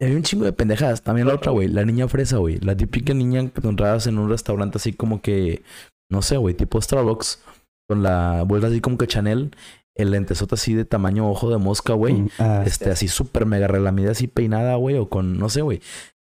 había 0.00 0.16
un 0.16 0.22
chingo 0.22 0.44
de 0.44 0.52
pendejadas. 0.52 1.02
También 1.02 1.26
la 1.28 1.34
otra, 1.34 1.52
güey, 1.52 1.68
la 1.68 1.84
niña 1.84 2.08
fresa, 2.08 2.38
güey. 2.38 2.58
La 2.60 2.76
típica 2.76 3.14
niña 3.14 3.48
que 3.50 3.60
te 3.60 3.68
entrabas 3.68 4.06
en 4.06 4.18
un 4.18 4.28
restaurante 4.28 4.78
así 4.78 4.92
como 4.92 5.20
que, 5.20 5.62
no 6.10 6.22
sé, 6.22 6.36
güey, 6.36 6.54
tipo 6.54 6.80
Starbucks, 6.80 7.40
con 7.88 8.02
la 8.02 8.42
vuelta 8.42 8.68
así 8.68 8.80
como 8.80 8.98
que 8.98 9.06
Chanel, 9.06 9.54
el 9.96 10.10
lentesote 10.10 10.54
así 10.54 10.74
de 10.74 10.84
tamaño 10.84 11.28
ojo 11.30 11.50
de 11.50 11.58
mosca, 11.58 11.94
güey. 11.94 12.24
Ah, 12.38 12.62
Este, 12.66 12.90
así 12.90 13.08
súper 13.08 13.46
mega 13.46 13.66
relamida, 13.66 14.12
así 14.12 14.26
peinada, 14.26 14.76
güey, 14.76 14.96
o 14.96 15.08
con, 15.08 15.38
no 15.38 15.48
sé, 15.48 15.62
güey. 15.62 15.80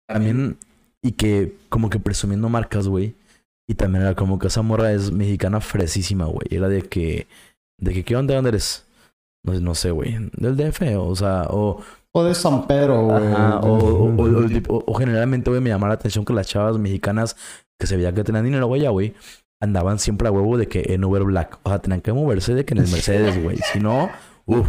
También, 0.08 0.58
y 1.04 1.13
que 1.13 1.54
como 1.69 1.89
que 1.89 2.00
presumiendo 2.00 2.50
marcas, 2.50 2.88
güey. 2.88 3.15
Y 3.67 3.76
también 3.76 4.04
era 4.04 4.15
como 4.15 4.39
que 4.39 4.48
esa 4.48 4.63
morra 4.63 4.91
es 4.91 5.12
mexicana 5.12 5.62
fresísima, 5.62 6.26
güey. 6.26 6.48
Era 6.50 6.67
de 6.67 6.82
que, 6.82 7.28
de 7.80 7.93
que, 7.93 8.04
¿qué 8.04 8.15
onda? 8.15 8.32
¿De 8.32 8.36
dónde 8.38 8.50
eres? 8.50 8.84
No, 9.43 9.60
no 9.60 9.75
sé, 9.75 9.91
güey. 9.91 10.17
Del 10.38 10.56
DF, 10.58 10.82
o 10.97 11.15
sea, 11.15 11.47
o, 11.49 11.82
O 12.12 12.23
de 12.23 12.34
San 12.36 12.67
Pedro, 12.67 13.06
güey. 13.06 13.28
ajá, 13.28 13.60
o, 13.60 13.78
o, 13.78 14.75
o- 14.75 14.84
o 14.86 14.93
generalmente, 14.95 15.49
güey, 15.49 15.62
me 15.62 15.69
llamaba 15.69 15.89
la 15.89 15.93
atención 15.95 16.25
que 16.25 16.34
las 16.34 16.47
chavas 16.47 16.78
mexicanas 16.78 17.36
que 17.80 17.88
se 17.88 17.95
veía 17.95 18.13
que 18.13 18.23
tenían 18.23 18.43
dinero, 18.45 18.67
güey, 18.67 18.82
ya, 18.82 18.89
güey, 18.89 19.13
andaban 19.62 19.99
siempre 19.99 20.28
a 20.28 20.32
huevo 20.32 20.58
de 20.58 20.67
que 20.67 20.93
en 20.93 21.04
Uber 21.06 21.23
Black. 21.23 21.60
O 21.63 21.69
sea, 21.69 21.80
tenían 21.80 22.02
que 22.02 22.12
moverse 22.13 22.54
de 22.56 22.65
que 22.65 22.73
en 22.73 22.80
el 22.80 22.88
Mercedes, 22.91 23.41
güey. 23.43 23.58
Si 23.71 23.80
no, 23.80 24.10
uff, 24.45 24.67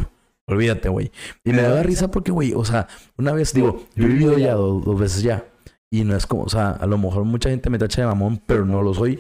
olvídate, 0.49 0.89
güey. 0.89 1.11
Y 1.45 1.53
me 1.53 1.63
daba 1.63 1.83
risa 1.83 2.11
porque, 2.11 2.31
güey, 2.31 2.53
o 2.55 2.65
sea, 2.65 2.87
una 3.17 3.33
vez 3.33 3.53
digo, 3.53 3.85
yo 3.97 4.05
he 4.05 4.09
vivido 4.09 4.39
ya 4.39 4.55
do- 4.55 4.81
dos 4.81 4.99
veces 5.01 5.23
ya. 5.23 5.45
Y 5.93 6.05
no 6.05 6.15
es 6.15 6.27
como, 6.27 6.43
o 6.45 6.49
sea, 6.49 6.71
a 6.71 6.87
lo 6.87 6.99
mejor 6.99 7.25
mucha 7.25 7.51
gente 7.51 7.69
me 7.71 7.79
tacha 7.79 8.03
de 8.03 8.07
mamón, 8.07 8.41
pero 8.47 8.65
no 8.65 8.81
lo 8.83 8.95
soy. 8.95 9.19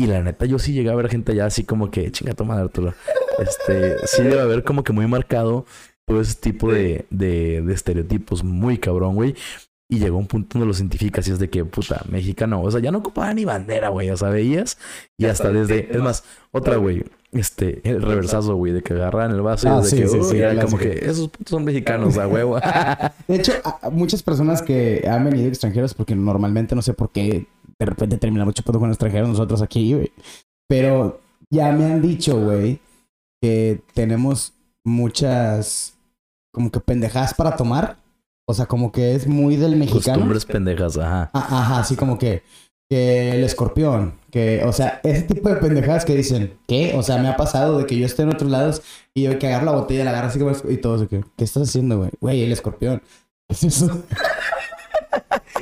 Y 0.00 0.06
la 0.06 0.22
neta, 0.22 0.46
yo 0.46 0.58
sí 0.58 0.72
llegué 0.72 0.88
a 0.90 0.94
ver 0.94 1.10
gente 1.10 1.34
ya 1.34 1.44
así 1.44 1.64
como 1.64 1.90
que, 1.90 2.10
chinga 2.10 2.32
tu 2.32 2.44
madre, 2.46 2.62
Arturo. 2.64 2.94
Este, 3.38 3.96
sí 4.06 4.22
debe 4.22 4.40
haber 4.40 4.64
como 4.64 4.82
que 4.82 4.92
muy 4.94 5.06
marcado 5.06 5.66
todo 6.06 6.22
ese 6.22 6.34
tipo 6.36 6.72
de, 6.72 7.04
de, 7.10 7.60
de 7.60 7.74
estereotipos 7.74 8.42
muy 8.42 8.78
cabrón, 8.78 9.14
güey. 9.14 9.34
Y 9.90 9.98
llegó 9.98 10.16
un 10.16 10.26
punto 10.26 10.58
donde 10.58 10.68
lo 10.68 10.72
cientificas 10.72 11.28
y 11.28 11.32
es 11.32 11.38
de 11.38 11.50
que, 11.50 11.64
puta, 11.66 12.02
mexicano. 12.08 12.62
O 12.62 12.70
sea, 12.70 12.80
ya 12.80 12.90
no 12.92 12.98
ocupaba 12.98 13.34
ni 13.34 13.44
bandera, 13.44 13.88
güey. 13.90 14.08
O 14.10 14.16
sea, 14.16 14.30
veías 14.30 14.78
y 15.18 15.26
hasta 15.26 15.50
desde, 15.52 15.88
es 15.94 15.98
más, 16.00 16.24
otra, 16.52 16.76
güey. 16.76 17.04
Este, 17.32 17.80
el 17.84 18.00
reversazo, 18.00 18.54
güey, 18.56 18.72
de 18.72 18.82
que 18.82 18.94
agarran 18.94 19.32
el 19.32 19.42
vaso 19.42 19.68
y 19.68 19.70
Ah, 19.70 19.80
de 19.80 19.84
sí, 19.88 19.96
que, 19.96 20.08
sí, 20.08 20.16
uy, 20.18 20.24
sí, 20.24 20.38
era 20.38 20.64
como 20.64 20.78
que- 20.78 20.90
que 20.98 21.04
esos 21.10 21.28
putos 21.28 21.50
son 21.50 21.64
mexicanos, 21.64 22.16
a 22.18 22.26
huevo. 22.26 22.58
De 23.28 23.36
hecho, 23.36 23.52
a 23.82 23.90
muchas 23.90 24.22
personas 24.22 24.62
que 24.62 25.06
han 25.06 25.24
venido 25.26 25.46
extranjeros, 25.48 25.92
porque 25.94 26.14
normalmente 26.16 26.74
no 26.74 26.82
sé 26.82 26.94
por 26.94 27.10
qué 27.10 27.46
de 27.80 27.86
repente 27.86 28.18
terminamos 28.18 28.54
chupando 28.54 28.78
con 28.78 28.90
extranjeros 28.90 29.30
nosotros 29.30 29.62
aquí, 29.62 29.94
güey. 29.94 30.12
Pero 30.68 31.20
ya 31.50 31.72
me 31.72 31.86
han 31.86 32.02
dicho, 32.02 32.38
güey, 32.38 32.78
que 33.42 33.80
tenemos 33.94 34.52
muchas 34.84 35.94
como 36.52 36.70
que 36.70 36.78
pendejadas 36.80 37.32
para 37.32 37.56
tomar. 37.56 37.96
O 38.46 38.52
sea, 38.52 38.66
como 38.66 38.92
que 38.92 39.14
es 39.14 39.26
muy 39.26 39.56
del 39.56 39.76
mexicano. 39.76 40.18
Costumbres 40.18 40.44
pendejas, 40.44 40.98
ajá. 40.98 41.30
Ah, 41.32 41.60
Ajá, 41.60 41.80
así 41.80 41.96
como 41.96 42.18
que, 42.18 42.42
que 42.90 43.32
el 43.32 43.44
escorpión, 43.44 44.14
que, 44.30 44.62
o 44.64 44.72
sea, 44.72 45.00
ese 45.02 45.22
tipo 45.22 45.48
de 45.48 45.56
pendejadas 45.56 46.04
que 46.04 46.16
dicen, 46.16 46.58
¿qué? 46.66 46.94
O 46.96 47.02
sea, 47.02 47.16
me 47.18 47.28
ha 47.28 47.36
pasado 47.36 47.78
de 47.78 47.86
que 47.86 47.96
yo 47.96 48.04
esté 48.04 48.22
en 48.22 48.30
otros 48.30 48.50
lados 48.50 48.82
y 49.14 49.22
yo 49.22 49.38
que 49.38 49.46
agarro 49.46 49.66
la 49.66 49.72
botella, 49.72 50.04
la 50.04 50.10
agarro 50.10 50.28
así 50.28 50.38
como, 50.38 50.52
y 50.68 50.76
todo, 50.76 50.96
así 50.96 51.06
que, 51.06 51.24
¿qué 51.36 51.44
estás 51.44 51.68
haciendo, 51.68 51.98
güey? 51.98 52.10
Güey, 52.20 52.42
el 52.42 52.52
escorpión. 52.52 53.00
¿Qué 53.48 53.54
es 53.54 53.64
eso? 53.64 54.02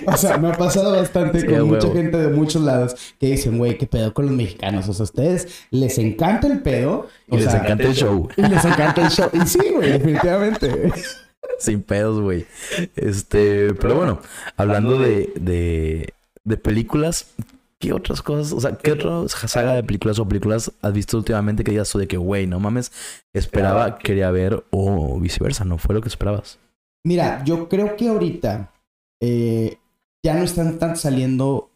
O 0.07 0.17
sea, 0.17 0.39
me 0.39 0.49
ha 0.49 0.53
pasado 0.53 0.93
bastante 0.93 1.41
Sí, 1.41 1.47
con 1.47 1.69
mucha 1.69 1.91
gente 1.93 2.17
de 2.17 2.29
muchos 2.29 2.63
lados 2.63 2.95
que 3.19 3.27
dicen, 3.29 3.59
güey, 3.59 3.79
¿qué 3.79 3.87
pedo 3.87 4.13
con 4.15 4.27
los 4.27 4.35
mexicanos? 4.35 4.89
O 4.89 4.93
sea, 4.93 5.03
a 5.03 5.05
ustedes 5.05 5.67
les 5.71 5.99
encanta 5.99 6.47
el 6.47 6.61
pedo. 6.61 7.09
Y 7.29 7.37
les 7.37 7.53
encanta 7.53 7.85
el 7.85 7.95
show. 7.95 8.29
Y 8.37 8.43
les 8.43 8.65
encanta 8.65 9.03
el 9.03 9.11
show. 9.11 9.31
Y 9.33 9.47
sí, 9.47 9.61
güey, 9.75 9.93
definitivamente. 9.93 10.93
Sin 11.59 11.83
pedos, 11.83 12.21
güey. 12.21 12.47
Este, 12.97 13.75
pero 13.75 13.97
bueno, 13.97 14.21
hablando 14.57 14.99
de, 14.99 15.33
de, 15.41 16.15
de 16.45 16.57
películas, 16.57 17.27
¿qué 17.79 17.93
otras 17.93 18.23
cosas, 18.23 18.53
o 18.53 18.61
sea, 18.61 18.77
qué 18.77 18.93
otra 18.93 19.29
saga 19.29 19.75
de 19.75 19.83
películas 19.83 20.19
o 20.19 20.29
películas 20.29 20.73
has 20.83 20.93
visto 20.93 21.17
últimamente 21.17 21.65
que 21.65 21.71
digas 21.71 21.93
de 21.93 22.09
que, 22.09 22.17
güey, 22.17 22.47
no 22.47 22.61
mames, 22.61 22.93
esperaba, 23.33 23.99
quería 23.99 24.31
ver 24.31 24.65
o 24.71 25.19
viceversa, 25.21 25.65
no 25.65 25.79
fue 25.79 25.95
lo 25.95 26.01
que 26.01 26.09
esperabas? 26.09 26.59
Mira, 27.05 27.43
yo 27.45 27.69
creo 27.69 27.97
que 27.97 28.09
ahorita 28.09 28.73
eh, 29.21 29.79
ya 30.25 30.35
no 30.35 30.45
están 30.45 30.79
tan 30.79 30.97
saliendo 30.97 31.71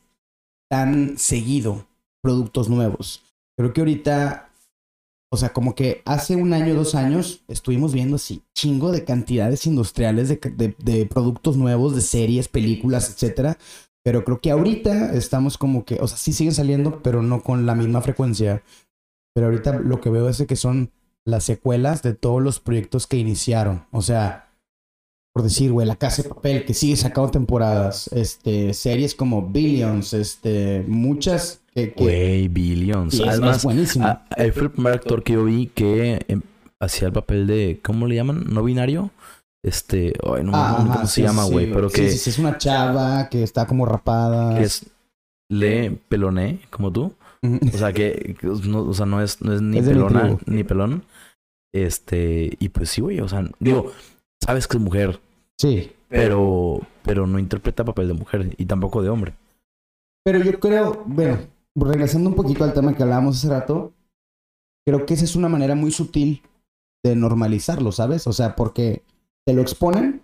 tan 0.71 1.19
seguido 1.19 1.87
productos 2.23 2.69
nuevos. 2.69 3.23
Creo 3.57 3.73
que 3.73 3.81
ahorita 3.83 4.49
O 5.33 5.39
sea, 5.39 5.53
como 5.53 5.75
que 5.75 6.03
hace 6.05 6.37
un 6.37 6.53
año, 6.53 6.75
dos 6.75 6.95
años, 6.95 7.43
estuvimos 7.49 7.95
viendo 7.95 8.17
así 8.17 8.43
chingo 8.55 8.93
de 8.93 9.05
cantidades 9.05 9.67
industriales 9.67 10.29
de, 10.29 10.37
de- 10.37 10.77
de 10.79 11.07
productos 11.07 11.57
nuevos, 11.57 11.95
de 11.95 12.03
series, 12.03 12.49
películas, 12.49 13.11
etcétera. 13.11 13.59
Pero 14.05 14.25
creo 14.25 14.41
que 14.41 14.51
ahorita 14.51 15.13
estamos 15.15 15.57
como 15.57 15.85
que, 15.87 15.97
o 16.01 16.07
sea, 16.09 16.19
sí 16.19 16.33
siguen 16.35 16.55
saliendo, 16.55 17.03
pero 17.03 17.23
no 17.23 17.43
con 17.43 17.65
la 17.67 17.75
misma 17.75 18.03
frecuencia. 18.03 18.63
Pero 19.35 19.47
ahorita 19.47 19.81
lo 19.81 20.01
que 20.01 20.11
veo 20.11 20.29
es 20.29 20.45
que 20.47 20.57
son 20.57 20.91
las 21.25 21.45
secuelas 21.45 22.03
de 22.03 22.15
todos 22.15 22.43
los 22.43 22.61
proyectos 22.61 23.07
que 23.07 23.17
iniciaron. 23.17 23.87
O 23.93 24.03
sea, 24.03 24.42
por 25.33 25.43
decir, 25.45 25.73
güey, 25.73 25.87
La 25.87 25.97
Casa 25.97 26.23
de 26.23 26.29
Papel, 26.29 26.65
que 26.65 26.75
sigue 26.75 26.97
sacando 26.97 27.31
temporadas, 27.31 28.09
este, 28.13 28.75
series 28.75 29.15
como 29.15 29.49
Billions, 29.49 30.13
este, 30.13 30.85
muchas 30.87 31.61
que... 31.75 31.93
que 31.95 32.03
Güey, 32.05 32.49
Billions. 32.49 33.15
y 33.15 33.23
es, 33.23 33.29
Además, 33.29 33.57
es 33.59 33.65
buenísimo. 33.65 34.21
fue 34.37 34.45
el 34.65 34.71
primer 34.71 34.93
actor 34.95 35.23
que 35.23 35.33
yo 35.35 35.45
vi 35.45 35.69
que 35.69 36.25
em, 36.29 36.43
hacía 36.81 37.09
el 37.09 37.15
papel 37.15 37.47
de, 37.47 37.81
¿cómo 37.83 38.07
le 38.07 38.15
llaman? 38.17 38.45
¿No 38.53 38.63
binario? 38.63 39.11
Este, 39.65 40.13
ay, 40.25 40.43
no 40.45 40.51
me 40.53 40.59
Ah, 40.59 40.71
acuerdo 40.73 40.85
ajá, 40.91 40.95
cómo 40.97 41.07
sí, 41.07 41.15
se 41.15 41.23
llama, 41.23 41.45
sí, 41.47 41.53
güey, 41.53 41.73
pero 41.73 41.89
sí, 41.89 41.95
que, 41.95 42.11
sí, 42.11 42.19
sí, 42.19 42.31
es 42.31 42.39
una 42.39 42.59
chava 42.59 43.29
que 43.31 43.43
está 43.43 43.67
como 43.67 43.87
rapada. 43.87 44.59
que 44.59 44.65
es 44.65 44.87
le 45.51 45.93
peloné, 46.09 46.61
como 46.71 46.93
tú. 46.93 47.15
O 47.45 47.77
sea, 47.79 47.93
que, 47.93 48.37
no, 48.65 48.81
o 48.83 48.95
sea, 48.95 49.07
no 49.07 49.23
es, 49.23 49.41
no 49.43 49.53
es 49.53 49.63
ni 49.63 49.79
Es 49.79 49.87
pelona 49.89 50.37
ni 50.47 50.63
pelón. 50.65 51.05
Este, 51.75 52.57
y 52.59 52.69
pues 52.69 52.91
sí, 52.91 53.01
güey, 53.01 53.21
o 53.21 53.29
sea, 53.29 53.45
digo, 53.61 53.93
sabes 54.43 54.67
que 54.67 54.77
es 54.77 54.83
mujer, 54.83 55.21
Sí. 55.59 55.93
pero, 56.09 56.81
pero 57.03 57.27
no 57.27 57.39
interpreta 57.39 57.85
papel 57.85 58.09
de 58.09 58.15
mujer 58.15 58.55
y 58.57 58.67
tampoco 58.67 59.03
de 59.03 59.09
hombre. 59.09 59.35
Pero 60.25 60.39
yo 60.41 60.59
creo, 60.61 61.03
bueno, 61.07 61.39
regresando 61.75 62.29
un 62.29 62.37
poquito 62.37 62.65
al 62.65 62.73
tema 62.73 62.95
que 62.95 63.03
hablábamos 63.03 63.39
hace 63.39 63.49
rato, 63.49 63.93
creo 64.87 65.07
que 65.07 65.15
esa 65.15 65.25
es 65.25 65.37
una 65.37 65.49
manera 65.49 65.75
muy 65.75 65.91
sutil 65.91 66.43
de 67.05 67.17
normalizarlo, 67.17 67.93
¿sabes? 67.93 68.27
O 68.27 68.33
sea, 68.33 68.55
porque 68.55 69.03
te 69.47 69.55
lo 69.55 69.63
exponen, 69.63 70.23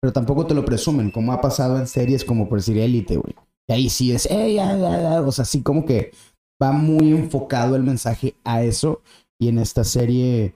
pero 0.00 0.12
tampoco 0.12 0.46
te 0.46 0.54
lo 0.54 0.64
presumen, 0.64 1.10
como 1.10 1.32
ha 1.32 1.40
pasado 1.40 1.78
en 1.78 1.86
series 1.86 2.24
como 2.24 2.48
por 2.48 2.58
decir 2.58 2.78
Élite, 2.78 3.16
güey. 3.16 3.34
Y 3.68 3.72
ahí 3.72 3.88
sí 3.90 4.12
es, 4.12 4.24
"Ey, 4.26 4.54
ya, 4.54 4.76
ya, 4.76 5.00
ya", 5.00 5.20
o 5.20 5.32
sea, 5.32 5.44
sí 5.44 5.62
como 5.62 5.84
que 5.84 6.12
va 6.62 6.72
muy 6.72 7.10
enfocado 7.10 7.76
el 7.76 7.82
mensaje 7.82 8.34
a 8.44 8.62
eso. 8.62 9.02
Y 9.40 9.48
en 9.48 9.58
esta 9.58 9.84
serie, 9.84 10.54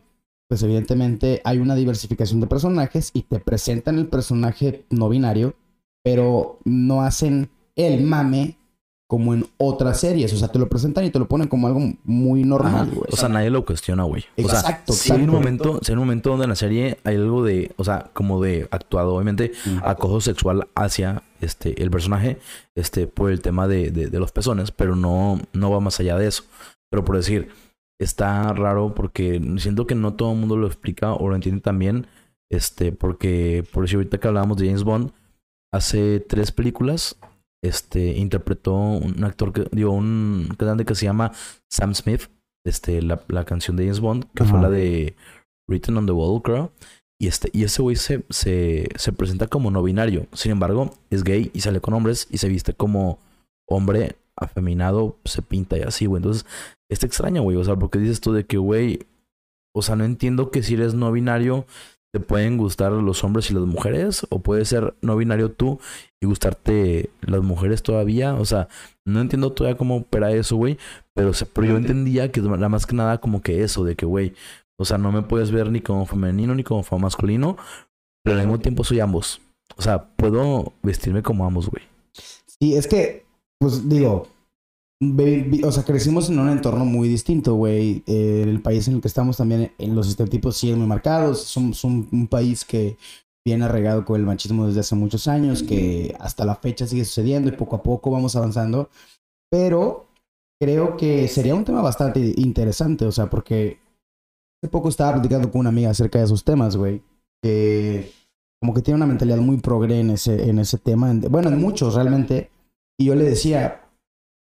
pues 0.53 0.63
evidentemente 0.65 1.41
hay 1.45 1.61
una 1.61 1.75
diversificación 1.75 2.43
de 2.43 2.47
personajes 2.47 3.11
y 3.15 3.23
te 3.23 3.39
presentan 3.39 3.97
el 3.97 4.07
personaje 4.07 4.85
no 4.91 5.09
binario, 5.09 5.55
pero 6.05 6.59
no 6.67 7.01
hacen 7.01 7.49
el 7.75 8.03
mame 8.03 8.59
como 9.07 9.33
en 9.33 9.47
otras 9.57 10.01
series. 10.01 10.31
O 10.35 10.37
sea, 10.37 10.49
te 10.49 10.59
lo 10.59 10.69
presentan 10.69 11.07
y 11.07 11.11
te 11.11 11.19
lo 11.19 11.27
ponen 11.27 11.49
como 11.49 11.69
algo 11.69 11.81
muy 12.05 12.45
normal, 12.45 12.91
güey. 12.91 13.09
O 13.11 13.17
sea, 13.17 13.31
nadie 13.31 13.49
lo 13.49 13.65
cuestiona, 13.65 14.03
güey. 14.03 14.27
O 14.37 14.47
sea, 14.47 14.61
Exacto, 14.61 14.93
si 14.93 15.11
hay 15.11 15.21
un 15.21 15.23
exacto. 15.23 15.41
momento, 15.41 15.81
si 15.81 15.93
hay 15.93 15.95
un 15.95 16.01
momento 16.01 16.29
donde 16.29 16.45
en 16.45 16.51
la 16.51 16.57
serie 16.57 16.99
hay 17.05 17.17
algo 17.17 17.43
de, 17.43 17.73
o 17.79 17.85
sea, 17.85 18.11
como 18.13 18.43
de 18.43 18.69
actuado, 18.71 19.15
obviamente, 19.15 19.53
acoso 19.83 20.21
sexual 20.21 20.69
hacia 20.75 21.23
este 21.41 21.83
el 21.83 21.91
personaje, 21.91 22.37
este, 22.75 23.07
por 23.07 23.31
el 23.31 23.41
tema 23.41 23.67
de, 23.69 23.91
de, 23.91 24.09
de 24.09 24.21
los 24.21 24.33
pezones, 24.33 24.71
pero 24.71 24.97
no, 24.97 25.41
no 25.55 25.71
va 25.71 25.81
más 25.81 25.99
allá 25.99 26.19
de 26.19 26.27
eso. 26.27 26.45
Pero 26.91 27.07
por 27.07 27.17
decir, 27.17 27.49
está 28.01 28.53
raro 28.53 28.95
porque 28.95 29.41
siento 29.59 29.87
que 29.87 29.95
no 29.95 30.15
todo 30.15 30.33
el 30.33 30.39
mundo 30.39 30.57
lo 30.57 30.67
explica 30.67 31.15
o 31.15 31.29
lo 31.29 31.35
entiende 31.35 31.61
también. 31.61 32.07
Este, 32.51 32.93
porque, 32.93 33.65
por 33.73 33.85
decir, 33.85 33.97
ahorita 33.97 34.19
que 34.19 34.29
hablábamos 34.29 34.59
de 34.59 34.67
James 34.67 34.85
Bond, 34.85 35.13
hace 35.73 36.21
tres 36.21 36.53
películas, 36.53 37.19
este, 37.65 38.19
interpretó 38.19 38.75
un 38.75 39.25
actor 39.25 39.53
que, 39.53 39.67
digo, 39.73 39.93
un 39.93 40.49
cantante 40.59 40.85
que 40.85 40.95
se 40.95 41.07
llama 41.07 41.33
Sam 41.71 41.95
Smith, 41.95 42.29
este, 42.67 43.01
la, 43.01 43.23
la 43.29 43.45
canción 43.45 43.77
de 43.77 43.85
James 43.85 44.01
Bond, 44.01 44.27
que 44.35 44.45
fue 44.45 44.61
la 44.61 44.69
de 44.69 45.17
Written 45.69 45.97
on 45.97 46.07
the 46.07 46.13
Wall, 46.13 46.43
creo. 46.43 46.73
Y, 47.21 47.29
este, 47.29 47.51
y 47.53 47.65
ese 47.65 47.81
güey 47.83 47.97
se, 47.97 48.25
se, 48.31 48.89
se 48.97 49.13
presenta 49.13 49.47
como 49.47 49.71
no 49.71 49.83
binario. 49.83 50.27
Sin 50.33 50.53
embargo, 50.53 50.91
es 51.09 51.25
gay 51.25 51.51
y 51.55 51.61
sale 51.61 51.81
con 51.81 51.95
hombres 51.95 52.27
y 52.31 52.39
se 52.39 52.49
viste 52.49 52.75
como 52.75 53.19
hombre 53.69 54.17
afeminado, 54.37 55.19
se 55.25 55.41
pinta 55.41 55.79
y 55.79 55.83
así, 55.83 56.07
güey. 56.07 56.19
Entonces, 56.19 56.45
está 56.93 57.07
extraño, 57.07 57.43
güey. 57.43 57.57
O 57.57 57.65
sea, 57.65 57.77
porque 57.77 57.99
dices 57.99 58.21
tú 58.21 58.33
de 58.33 58.45
que, 58.45 58.59
güey, 58.59 59.01
o 59.75 59.83
sea, 59.83 59.97
no 59.97 60.05
entiendo 60.05 60.51
que 60.51 60.63
si 60.63 60.75
eres 60.75 60.95
no 60.95 61.11
binario, 61.13 61.67
te 62.13 62.21
pueden 62.21 62.59
gustar 62.59 62.93
los 62.93 63.25
hombres 63.25 63.51
y 63.51 63.55
las 63.55 63.65
mujeres. 63.65 64.27
O 64.31 64.41
puedes 64.41 64.69
ser 64.69 64.95
no 65.01 65.17
binario 65.17 65.51
tú 65.51 65.81
y 66.21 66.27
gustarte 66.27 67.11
las 67.23 67.43
mujeres 67.43 67.83
todavía. 67.83 68.35
O 68.35 68.45
sea, 68.45 68.69
no 69.07 69.21
entiendo 69.21 69.53
todavía 69.53 69.79
cómo 69.79 69.97
opera 69.97 70.33
eso, 70.33 70.57
güey. 70.57 70.79
Pero, 71.15 71.31
o 71.31 71.35
sea, 71.35 71.49
pero 71.53 71.69
yo 71.69 71.77
entendía 71.77 72.31
que 72.31 72.41
era 72.41 72.69
más 72.69 72.87
que 72.87 72.95
nada 72.95 73.19
como 73.19 73.43
que 73.43 73.63
eso, 73.63 73.85
de 73.85 73.97
que, 73.97 74.07
güey, 74.07 74.35
o 74.79 74.85
sea, 74.85 74.99
no 74.99 75.13
me 75.13 75.23
puedes 75.23 75.51
ver 75.51 75.71
ni 75.71 75.81
como 75.81 76.07
femenino 76.07 76.55
ni 76.55 76.65
como 76.65 76.85
masculino, 76.99 77.57
pero 78.25 78.37
al 78.37 78.47
mismo 78.47 78.59
tiempo 78.59 78.85
soy 78.85 79.01
ambos. 79.01 79.41
O 79.77 79.83
sea, 79.83 80.05
puedo 80.17 80.73
vestirme 80.83 81.23
como 81.23 81.47
ambos, 81.47 81.69
güey. 81.71 81.85
Sí, 82.47 82.75
es 82.75 82.87
que, 82.87 83.25
pues 83.59 83.89
digo, 83.89 84.29
o 85.65 85.73
sea, 85.73 85.83
crecimos 85.85 86.31
en 86.31 86.39
un 86.39 86.49
entorno 86.49 86.85
muy 86.85 87.09
distinto, 87.09 87.55
güey. 87.55 88.03
Eh, 88.07 88.45
el 88.47 88.63
país 88.63 88.87
en 88.89 88.95
el 88.95 89.01
que 89.01 89.09
estamos 89.09 89.37
también, 89.37 89.73
en 89.79 89.95
los 89.95 90.09
estereotipos 90.09 90.57
siguen 90.57 90.79
muy 90.79 90.87
marcados. 90.87 91.41
Somos 91.43 91.83
un, 91.85 92.09
un 92.13 92.29
país 92.29 92.65
que 92.65 92.97
viene 93.45 93.65
arraigado 93.65 94.05
con 94.05 94.21
el 94.21 94.27
machismo 94.27 94.67
desde 94.67 94.81
hace 94.81 94.95
muchos 94.95 95.27
años, 95.27 95.63
que 95.65 96.15
hasta 96.21 96.45
la 96.45 96.55
fecha 96.55 96.87
sigue 96.87 97.05
sucediendo 97.05 97.49
y 97.49 97.53
poco 97.53 97.77
a 97.77 97.83
poco 97.83 98.11
vamos 98.13 98.37
avanzando. 98.37 98.89
Pero 99.51 100.07
creo 100.61 100.97
que 100.97 101.27
sería 101.27 101.55
un 101.57 101.65
tema 101.65 101.83
bastante 101.83 102.35
interesante, 102.37 103.05
o 103.05 103.11
sea, 103.13 103.29
porque 103.29 103.79
hace 104.63 104.71
poco 104.71 104.89
estaba 104.89 105.15
platicando 105.15 105.51
con 105.51 105.61
una 105.61 105.71
amiga 105.71 105.91
acerca 105.91 106.21
de 106.21 106.27
esos 106.27 106.45
temas, 106.45 106.77
güey. 106.77 107.03
Que 107.43 108.13
como 108.61 108.73
que 108.73 108.83
tiene 108.83 108.97
una 108.97 109.07
mentalidad 109.07 109.39
muy 109.39 109.57
progre 109.57 109.99
en 109.99 110.11
ese, 110.11 110.49
en 110.49 110.61
ese 110.61 110.79
tema. 110.79 111.11
en- 111.11 111.23
bueno, 111.23 111.49
en 111.49 111.61
muchos 111.61 111.95
realmente. 111.97 112.51
Y 113.01 113.07
yo 113.07 113.17
le 113.17 113.25
decía, 113.25 113.82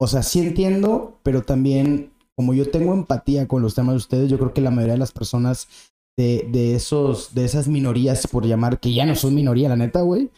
o 0.01 0.07
sea, 0.07 0.23
sí 0.23 0.41
entiendo, 0.41 1.19
pero 1.23 1.43
también 1.43 2.11
como 2.37 2.53
yo 2.55 2.71
tengo 2.71 2.95
empatía 2.95 3.47
con 3.47 3.63
los 3.63 3.75
temas 3.75 3.93
de 3.95 3.99
ustedes, 3.99 4.31
yo 4.31 4.39
creo 4.39 4.53
que 4.53 4.61
la 4.61 4.71
mayoría 4.71 4.95
de 4.95 4.99
las 4.99 5.13
personas 5.13 5.69
de, 6.17 6.49
de 6.51 6.75
esos, 6.75 7.35
de 7.35 7.45
esas 7.45 7.69
minorías, 7.69 8.27
por 8.27 8.45
llamar, 8.47 8.81
que 8.81 8.93
ya 8.93 9.07
no 9.07 9.15
son 9.15 9.35
minoría, 9.35 9.69
la 9.69 9.77
neta, 9.77 10.01
güey. 10.03 10.31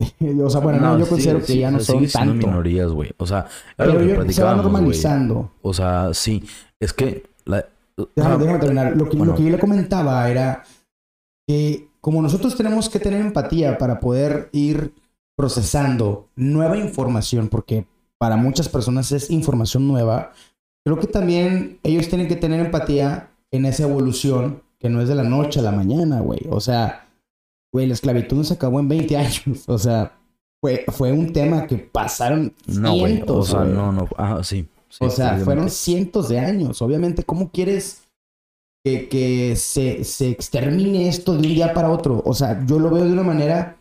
o 0.44 0.50
sea, 0.50 0.60
bueno, 0.60 0.78
no, 0.80 0.98
yo 0.98 1.04
sí, 1.06 1.10
considero 1.10 1.40
que 1.40 1.46
sí, 1.46 1.58
ya 1.58 1.70
no 1.70 1.80
son 1.80 2.06
tanto. 2.06 2.46
minorías, 2.46 2.92
güey. 2.92 3.12
O 3.16 3.26
sea, 3.26 3.46
Pero 3.76 4.02
yo- 4.02 4.30
se 4.30 4.42
va 4.42 4.54
normalizando. 4.54 5.52
O 5.62 5.72
sea, 5.74 6.12
sí. 6.12 6.44
Es 6.80 6.92
que... 6.92 7.24
La, 7.44 7.66
Déjame, 8.14 8.38
déjame 8.38 8.58
terminar. 8.60 8.96
Lo 8.96 9.08
que, 9.08 9.16
bueno. 9.16 9.32
lo 9.32 9.38
que 9.38 9.44
yo 9.44 9.50
le 9.50 9.58
comentaba 9.58 10.30
era 10.30 10.62
que 11.48 11.88
como 12.00 12.22
nosotros 12.22 12.56
tenemos 12.56 12.88
que 12.88 13.00
tener 13.00 13.20
empatía 13.20 13.76
para 13.76 13.98
poder 13.98 14.50
ir 14.52 14.94
procesando 15.36 16.28
nueva 16.36 16.76
información, 16.76 17.48
porque 17.48 17.86
para 18.18 18.36
muchas 18.36 18.68
personas 18.68 19.12
es 19.12 19.30
información 19.30 19.86
nueva, 19.86 20.32
creo 20.84 20.98
que 20.98 21.06
también 21.06 21.78
ellos 21.82 22.08
tienen 22.08 22.28
que 22.28 22.36
tener 22.36 22.60
empatía 22.60 23.30
en 23.50 23.64
esa 23.64 23.84
evolución 23.84 24.62
que 24.78 24.88
no 24.88 25.00
es 25.00 25.08
de 25.08 25.14
la 25.14 25.24
noche 25.24 25.60
a 25.60 25.62
la 25.62 25.72
mañana, 25.72 26.20
güey. 26.20 26.40
O 26.50 26.60
sea, 26.60 27.08
güey, 27.72 27.86
la 27.86 27.94
esclavitud 27.94 28.36
no 28.36 28.44
se 28.44 28.54
acabó 28.54 28.80
en 28.80 28.88
20 28.88 29.16
años. 29.16 29.68
O 29.68 29.78
sea, 29.78 30.18
fue, 30.60 30.84
fue 30.88 31.12
un 31.12 31.32
tema 31.32 31.66
que 31.66 31.78
pasaron 31.78 32.54
no, 32.66 32.90
güey. 32.90 33.02
O 33.02 33.06
cientos, 33.06 33.48
sea, 33.48 33.64
no, 33.64 33.92
no. 33.92 34.08
Ah, 34.16 34.40
sí. 34.42 34.68
sí, 34.88 35.04
O 35.04 35.10
sea, 35.10 35.38
fueron 35.38 35.70
cientos 35.70 36.28
de 36.28 36.38
años. 36.38 36.82
Obviamente, 36.82 37.22
¿cómo 37.24 37.50
quieres 37.50 38.02
que, 38.84 39.08
que 39.08 39.56
se, 39.56 40.04
se 40.04 40.30
extermine 40.30 41.08
esto 41.08 41.32
de 41.32 41.38
un 41.38 41.54
día 41.54 41.74
para 41.74 41.90
otro? 41.90 42.22
O 42.24 42.34
sea, 42.34 42.64
yo 42.66 42.78
lo 42.78 42.90
veo 42.90 43.04
de 43.04 43.12
una 43.12 43.24
manera 43.24 43.76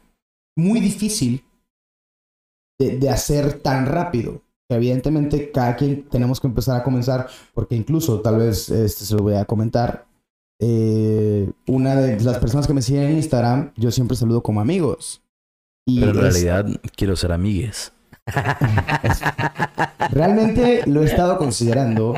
muy 0.55 0.79
difícil 0.79 1.43
de, 2.79 2.97
de 2.97 3.09
hacer 3.09 3.53
tan 3.59 3.85
rápido. 3.85 4.41
Que 4.69 4.75
evidentemente, 4.75 5.51
cada 5.51 5.75
quien 5.77 6.03
tenemos 6.09 6.39
que 6.41 6.47
empezar 6.47 6.75
a 6.79 6.83
comenzar, 6.83 7.27
porque 7.53 7.75
incluso, 7.75 8.19
tal 8.21 8.37
vez 8.37 8.69
este, 8.69 9.05
se 9.05 9.15
lo 9.15 9.23
voy 9.23 9.35
a 9.35 9.45
comentar. 9.45 10.05
eh, 10.59 11.51
una 11.67 11.95
de 11.95 12.19
las 12.21 12.39
personas 12.39 12.65
que 12.67 12.73
me 12.73 12.81
siguen 12.81 13.03
en 13.03 13.15
Instagram, 13.17 13.71
yo 13.77 13.91
siempre 13.91 14.17
saludo 14.17 14.41
como 14.41 14.59
amigos. 14.59 15.21
Y 15.87 15.99
Pero 15.99 16.11
en 16.11 16.17
es- 16.17 16.33
realidad 16.43 16.65
quiero 16.95 17.15
ser 17.15 17.31
amigues. 17.31 17.93
Realmente 20.09 20.83
lo 20.85 21.01
he 21.03 21.05
estado 21.05 21.37
considerando 21.37 22.15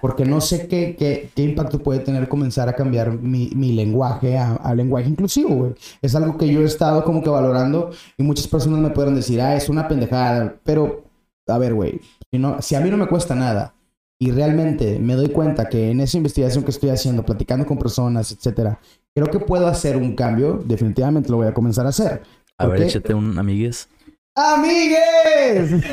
porque 0.00 0.24
no 0.24 0.40
sé 0.40 0.68
qué, 0.68 0.96
qué, 0.98 1.30
qué 1.34 1.42
impacto 1.42 1.78
puede 1.82 2.00
tener 2.00 2.28
comenzar 2.28 2.68
a 2.68 2.74
cambiar 2.74 3.12
mi, 3.18 3.50
mi 3.54 3.72
lenguaje 3.72 4.36
a, 4.36 4.54
a 4.54 4.74
lenguaje 4.74 5.08
inclusivo, 5.08 5.54
güey. 5.54 5.74
Es 6.02 6.14
algo 6.14 6.36
que 6.36 6.48
yo 6.52 6.60
he 6.60 6.64
estado 6.64 7.04
como 7.04 7.22
que 7.22 7.30
valorando 7.30 7.90
y 8.18 8.22
muchas 8.22 8.48
personas 8.48 8.80
me 8.80 8.90
pueden 8.90 9.14
decir, 9.14 9.40
ah, 9.40 9.56
es 9.56 9.68
una 9.68 9.88
pendejada, 9.88 10.56
pero 10.64 11.04
a 11.46 11.58
ver, 11.58 11.74
güey, 11.74 12.00
si, 12.30 12.38
no- 12.38 12.60
si 12.60 12.74
a 12.74 12.80
mí 12.80 12.90
no 12.90 12.96
me 12.98 13.06
cuesta 13.06 13.34
nada 13.34 13.74
y 14.18 14.30
realmente 14.30 14.98
me 14.98 15.14
doy 15.14 15.28
cuenta 15.28 15.68
que 15.68 15.90
en 15.90 16.00
esa 16.00 16.16
investigación 16.18 16.64
que 16.64 16.70
estoy 16.70 16.90
haciendo, 16.90 17.24
platicando 17.24 17.66
con 17.66 17.78
personas, 17.78 18.32
etcétera, 18.32 18.78
creo 19.14 19.30
que 19.30 19.38
puedo 19.40 19.66
hacer 19.66 19.96
un 19.96 20.14
cambio, 20.14 20.62
definitivamente 20.64 21.30
lo 21.30 21.38
voy 21.38 21.46
a 21.46 21.54
comenzar 21.54 21.86
a 21.86 21.90
hacer. 21.90 22.22
A 22.58 22.64
¿Por 22.66 22.72
ver, 22.72 22.82
échate 22.82 23.14
un 23.14 23.38
amigues. 23.38 23.88
¡Amigues! 24.36 25.84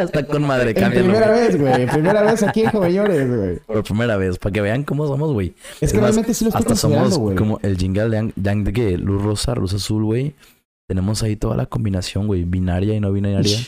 Está 0.00 0.26
con 0.26 0.46
madre, 0.46 0.70
En 0.70 0.76
cámbialo, 0.76 1.04
primera 1.04 1.30
vez, 1.30 1.60
güey. 1.60 1.86
Primera 1.86 2.22
vez 2.22 2.42
aquí 2.42 2.62
en 2.62 2.70
güey. 2.70 3.58
Por 3.58 3.84
primera 3.84 4.16
vez, 4.16 4.38
para 4.38 4.52
que 4.54 4.60
vean 4.62 4.84
cómo 4.84 5.06
somos, 5.06 5.34
güey. 5.34 5.54
Es 5.82 5.92
que 5.92 6.00
realmente 6.00 6.32
sí 6.32 6.44
lo 6.44 6.48
estoy 6.48 6.62
Hasta 6.62 6.76
somos 6.76 7.18
güey. 7.18 7.36
como 7.36 7.60
el 7.62 7.76
jingle 7.76 8.32
yang 8.36 8.64
de 8.64 8.72
que 8.72 8.96
luz 8.96 9.22
rosa, 9.22 9.54
luz 9.54 9.74
azul, 9.74 10.02
güey. 10.04 10.34
Tenemos 10.88 11.22
ahí 11.22 11.36
toda 11.36 11.56
la 11.56 11.66
combinación, 11.66 12.26
güey. 12.26 12.44
Binaria 12.44 12.94
y 12.94 13.00
no 13.00 13.12
binaria. 13.12 13.58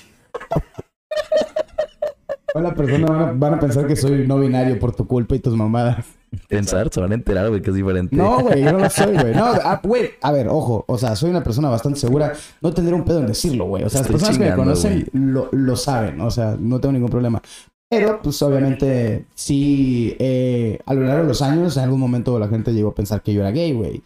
Hola, 2.54 2.74
persona 2.74 3.06
van 3.06 3.22
a, 3.22 3.32
van 3.32 3.54
a 3.54 3.60
pensar 3.60 3.86
que 3.86 3.96
soy 3.96 4.26
no 4.26 4.38
binario 4.38 4.78
por 4.78 4.96
tu 4.96 5.06
culpa 5.06 5.36
y 5.36 5.40
tus 5.40 5.54
mamadas. 5.54 6.06
Pensar, 6.48 6.88
se 6.92 7.00
van 7.00 7.12
a 7.12 7.14
enterar, 7.14 7.48
güey, 7.48 7.62
que 7.62 7.70
es 7.70 7.76
diferente. 7.76 8.14
No, 8.14 8.40
güey, 8.40 8.62
yo 8.62 8.72
no 8.72 8.78
lo 8.78 8.90
soy, 8.90 9.14
güey. 9.14 9.34
No, 9.34 9.44
ah, 9.64 9.80
güey, 9.82 10.10
a 10.20 10.32
ver, 10.32 10.48
ojo. 10.48 10.84
O 10.88 10.98
sea, 10.98 11.16
soy 11.16 11.30
una 11.30 11.42
persona 11.42 11.68
bastante 11.68 11.98
segura. 11.98 12.32
No 12.60 12.72
tendré 12.72 12.94
un 12.94 13.04
pedo 13.04 13.20
en 13.20 13.26
decirlo, 13.26 13.66
güey. 13.66 13.84
O 13.84 13.88
sea, 13.88 14.00
las 14.00 14.10
personas 14.10 14.38
que 14.38 14.44
me 14.44 14.56
conocen 14.56 15.08
lo, 15.12 15.48
lo 15.52 15.76
saben. 15.76 16.20
O 16.20 16.30
sea, 16.30 16.56
no 16.58 16.80
tengo 16.80 16.92
ningún 16.92 17.10
problema. 17.10 17.42
Pero, 17.88 18.20
pues, 18.20 18.40
obviamente, 18.42 19.26
sí, 19.34 20.16
eh, 20.18 20.80
a 20.86 20.94
lo 20.94 21.02
largo 21.02 21.22
de 21.22 21.28
los 21.28 21.42
años, 21.42 21.76
en 21.76 21.84
algún 21.84 22.00
momento 22.00 22.38
la 22.38 22.48
gente 22.48 22.72
llegó 22.72 22.90
a 22.90 22.94
pensar 22.94 23.22
que 23.22 23.32
yo 23.32 23.40
era 23.40 23.52
gay, 23.52 23.72
güey. 23.72 24.02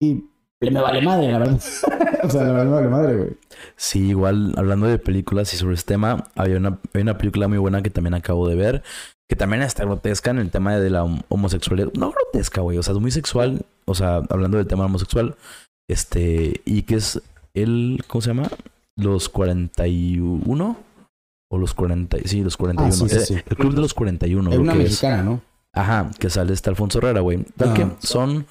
Y 0.00 0.24
me 0.60 0.80
vale 0.80 1.02
madre, 1.02 1.32
la 1.32 1.38
verdad. 1.38 1.60
o 2.22 2.30
sea, 2.30 2.44
la 2.44 2.52
verdad 2.52 2.64
me 2.66 2.72
vale 2.72 2.88
madre, 2.88 3.16
güey. 3.16 3.30
Sí, 3.76 4.08
igual, 4.08 4.54
hablando 4.56 4.86
de 4.86 4.98
películas 4.98 5.52
y 5.54 5.56
sobre 5.56 5.74
este 5.74 5.94
tema, 5.94 6.30
había 6.34 6.58
una, 6.58 6.78
hay 6.92 7.02
una 7.02 7.18
película 7.18 7.48
muy 7.48 7.58
buena 7.58 7.82
que 7.82 7.90
también 7.90 8.14
acabo 8.14 8.48
de 8.48 8.56
ver, 8.56 8.82
que 9.28 9.36
también 9.36 9.62
está 9.62 9.84
grotesca 9.84 10.30
en 10.30 10.38
el 10.38 10.50
tema 10.50 10.76
de 10.76 10.90
la 10.90 11.04
hom- 11.04 11.22
homosexualidad. 11.28 11.92
No 11.94 12.10
grotesca, 12.12 12.60
güey, 12.60 12.78
o 12.78 12.82
sea, 12.82 12.94
es 12.94 13.00
muy 13.00 13.10
sexual, 13.10 13.64
o 13.86 13.94
sea, 13.94 14.16
hablando 14.28 14.58
del 14.58 14.66
tema 14.66 14.84
homosexual, 14.86 15.34
este, 15.88 16.60
y 16.64 16.82
que 16.82 16.96
es 16.96 17.20
el, 17.54 18.02
¿cómo 18.06 18.22
se 18.22 18.28
llama? 18.30 18.50
Los 18.96 19.28
41 19.28 20.76
o 21.50 21.58
los 21.58 21.74
40, 21.74 22.18
sí, 22.24 22.42
los 22.42 22.56
41. 22.56 22.88
Ah, 23.04 23.08
sí, 23.08 23.08
sí, 23.08 23.16
Eh, 23.16 23.26
sí. 23.26 23.34
El 23.48 23.56
club 23.56 23.74
de 23.74 23.80
los 23.80 23.94
41. 23.94 24.52
Es 24.52 24.58
una 24.58 24.72
es. 24.72 24.78
mexicana, 24.78 25.22
¿no? 25.22 25.40
Ajá, 25.72 26.10
que 26.18 26.30
sale 26.30 26.52
este 26.52 26.70
Alfonso 26.70 26.98
Herrera, 26.98 27.20
güey. 27.20 27.44
Tal 27.56 27.70
Ah. 27.70 27.74
que 27.74 28.06
son 28.06 28.46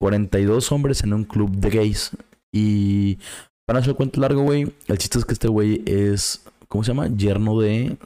42 0.00 0.70
hombres 0.72 1.02
en 1.02 1.12
un 1.14 1.24
club 1.24 1.50
de 1.52 1.70
gays. 1.70 2.10
Y 2.52 3.18
para 3.66 3.78
hacer 3.80 3.90
el 3.90 3.96
cuento 3.96 4.20
largo, 4.20 4.42
güey, 4.42 4.72
el 4.86 4.98
chiste 4.98 5.18
es 5.18 5.24
que 5.24 5.32
este 5.32 5.48
güey 5.48 5.82
es, 5.86 6.42
¿cómo 6.68 6.84
se 6.84 6.88
llama? 6.88 7.08
Yerno 7.08 7.58
de 7.60 7.96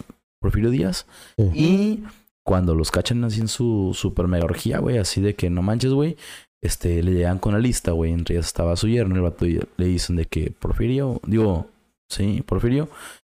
Porfirio 0.40 0.70
Díaz. 0.70 1.06
Y 1.54 2.02
cuando 2.44 2.74
los 2.74 2.90
cachan 2.90 3.22
así 3.24 3.40
en 3.40 3.48
su 3.48 3.92
super 3.94 4.26
mega 4.26 4.44
orgía, 4.44 4.78
güey, 4.78 4.98
así 4.98 5.20
de 5.20 5.34
que 5.34 5.50
no 5.50 5.62
manches, 5.62 5.92
güey, 5.92 6.16
este, 6.62 7.02
le 7.02 7.12
llegan 7.12 7.38
con 7.38 7.52
la 7.52 7.58
lista, 7.58 7.92
güey. 7.92 8.12
Entre 8.12 8.34
ellas 8.34 8.46
estaba 8.46 8.76
su 8.76 8.88
yerno, 8.88 9.14
el 9.14 9.22
vato 9.22 9.46
y 9.46 9.60
le 9.76 9.86
dicen 9.86 10.16
de 10.16 10.26
que 10.26 10.50
Porfirio, 10.50 11.20
digo, 11.26 11.68
sí, 12.08 12.42
Porfirio, 12.44 12.88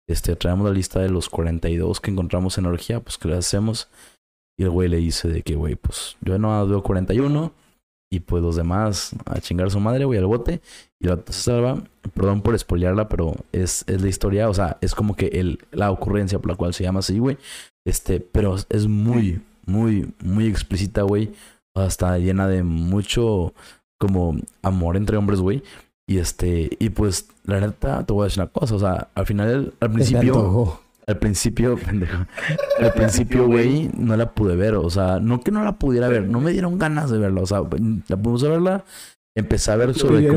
este, 0.07 0.35
traemos 0.35 0.67
la 0.67 0.73
lista 0.73 0.99
de 0.99 1.09
los 1.09 1.29
42 1.29 1.99
que 1.99 2.11
encontramos 2.11 2.57
en 2.57 2.65
la 2.65 2.69
orgía, 2.69 2.99
pues, 2.99 3.17
¿qué 3.17 3.27
le 3.27 3.37
hacemos? 3.37 3.89
Y 4.57 4.63
el 4.63 4.69
güey 4.69 4.89
le 4.89 4.97
dice 4.97 5.27
de 5.27 5.41
que, 5.41 5.55
güey, 5.55 5.75
pues, 5.75 6.17
yo 6.21 6.37
no 6.37 6.65
veo 6.67 6.83
41 6.83 7.51
y 8.09 8.21
pues 8.21 8.41
los 8.41 8.55
demás 8.55 9.11
a 9.25 9.39
chingar 9.39 9.67
a 9.67 9.69
su 9.69 9.79
madre, 9.79 10.05
güey, 10.05 10.19
al 10.19 10.25
bote. 10.25 10.61
Y 10.99 11.07
vato 11.07 11.31
se 11.31 11.41
salva, 11.41 11.83
perdón 12.13 12.41
por 12.41 12.57
spoilearla, 12.57 13.09
pero 13.09 13.35
es, 13.51 13.83
es 13.87 14.01
la 14.01 14.07
historia, 14.07 14.49
o 14.49 14.53
sea, 14.53 14.77
es 14.81 14.95
como 14.95 15.15
que 15.15 15.27
el, 15.27 15.59
la 15.71 15.91
ocurrencia 15.91 16.39
por 16.39 16.51
la 16.51 16.57
cual 16.57 16.73
se 16.73 16.83
llama 16.83 16.99
así, 16.99 17.19
güey. 17.19 17.37
Este, 17.85 18.19
pero 18.19 18.55
es 18.69 18.87
muy, 18.87 19.41
muy, 19.65 20.13
muy 20.23 20.47
explícita, 20.47 21.03
güey. 21.03 21.33
O 21.75 21.81
sea, 21.81 21.87
está 21.87 22.17
llena 22.17 22.47
de 22.47 22.63
mucho 22.63 23.53
como 23.99 24.37
amor 24.61 24.97
entre 24.97 25.17
hombres, 25.17 25.39
güey. 25.39 25.63
Y 26.09 26.19
este, 26.19 26.69
y 26.79 26.89
pues, 26.89 27.29
la 27.43 27.59
neta, 27.59 28.05
te 28.05 28.13
voy 28.13 28.23
a 28.23 28.25
decir 28.25 28.41
una 28.41 28.51
cosa, 28.51 28.75
o 28.75 28.79
sea, 28.79 29.09
al 29.13 29.25
final, 29.25 29.73
al 29.79 29.91
principio. 29.91 30.79
Al 31.07 31.17
principio, 31.19 31.77
pendejo, 31.85 32.25
al 32.79 32.93
principio, 32.93 33.47
güey, 33.47 33.89
no 33.97 34.15
la 34.17 34.33
pude 34.33 34.55
ver, 34.55 34.75
o 34.75 34.89
sea, 34.89 35.19
no 35.19 35.39
que 35.41 35.51
no 35.51 35.63
la 35.63 35.79
pudiera 35.79 36.07
ver, 36.09 36.27
no 36.27 36.39
me 36.41 36.51
dieron 36.51 36.77
ganas 36.77 37.09
de 37.09 37.17
verla, 37.17 37.41
o 37.41 37.45
sea, 37.45 37.59
la 37.59 38.17
pudimos 38.17 38.43
a 38.43 38.49
verla, 38.49 38.85
empecé 39.35 39.71
a 39.71 39.75
ver 39.77 39.93
sobre 39.93 40.27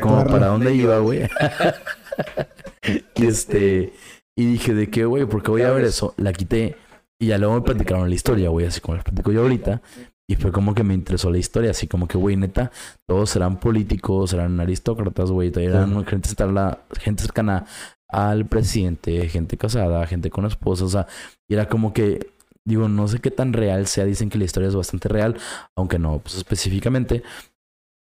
cómo, 0.00 0.24
para 0.26 0.46
dónde 0.48 0.74
iba, 0.74 0.98
güey. 0.98 1.22
y 3.16 3.26
este, 3.26 3.92
y 4.36 4.46
dije, 4.46 4.74
¿de 4.74 4.90
qué, 4.90 5.04
güey? 5.04 5.24
¿Por 5.24 5.42
qué 5.42 5.50
voy 5.50 5.62
a 5.62 5.70
ver 5.70 5.84
eso? 5.84 6.14
La 6.16 6.32
quité 6.32 6.76
y 7.20 7.28
ya 7.28 7.38
luego 7.38 7.54
me 7.54 7.60
platicaron 7.62 8.08
la 8.08 8.14
historia, 8.14 8.48
güey, 8.48 8.66
así 8.66 8.80
como 8.80 8.96
les 8.96 9.04
platico 9.04 9.32
yo 9.32 9.42
ahorita. 9.42 9.82
Y 10.28 10.36
fue 10.36 10.52
como 10.52 10.76
que 10.76 10.84
me 10.84 10.94
interesó 10.94 11.28
la 11.28 11.38
historia, 11.38 11.72
así 11.72 11.88
como 11.88 12.06
que, 12.06 12.16
güey, 12.16 12.36
neta, 12.36 12.70
todos 13.08 13.30
serán 13.30 13.58
políticos, 13.58 14.30
serán 14.30 14.60
aristócratas, 14.60 15.28
güey, 15.32 15.50
eran 15.56 16.04
gente, 16.06 16.28
cercana- 16.28 16.78
gente 17.00 17.22
cercana 17.24 17.66
al 18.12 18.46
presidente, 18.46 19.28
gente 19.28 19.56
casada, 19.56 20.06
gente 20.06 20.30
con 20.30 20.46
esposa, 20.46 20.84
o 20.84 20.88
sea, 20.88 21.06
y 21.48 21.54
era 21.54 21.68
como 21.68 21.92
que, 21.92 22.28
digo, 22.64 22.88
no 22.88 23.08
sé 23.08 23.20
qué 23.20 23.30
tan 23.30 23.52
real 23.52 23.86
sea, 23.86 24.04
dicen 24.04 24.30
que 24.30 24.38
la 24.38 24.44
historia 24.44 24.68
es 24.68 24.74
bastante 24.76 25.08
real, 25.08 25.36
aunque 25.76 25.98
no, 25.98 26.18
pues 26.18 26.36
específicamente. 26.36 27.22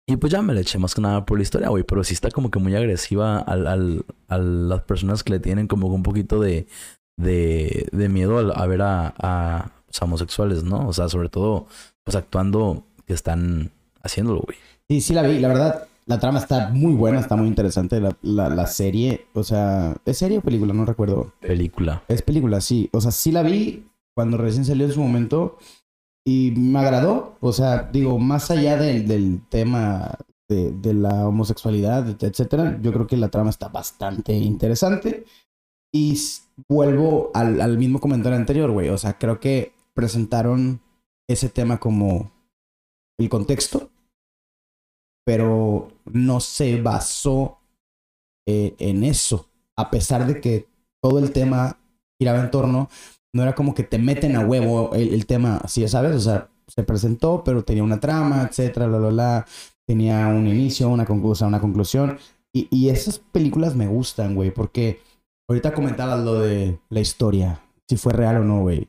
Y 0.07 0.17
pues 0.17 0.31
ya 0.33 0.41
me 0.41 0.55
la 0.55 0.61
eché 0.61 0.79
más 0.79 0.95
que 0.95 1.01
nada 1.01 1.23
por 1.25 1.37
la 1.37 1.43
historia, 1.43 1.69
güey, 1.69 1.83
pero 1.83 2.03
sí 2.03 2.15
está 2.15 2.31
como 2.31 2.49
que 2.49 2.57
muy 2.59 2.75
agresiva 2.75 3.37
al, 3.39 3.67
al, 3.67 4.05
a 4.27 4.39
las 4.39 4.81
personas 4.81 5.23
que 5.23 5.33
le 5.33 5.39
tienen 5.39 5.67
como 5.67 5.87
un 5.87 6.01
poquito 6.01 6.39
de, 6.41 6.65
de, 7.17 7.87
de 7.91 8.09
miedo 8.09 8.39
al- 8.39 8.53
a, 8.55 8.65
ver 8.65 8.81
a, 8.81 9.13
a 9.19 9.71
los 9.87 10.01
homosexuales, 10.01 10.63
¿no? 10.63 10.87
O 10.87 10.93
sea, 10.93 11.09
sobre 11.09 11.29
todo, 11.29 11.67
pues 12.03 12.15
actuando 12.15 12.85
que 13.05 13.13
están 13.13 13.69
haciéndolo, 14.01 14.41
güey. 14.41 14.57
Sí, 14.89 15.01
sí 15.01 15.13
la 15.13 15.21
vi. 15.21 15.37
La 15.37 15.49
verdad, 15.49 15.87
la 16.09 16.19
trama 16.19 16.39
está 16.39 16.69
muy 16.69 16.93
buena, 16.93 17.19
está 17.19 17.35
muy 17.35 17.47
interesante. 17.47 18.01
La, 18.01 18.17
la, 18.23 18.49
la 18.49 18.65
serie, 18.65 19.27
o 19.33 19.43
sea, 19.43 19.95
¿es 20.05 20.17
serie 20.17 20.39
o 20.39 20.41
película? 20.41 20.73
No 20.73 20.83
recuerdo. 20.83 21.33
Película. 21.39 22.03
Es 22.07 22.23
película, 22.23 22.61
sí. 22.61 22.89
O 22.93 22.99
sea, 22.99 23.11
sí 23.11 23.31
la 23.31 23.43
vi 23.43 23.85
cuando 24.15 24.37
recién 24.37 24.65
salió 24.65 24.87
en 24.87 24.91
su 24.91 25.01
momento 25.01 25.59
y 26.25 26.51
me 26.57 26.79
agradó. 26.79 27.37
O 27.41 27.53
sea, 27.53 27.89
digo, 27.93 28.17
más 28.17 28.49
allá 28.49 28.75
del, 28.75 29.07
del 29.07 29.41
tema 29.49 30.17
de, 30.49 30.71
de 30.71 30.95
la 30.95 31.27
homosexualidad, 31.27 32.17
etcétera, 32.19 32.79
yo 32.81 32.91
creo 32.91 33.05
que 33.05 33.15
la 33.15 33.29
trama 33.29 33.51
está 33.51 33.67
bastante 33.67 34.33
interesante. 34.33 35.25
Y 35.93 36.19
vuelvo 36.67 37.29
al, 37.35 37.61
al 37.61 37.77
mismo 37.77 37.99
comentario 37.99 38.35
anterior, 38.35 38.71
güey. 38.71 38.89
O 38.89 38.97
sea, 38.97 39.19
creo 39.19 39.39
que 39.39 39.73
presentaron 39.93 40.81
ese 41.27 41.49
tema 41.49 41.79
como 41.79 42.31
el 43.19 43.29
contexto, 43.29 43.91
pero 45.25 45.89
no 46.05 46.39
se 46.39 46.81
basó 46.81 47.59
eh, 48.47 48.75
en 48.79 49.03
eso. 49.03 49.49
A 49.77 49.89
pesar 49.91 50.25
de 50.25 50.41
que 50.41 50.67
todo 51.01 51.19
el 51.19 51.31
tema 51.31 51.77
giraba 52.19 52.41
en 52.41 52.51
torno, 52.51 52.89
no 53.33 53.43
era 53.43 53.55
como 53.55 53.73
que 53.73 53.83
te 53.83 53.97
meten 53.97 54.35
a 54.35 54.45
huevo 54.45 54.93
el, 54.93 55.13
el 55.13 55.25
tema, 55.25 55.57
así 55.57 55.87
sabes, 55.87 56.15
o 56.15 56.19
sea, 56.19 56.49
se 56.67 56.83
presentó, 56.83 57.43
pero 57.43 57.63
tenía 57.63 57.83
una 57.83 57.99
trama, 57.99 58.43
etcétera, 58.43 58.87
la, 58.87 58.99
la, 58.99 59.11
la, 59.11 59.45
tenía 59.87 60.27
un 60.27 60.47
inicio, 60.47 60.89
una 60.89 61.05
conclusión, 61.05 61.49
una 61.49 61.61
conclusión. 61.61 62.17
Y, 62.53 62.67
y 62.71 62.89
esas 62.89 63.19
películas 63.19 63.75
me 63.75 63.87
gustan, 63.87 64.35
güey, 64.35 64.51
porque 64.51 64.99
ahorita 65.47 65.73
comentabas 65.73 66.23
lo 66.23 66.39
de 66.39 66.79
la 66.89 66.99
historia, 66.99 67.61
si 67.87 67.97
fue 67.97 68.13
real 68.13 68.37
o 68.37 68.43
no, 68.43 68.61
güey. 68.61 68.87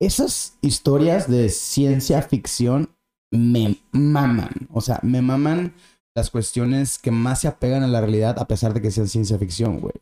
Esas 0.00 0.58
historias 0.60 1.30
de 1.30 1.48
ciencia 1.48 2.20
ficción 2.22 2.90
me 3.34 3.78
maman, 3.92 4.68
o 4.72 4.80
sea, 4.80 5.00
me 5.02 5.20
maman 5.20 5.74
las 6.16 6.30
cuestiones 6.30 6.98
que 6.98 7.10
más 7.10 7.40
se 7.40 7.48
apegan 7.48 7.82
a 7.82 7.88
la 7.88 8.00
realidad 8.00 8.38
a 8.38 8.46
pesar 8.46 8.72
de 8.72 8.80
que 8.80 8.90
sean 8.90 9.08
ciencia 9.08 9.38
ficción, 9.38 9.80
güey. 9.80 9.94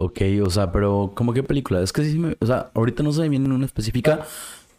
Ok, 0.00 0.20
o 0.44 0.50
sea, 0.50 0.70
pero 0.70 1.12
¿cómo 1.14 1.32
qué 1.32 1.42
película? 1.42 1.80
Es 1.80 1.92
que 1.92 2.04
sí 2.04 2.18
me... 2.18 2.36
O 2.40 2.46
sea, 2.46 2.70
ahorita 2.74 3.02
no 3.02 3.12
se 3.12 3.22
me 3.22 3.28
viene 3.28 3.52
una 3.52 3.66
específica, 3.66 4.24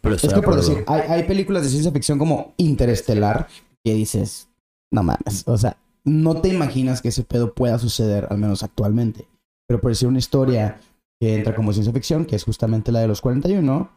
pero 0.00 0.14
estoy 0.14 0.28
Es 0.28 0.34
que 0.34 0.42
por 0.42 0.56
decir, 0.56 0.84
hay, 0.86 1.02
hay 1.02 1.22
películas 1.24 1.62
de 1.62 1.68
ciencia 1.68 1.92
ficción 1.92 2.18
como 2.18 2.54
Interestelar 2.56 3.48
que 3.84 3.94
dices, 3.94 4.48
no 4.92 5.02
mames, 5.02 5.44
o 5.46 5.56
sea, 5.58 5.76
no 6.04 6.40
te 6.40 6.48
imaginas 6.48 7.02
que 7.02 7.08
ese 7.08 7.24
pedo 7.24 7.52
pueda 7.52 7.78
suceder, 7.78 8.26
al 8.30 8.38
menos 8.38 8.62
actualmente. 8.62 9.26
Pero 9.66 9.80
por 9.80 9.90
decir 9.90 10.08
una 10.08 10.18
historia 10.18 10.80
que 11.20 11.34
entra 11.36 11.54
como 11.54 11.72
ciencia 11.72 11.92
ficción, 11.92 12.24
que 12.24 12.36
es 12.36 12.44
justamente 12.44 12.92
la 12.92 13.00
de 13.00 13.08
los 13.08 13.20
41, 13.20 13.90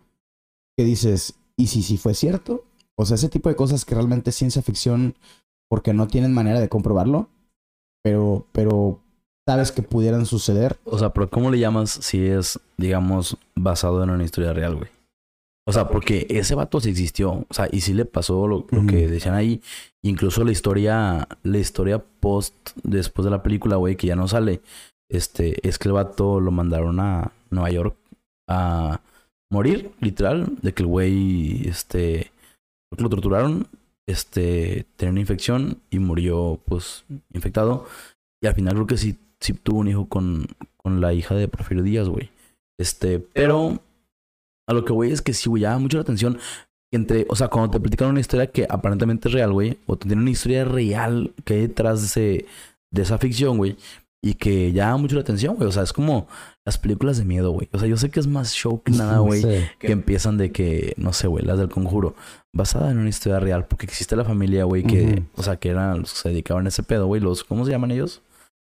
que 0.77 0.83
dices, 0.83 1.35
¿y 1.55 1.67
si 1.67 1.83
sí 1.83 1.97
fue 1.97 2.13
cierto? 2.13 2.63
O 3.00 3.06
sea, 3.06 3.16
ese 3.16 3.30
tipo 3.30 3.47
de 3.47 3.56
cosas 3.56 3.86
que 3.86 3.95
realmente 3.95 4.32
es 4.32 4.36
ciencia 4.36 4.62
ficción 4.62 5.16
porque 5.70 5.93
no 5.93 6.08
tienen 6.08 6.34
manera 6.34 6.60
de 6.60 6.68
comprobarlo, 6.68 7.30
pero, 8.04 8.45
pero 8.52 9.00
sabes 9.47 9.72
que 9.72 9.82
pudieran 9.82 10.26
suceder. 10.26 10.78
O 10.84 11.00
sea, 11.00 11.14
pero 11.14 11.30
¿cómo 11.30 11.50
le 11.50 11.60
llamas 11.60 11.91
si 11.91 12.26
es, 12.26 12.60
digamos, 12.76 13.38
basado 13.56 14.04
en 14.04 14.10
una 14.10 14.26
historia 14.26 14.52
real, 14.52 14.76
güey? 14.76 14.89
O 15.66 15.72
sea, 15.72 15.88
porque 15.88 16.28
ese 16.30 16.56
vato 16.56 16.82
sí 16.82 16.89
existió. 16.89 17.45
O 17.50 17.54
sea, 17.54 17.70
y 17.72 17.80
sí 17.80 17.93
le 17.93 18.04
pasó 18.04 18.47
lo, 18.47 18.68
lo 18.70 18.86
que 18.86 19.08
decían 19.08 19.36
ahí. 19.36 19.62
Incluso 20.04 20.43
la 20.43 20.52
historia, 20.52 21.26
la 21.43 21.58
historia 21.58 22.04
post 22.20 22.54
después 22.84 23.24
de 23.24 23.32
la 23.32 23.43
película, 23.43 23.78
güey, 23.78 23.95
que 23.95 24.08
ya 24.08 24.18
no 24.18 24.28
sale. 24.28 24.62
Este, 25.10 25.66
es 25.66 25.80
que 25.80 25.88
el 25.88 25.93
vato 25.93 26.41
lo 26.41 26.52
mandaron 26.52 27.00
a 27.00 27.32
Nueva 27.50 27.70
York 27.70 27.95
a 28.50 29.00
morir, 29.50 29.91
literal, 30.02 30.58
de 30.62 30.74
que 30.74 30.84
el 30.84 30.88
güey, 30.88 31.66
este, 31.66 32.32
creo 32.89 33.03
lo 33.03 33.09
torturaron, 33.09 33.67
este, 34.07 34.85
tenía 34.95 35.11
una 35.11 35.21
infección 35.21 35.81
y 35.89 35.99
murió, 35.99 36.59
pues, 36.65 37.05
infectado. 37.33 37.87
Y 38.41 38.47
al 38.47 38.55
final 38.55 38.73
creo 38.75 38.87
que 38.87 38.97
sí 38.97 39.17
sí 39.39 39.53
tuvo 39.53 39.79
un 39.79 39.87
hijo 39.87 40.07
con, 40.07 40.47
con 40.77 41.01
la 41.01 41.13
hija 41.13 41.35
de 41.35 41.47
Porfirio 41.47 41.83
Díaz, 41.83 42.09
güey. 42.09 42.29
Este, 42.79 43.19
pero 43.19 43.79
a 44.67 44.73
lo 44.73 44.85
que 44.85 44.93
voy 44.93 45.11
es 45.11 45.21
que 45.21 45.33
sí, 45.33 45.49
güey, 45.49 45.63
llama 45.63 45.79
mucho 45.79 45.97
la 45.97 46.03
atención 46.03 46.37
entre, 46.91 47.25
o 47.29 47.35
sea, 47.35 47.49
cuando 47.49 47.71
te 47.71 47.79
platican 47.79 48.09
una 48.09 48.19
historia 48.19 48.47
que 48.47 48.65
aparentemente 48.69 49.27
es 49.27 49.33
real, 49.33 49.53
güey, 49.53 49.77
o 49.85 49.95
te 49.95 50.07
tienen 50.07 50.23
una 50.23 50.31
historia 50.31 50.65
real 50.65 51.33
que 51.45 51.55
hay 51.55 51.61
detrás 51.61 52.01
de, 52.01 52.07
ese, 52.07 52.45
de 52.91 53.01
esa 53.01 53.17
ficción, 53.17 53.57
güey, 53.57 53.77
y 54.23 54.33
que 54.35 54.71
llama 54.71 54.97
mucho 54.97 55.15
la 55.15 55.21
atención, 55.21 55.55
güey. 55.55 55.67
O 55.67 55.71
sea, 55.71 55.83
es 55.83 55.93
como 55.93 56.27
las 56.70 56.78
películas 56.78 57.17
de 57.17 57.26
miedo, 57.26 57.49
güey. 57.49 57.67
O 57.74 57.80
sea, 57.80 57.88
yo 57.88 57.97
sé 57.97 58.11
que 58.11 58.20
es 58.20 58.28
más 58.28 58.53
show 58.53 58.84
que 58.84 58.91
nada, 58.91 59.17
güey. 59.17 59.41
Que 59.80 59.91
empiezan 59.91 60.38
de 60.38 60.51
que, 60.51 60.93
no 60.97 61.13
sé, 61.13 61.28
güey, 61.28 61.43
las 61.43 61.57
del 61.57 61.70
conjuro. 61.70 62.13
Basada 62.53 62.91
en 62.91 62.99
una 62.99 63.09
historia 63.09 63.39
real. 63.39 63.65
Porque 63.65 63.88
existe 63.88 64.15
la 64.15 64.24
familia, 64.24 64.65
güey, 64.65 64.84
que, 64.84 65.24
o 65.36 65.41
sea, 65.41 65.55
que 65.55 65.70
eran 65.70 66.01
los 66.01 66.13
que 66.13 66.20
se 66.20 66.30
dedicaban 66.30 66.67
a 66.67 66.70
ese 66.70 66.84
pedo, 66.84 67.07
güey. 67.07 67.22
Los, 67.22 67.43
¿cómo 67.43 67.65
se 67.65 67.72
llaman 67.72 67.89
ellos? 67.89 68.22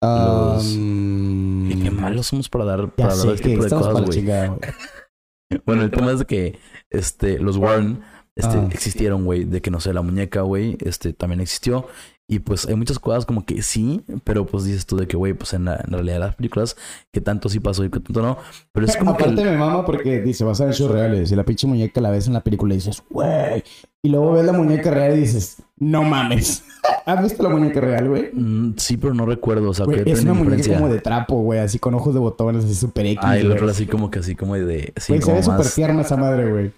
Los. 0.04 0.76
Y 0.76 1.82
qué 1.82 1.90
malos 1.90 2.28
somos 2.28 2.50
para 2.50 2.66
dar, 2.66 2.92
para 2.92 3.16
dar 3.16 3.30
este 3.30 3.50
tipo 3.50 3.64
de 3.64 3.70
cosas, 3.72 4.06
güey. 4.06 4.26
bueno, 5.66 5.82
el 5.82 5.90
tema 5.90 6.12
es 6.12 6.20
de 6.20 6.26
que, 6.26 6.60
este, 6.92 7.40
los 7.40 7.58
Warren, 7.58 8.04
este, 8.36 8.58
ah. 8.58 8.70
existieron, 8.72 9.26
güey. 9.26 9.44
De 9.44 9.64
que, 9.64 9.72
no 9.72 9.80
sé, 9.80 9.92
la 9.92 10.04
muñeca, 10.04 10.42
güey, 10.42 10.78
este, 10.82 11.14
también 11.14 11.42
existió. 11.42 11.88
Y 12.30 12.40
pues 12.40 12.68
hay 12.68 12.76
muchas 12.76 13.00
cosas 13.00 13.26
como 13.26 13.46
que 13.46 13.62
sí, 13.62 14.04
pero 14.26 14.46
pues 14.46 14.66
dices 14.66 14.86
tú 14.86 14.98
de 14.98 15.08
que, 15.08 15.16
güey, 15.16 15.34
pues 15.34 15.54
en, 15.54 15.64
la, 15.64 15.78
en 15.78 15.94
realidad 15.94 16.20
las 16.20 16.36
películas, 16.36 16.76
que 17.14 17.22
tanto 17.22 17.48
sí 17.48 17.62
pasó 17.62 17.86
y 17.86 17.90
que 17.90 18.02
tanto 18.02 18.22
no. 18.22 18.38
Pero 18.74 18.86
es 18.86 18.98
como 18.98 19.12
Aparte 19.12 19.46
me 19.46 19.56
mama 19.56 19.86
porque 19.86 20.20
dice, 20.22 20.44
vas 20.44 20.60
a 20.60 20.66
ver 20.66 20.74
hechos 20.74 20.92
reales. 20.92 21.32
Y 21.32 21.38
la 21.38 21.46
pinche 21.46 21.68
muñeca 21.68 22.02
la 22.02 22.12
ves 22.12 22.28
en 22.28 22.34
la 22.34 22.42
película 22.42 22.74
y 22.74 22.78
dices, 22.78 23.02
güey. 23.10 23.64
Y 24.04 24.10
luego 24.10 24.34
ves 24.34 24.46
la 24.46 24.52
muñeca 24.52 24.92
real 24.92 25.18
y 25.18 25.22
dices, 25.22 25.64
no 25.78 26.04
mames. 26.04 26.66
¿Has 27.06 27.24
visto 27.24 27.42
la 27.44 27.50
muñeca 27.50 27.80
real, 27.80 28.10
güey? 28.10 28.30
Mm, 28.34 28.74
sí, 28.76 28.98
pero 28.98 29.14
no 29.14 29.26
recuerdo. 29.26 29.70
O 29.70 29.74
sea, 29.74 29.86
es 30.06 30.22
una 30.24 30.34
muñeca 30.34 30.74
como 30.74 30.90
de 30.90 31.00
trapo, 31.00 31.42
güey. 31.42 31.60
Así 31.60 31.80
con 31.80 31.94
ojos 31.94 32.14
de 32.14 32.20
botones, 32.20 32.66
así 32.66 32.76
súper 32.76 33.06
X. 33.06 33.20
Ah, 33.24 33.38
y 33.38 33.42
el 33.42 33.52
otro 33.54 33.70
así 33.70 33.86
como 33.86 34.12
que 34.12 34.20
así 34.20 34.36
como 34.36 34.56
de... 34.56 34.94
Sí, 34.98 35.22
se 35.22 35.32
ve 35.32 35.44
súper 35.44 35.66
tierna 35.68 36.02
esa 36.02 36.18
madre, 36.18 36.52
güey. 36.52 36.72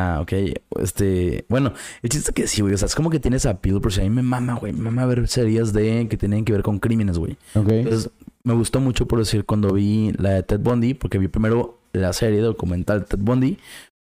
Ah, 0.00 0.20
ok. 0.20 0.32
Este, 0.80 1.44
bueno, 1.48 1.72
el 2.02 2.08
chiste 2.08 2.30
es 2.30 2.34
que 2.34 2.46
sí, 2.46 2.62
güey. 2.62 2.72
O 2.72 2.78
sea, 2.78 2.86
es 2.86 2.94
como 2.94 3.10
que 3.10 3.18
tienes 3.18 3.46
appeal, 3.46 3.80
pero 3.80 3.90
si 3.90 4.00
a 4.00 4.04
mí 4.04 4.10
me 4.10 4.22
mama, 4.22 4.54
güey. 4.54 4.72
Me 4.72 4.82
mama 4.82 5.04
ver 5.06 5.26
series 5.26 5.72
de 5.72 6.06
que 6.08 6.16
tienen 6.16 6.44
que 6.44 6.52
ver 6.52 6.62
con 6.62 6.78
crímenes, 6.78 7.18
güey. 7.18 7.36
Ok. 7.56 7.68
Entonces, 7.68 8.10
me 8.44 8.54
gustó 8.54 8.78
mucho, 8.78 9.08
por 9.08 9.18
decir, 9.18 9.44
cuando 9.44 9.72
vi 9.72 10.12
la 10.12 10.30
de 10.30 10.44
Ted 10.44 10.60
Bundy, 10.60 10.94
porque 10.94 11.18
vi 11.18 11.26
primero 11.26 11.80
la 11.92 12.12
serie 12.12 12.40
documental 12.40 13.00
de 13.00 13.06
Ted 13.06 13.18
Bundy 13.18 13.58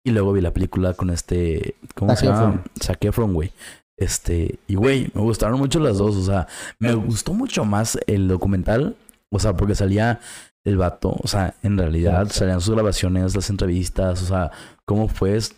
y 0.02 0.12
luego 0.12 0.32
vi 0.32 0.40
la 0.40 0.54
película 0.54 0.94
con 0.94 1.10
este, 1.10 1.74
¿cómo 1.94 2.16
se 2.16 2.24
llama? 2.24 2.64
Zac 2.82 3.04
Efron, 3.04 3.34
güey. 3.34 3.52
Este, 3.98 4.60
y 4.66 4.76
güey, 4.76 5.10
me 5.12 5.20
gustaron 5.20 5.58
mucho 5.58 5.78
las 5.78 5.98
dos. 5.98 6.16
O 6.16 6.24
sea, 6.24 6.48
me 6.78 6.94
gustó 6.94 7.34
mucho 7.34 7.66
más 7.66 7.98
el 8.06 8.28
documental. 8.28 8.96
O 9.30 9.38
sea, 9.38 9.54
porque 9.58 9.74
salía 9.74 10.20
el 10.64 10.78
vato. 10.78 11.16
O 11.22 11.28
sea, 11.28 11.54
en 11.62 11.76
realidad 11.76 12.28
salían 12.30 12.62
sus 12.62 12.74
grabaciones, 12.74 13.36
las 13.36 13.50
entrevistas. 13.50 14.22
O 14.22 14.26
sea, 14.26 14.50
cómo 14.84 15.08
fue 15.08 15.30
pues, 15.30 15.54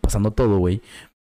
pasando 0.00 0.30
todo, 0.30 0.58
güey. 0.58 0.80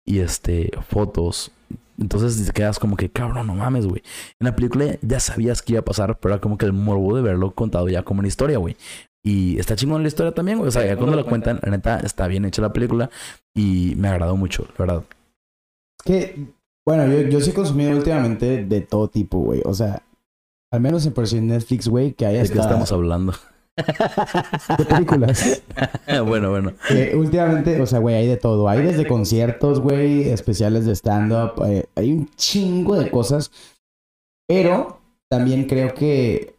Y 0.07 0.21
este, 0.21 0.71
fotos. 0.89 1.51
Entonces 1.99 2.47
te 2.47 2.53
quedas 2.53 2.79
como 2.79 2.97
que, 2.97 3.11
cabrón, 3.11 3.47
no 3.47 3.55
mames, 3.55 3.87
güey. 3.87 4.03
En 4.41 4.47
la 4.47 4.57
película 4.57 4.97
ya 5.03 5.21
sabías 5.21 5.63
que 5.63 5.73
iba 5.73 5.81
a 5.81 5.85
pasar, 5.85 6.19
pero 6.19 6.35
era 6.35 6.41
como 6.41 6.57
que 6.57 6.67
el 6.67 6.73
morbo 6.73 7.17
de 7.17 7.23
verlo 7.23 7.53
contado 7.53 7.89
ya 7.89 8.03
como 8.03 8.21
una 8.21 8.29
historia, 8.29 8.59
güey. 8.59 8.77
Y 9.25 9.59
está 9.59 9.77
chingón 9.77 10.03
la 10.03 10.09
historia 10.09 10.33
también, 10.33 10.59
güey. 10.59 10.69
O 10.69 10.71
sea, 10.71 10.87
ya 10.87 10.97
cuando 10.97 11.17
la 11.17 11.25
cuentan, 11.25 11.59
la 11.63 11.71
neta, 11.71 11.99
está 12.01 12.29
bien 12.29 12.45
hecha 12.45 12.63
la 12.63 12.73
película. 12.73 13.11
Y 13.55 13.95
me 13.97 14.09
agradó 14.09 14.37
mucho, 14.37 14.67
la 14.79 14.85
verdad. 14.85 15.05
Es 15.99 16.05
que, 16.05 16.47
bueno, 16.87 17.07
yo, 17.09 17.29
yo 17.29 17.41
sí 17.41 17.51
he 17.51 17.55
consumido 17.55 17.91
últimamente 17.91 18.65
de 18.65 18.81
todo 18.81 19.09
tipo, 19.09 19.39
güey. 19.41 19.61
O 19.65 19.75
sea, 19.75 20.03
al 20.73 20.81
menos 20.81 21.05
en 21.07 21.13
por 21.13 21.31
Netflix, 21.33 21.89
güey, 21.89 22.13
que 22.13 22.27
haya 22.27 22.43
¿De 22.43 22.49
qué 22.49 22.59
estamos 22.59 22.93
hablando? 22.93 23.35
De 24.79 24.85
películas. 24.85 25.63
bueno, 26.27 26.51
bueno. 26.51 26.73
últimamente, 27.15 27.81
o 27.81 27.87
sea, 27.87 27.99
güey, 27.99 28.17
hay 28.17 28.27
de 28.27 28.37
todo. 28.37 28.69
Hay 28.69 28.83
desde 28.83 29.07
conciertos, 29.07 29.81
güey, 29.81 30.29
especiales 30.29 30.87
de 30.87 30.95
stand-up. 30.95 31.63
Eh, 31.67 31.87
hay 31.95 32.13
un 32.13 32.29
chingo 32.37 32.97
de 32.97 33.11
cosas. 33.11 33.51
Pero 34.49 35.01
también 35.31 35.65
creo 35.65 35.95
que, 35.95 36.55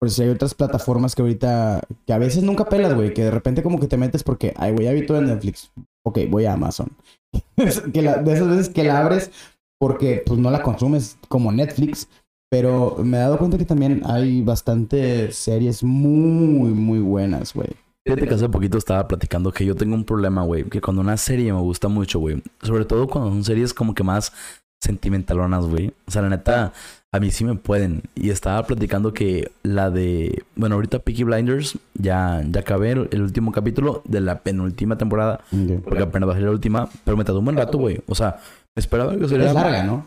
por 0.00 0.10
si 0.10 0.22
hay 0.22 0.30
otras 0.30 0.54
plataformas 0.54 1.14
que 1.14 1.22
ahorita, 1.22 1.82
que 2.06 2.12
a 2.12 2.18
veces 2.18 2.42
nunca 2.42 2.64
pelas, 2.64 2.94
güey, 2.94 3.12
que 3.12 3.24
de 3.24 3.30
repente 3.30 3.62
como 3.62 3.78
que 3.78 3.88
te 3.88 3.96
metes 3.96 4.22
porque, 4.22 4.54
ay, 4.56 4.72
güey, 4.72 4.86
ya 4.86 4.92
vi 4.92 5.04
todo 5.04 5.18
en 5.18 5.26
Netflix. 5.26 5.70
Ok, 6.04 6.20
voy 6.28 6.46
a 6.46 6.54
Amazon. 6.54 6.88
que 7.56 8.02
de 8.02 8.32
esas 8.32 8.48
veces 8.48 8.68
que 8.70 8.84
la 8.84 9.00
abres 9.00 9.30
porque 9.78 10.22
pues 10.24 10.40
no 10.40 10.50
la 10.50 10.62
consumes 10.62 11.18
como 11.28 11.52
Netflix, 11.52 12.08
pero 12.50 12.96
me 13.02 13.16
he 13.16 13.20
dado 13.20 13.38
cuenta 13.38 13.58
que 13.58 13.64
también 13.64 14.02
hay 14.04 14.42
bastantes 14.42 15.36
series 15.36 15.82
muy, 15.82 16.70
muy 16.70 17.00
buenas, 17.00 17.52
güey. 17.52 17.70
Fíjate 18.06 18.28
que 18.28 18.34
hace 18.34 18.48
poquito 18.48 18.78
estaba 18.78 19.08
platicando 19.08 19.50
que 19.50 19.66
yo 19.66 19.74
tengo 19.74 19.96
un 19.96 20.04
problema, 20.04 20.44
güey. 20.44 20.62
Que 20.64 20.80
cuando 20.80 21.02
una 21.02 21.16
serie 21.16 21.52
me 21.52 21.60
gusta 21.60 21.88
mucho, 21.88 22.20
güey. 22.20 22.40
Sobre 22.62 22.84
todo 22.84 23.08
cuando 23.08 23.30
son 23.30 23.42
series 23.42 23.74
como 23.74 23.94
que 23.94 24.04
más 24.04 24.32
sentimentalonas, 24.80 25.66
güey. 25.66 25.92
O 26.06 26.12
sea, 26.12 26.22
la 26.22 26.28
neta, 26.28 26.72
a 27.10 27.18
mí 27.18 27.32
sí 27.32 27.44
me 27.44 27.56
pueden. 27.56 28.02
Y 28.14 28.30
estaba 28.30 28.64
platicando 28.64 29.12
que 29.12 29.50
la 29.64 29.90
de... 29.90 30.44
Bueno, 30.54 30.76
ahorita 30.76 31.00
Peaky 31.00 31.24
Blinders 31.24 31.78
ya, 31.94 32.44
ya 32.48 32.60
acabé 32.60 32.92
el, 32.92 33.22
último 33.22 33.50
capítulo 33.50 34.02
de 34.04 34.20
la 34.20 34.38
penúltima 34.38 34.96
temporada. 34.96 35.40
Porque 35.82 36.04
apenas 36.04 36.28
bajé 36.28 36.42
la 36.42 36.52
última. 36.52 36.88
Pero 37.04 37.16
me 37.16 37.24
tardó 37.24 37.40
un 37.40 37.46
buen 37.46 37.56
rato, 37.56 37.76
güey. 37.76 38.02
O 38.06 38.14
sea, 38.14 38.38
esperaba 38.76 39.16
que 39.16 39.28
sería... 39.28 39.48
Es 39.48 39.54
larga, 39.54 39.82
¿no? 39.84 40.06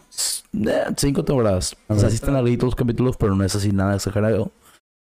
Eh, 0.54 0.86
cinco 0.98 1.24
temporadas. 1.26 1.76
O 1.88 1.96
sea, 1.98 2.10
sí 2.10 2.16
están 2.16 2.36
larguitos 2.36 2.68
los 2.68 2.76
capítulos, 2.76 3.18
pero 3.18 3.36
no 3.36 3.44
es 3.44 3.56
así 3.56 3.72
nada 3.72 3.96
exagerado. 3.96 4.52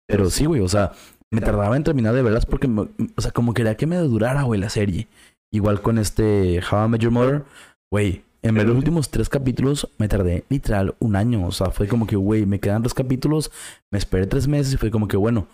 Pero 0.06 0.30
sí, 0.30 0.44
güey, 0.44 0.60
o 0.60 0.68
sea, 0.68 0.92
me 1.30 1.40
tardaba 1.40 1.76
en 1.76 1.84
terminar 1.84 2.14
de 2.14 2.22
verlas 2.22 2.46
porque, 2.46 2.68
o 2.68 3.20
sea, 3.20 3.30
como 3.32 3.54
quería 3.54 3.76
que 3.76 3.86
me 3.86 3.96
durara, 3.96 4.42
güey, 4.42 4.60
la 4.60 4.68
serie. 4.68 5.08
Igual 5.52 5.82
con 5.82 5.98
este 5.98 6.60
How 6.70 6.86
I 6.86 6.88
Met 6.88 7.00
Your 7.00 7.12
Mother, 7.12 7.44
güey, 7.90 8.22
en 8.42 8.54
ver 8.54 8.66
los 8.66 8.76
últimos 8.76 9.08
tres 9.08 9.28
capítulos 9.30 9.88
me 9.98 10.08
tardé 10.08 10.44
literal 10.50 10.94
un 10.98 11.16
año. 11.16 11.46
O 11.46 11.52
sea, 11.52 11.70
fue 11.70 11.88
como 11.88 12.06
que, 12.06 12.16
güey, 12.16 12.44
me 12.44 12.60
quedan 12.60 12.82
dos 12.82 12.92
capítulos, 12.92 13.50
me 13.90 13.98
esperé 13.98 14.26
tres 14.26 14.48
meses 14.48 14.74
y 14.74 14.76
fue 14.76 14.90
como 14.90 15.08
que, 15.08 15.16
bueno, 15.16 15.46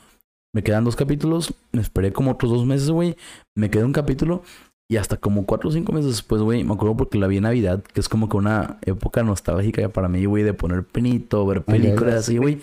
me 0.53 0.65
quedan 0.65 0.85
dos 0.85 0.97
capítulos, 0.97 1.55
me 1.71 1.81
esperé 1.81 2.13
como 2.13 2.33
otros 2.33 2.51
dos 2.51 2.67
meses, 2.67 2.91
güey, 2.91 3.17
me 3.57 3.71
quedó 3.71 3.87
un 3.87 3.93
capítulo 3.93 4.43
y 4.91 4.97
hasta 4.97 5.17
como 5.17 5.47
cuatro 5.47 5.69
o 5.69 5.73
cinco 5.73 5.93
meses 5.93 6.11
después, 6.11 6.43
güey, 6.43 6.65
me 6.65 6.75
acuerdo 6.75 6.97
porque 6.97 7.17
la 7.17 7.29
vi 7.29 7.37
en 7.37 7.45
Navidad, 7.45 7.81
que 7.81 8.01
es 8.01 8.09
como 8.09 8.29
que 8.29 8.37
una 8.37 8.79
época 8.83 9.23
nostálgica 9.23 9.89
para 9.89 10.09
mí, 10.09 10.25
güey, 10.25 10.43
de 10.43 10.53
poner 10.53 10.83
pinito, 10.83 11.47
ver 11.47 11.63
películas 11.63 12.17
así, 12.17 12.39
güey. 12.39 12.59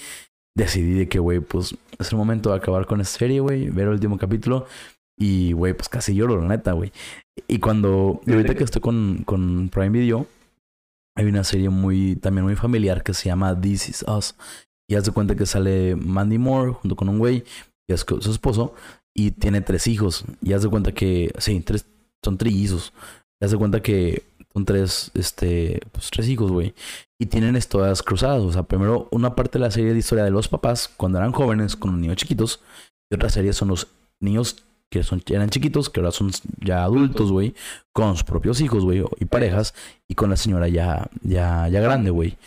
Decidí 0.54 0.92
de 0.92 1.08
que, 1.08 1.20
güey, 1.20 1.40
pues 1.40 1.78
es 1.98 2.12
el 2.12 2.18
momento 2.18 2.50
de 2.50 2.58
acabar 2.58 2.86
con 2.86 3.00
esta 3.00 3.20
serie, 3.20 3.40
güey, 3.40 3.70
ver 3.70 3.86
el 3.86 3.94
último 3.94 4.18
capítulo. 4.18 4.66
Y, 5.18 5.54
güey, 5.54 5.74
pues 5.74 5.88
casi 5.88 6.16
lloro, 6.16 6.42
la 6.42 6.50
neta, 6.50 6.74
güey. 6.74 6.92
Y 7.48 7.60
cuando, 7.60 8.20
ahorita 8.28 8.56
que 8.56 8.66
estoy 8.66 8.82
con, 8.82 9.24
con 9.24 9.70
Prime 9.70 9.92
Video, 9.92 10.28
hay 11.16 11.28
una 11.28 11.46
serie 11.46 11.70
muy, 11.70 12.18
también 12.18 12.44
muy 12.44 12.58
familiar 12.58 13.04
que 13.04 13.14
se 13.14 13.30
llama 13.30 13.58
This 13.58 13.88
Is 13.88 14.06
Us. 14.06 14.36
Y 14.90 14.96
haz 14.96 15.06
de 15.06 15.14
cuenta 15.14 15.38
que 15.38 15.46
sale 15.46 15.96
Mandy 15.96 16.40
Moore 16.40 16.74
junto 16.74 16.98
con 16.98 17.08
un 17.08 17.20
güey, 17.20 17.46
que 17.88 17.94
es 17.94 18.06
su 18.20 18.32
esposo, 18.32 18.76
y 19.16 19.32
tiene 19.32 19.62
tres 19.62 19.88
hijos. 19.88 20.26
Y 20.42 20.52
haz 20.52 20.64
de 20.64 20.70
cuenta 20.70 20.92
que, 20.92 21.32
sí, 21.38 21.62
tres, 21.62 21.86
son 22.28 22.38
trillizos. 22.38 22.94
Te 23.40 23.48
das 23.48 23.56
cuenta 23.56 23.82
que 23.82 24.24
son 24.54 24.66
tres, 24.66 25.12
este, 25.14 25.80
pues 25.92 26.10
tres 26.10 26.28
hijos, 26.28 26.52
güey. 26.52 26.74
Y 27.20 27.28
tienen 27.28 27.56
historias 27.56 28.04
cruzadas. 28.04 28.42
O 28.42 28.52
sea, 28.52 28.64
primero 28.64 29.08
una 29.12 29.36
parte 29.36 29.58
de 29.58 29.66
la 29.66 29.72
serie 29.72 29.94
de 29.94 30.00
historia 30.00 30.24
de 30.24 30.32
los 30.32 30.48
papás 30.48 30.90
cuando 30.98 31.18
eran 31.18 31.32
jóvenes 31.32 31.76
con 31.76 31.92
los 31.92 32.00
niños 32.00 32.18
chiquitos. 32.18 32.60
Y 33.10 33.16
otra 33.16 33.30
serie 33.30 33.54
son 33.54 33.70
los 33.70 33.88
niños 34.20 34.64
que 34.90 35.04
son, 35.04 35.22
eran 35.28 35.50
chiquitos, 35.50 35.90
que 35.90 36.00
ahora 36.00 36.12
son 36.12 36.32
ya 36.60 36.84
adultos, 36.84 37.32
güey. 37.32 37.56
Con 37.94 38.14
sus 38.14 38.24
propios 38.24 38.60
hijos, 38.62 38.84
güey. 38.84 39.04
Y 39.20 39.26
parejas. 39.26 39.74
Y 40.08 40.16
con 40.16 40.30
la 40.30 40.36
señora 40.36 40.68
ya, 40.68 41.10
ya, 41.22 41.68
ya 41.70 41.80
grande, 41.80 42.10
güey. 42.10 42.38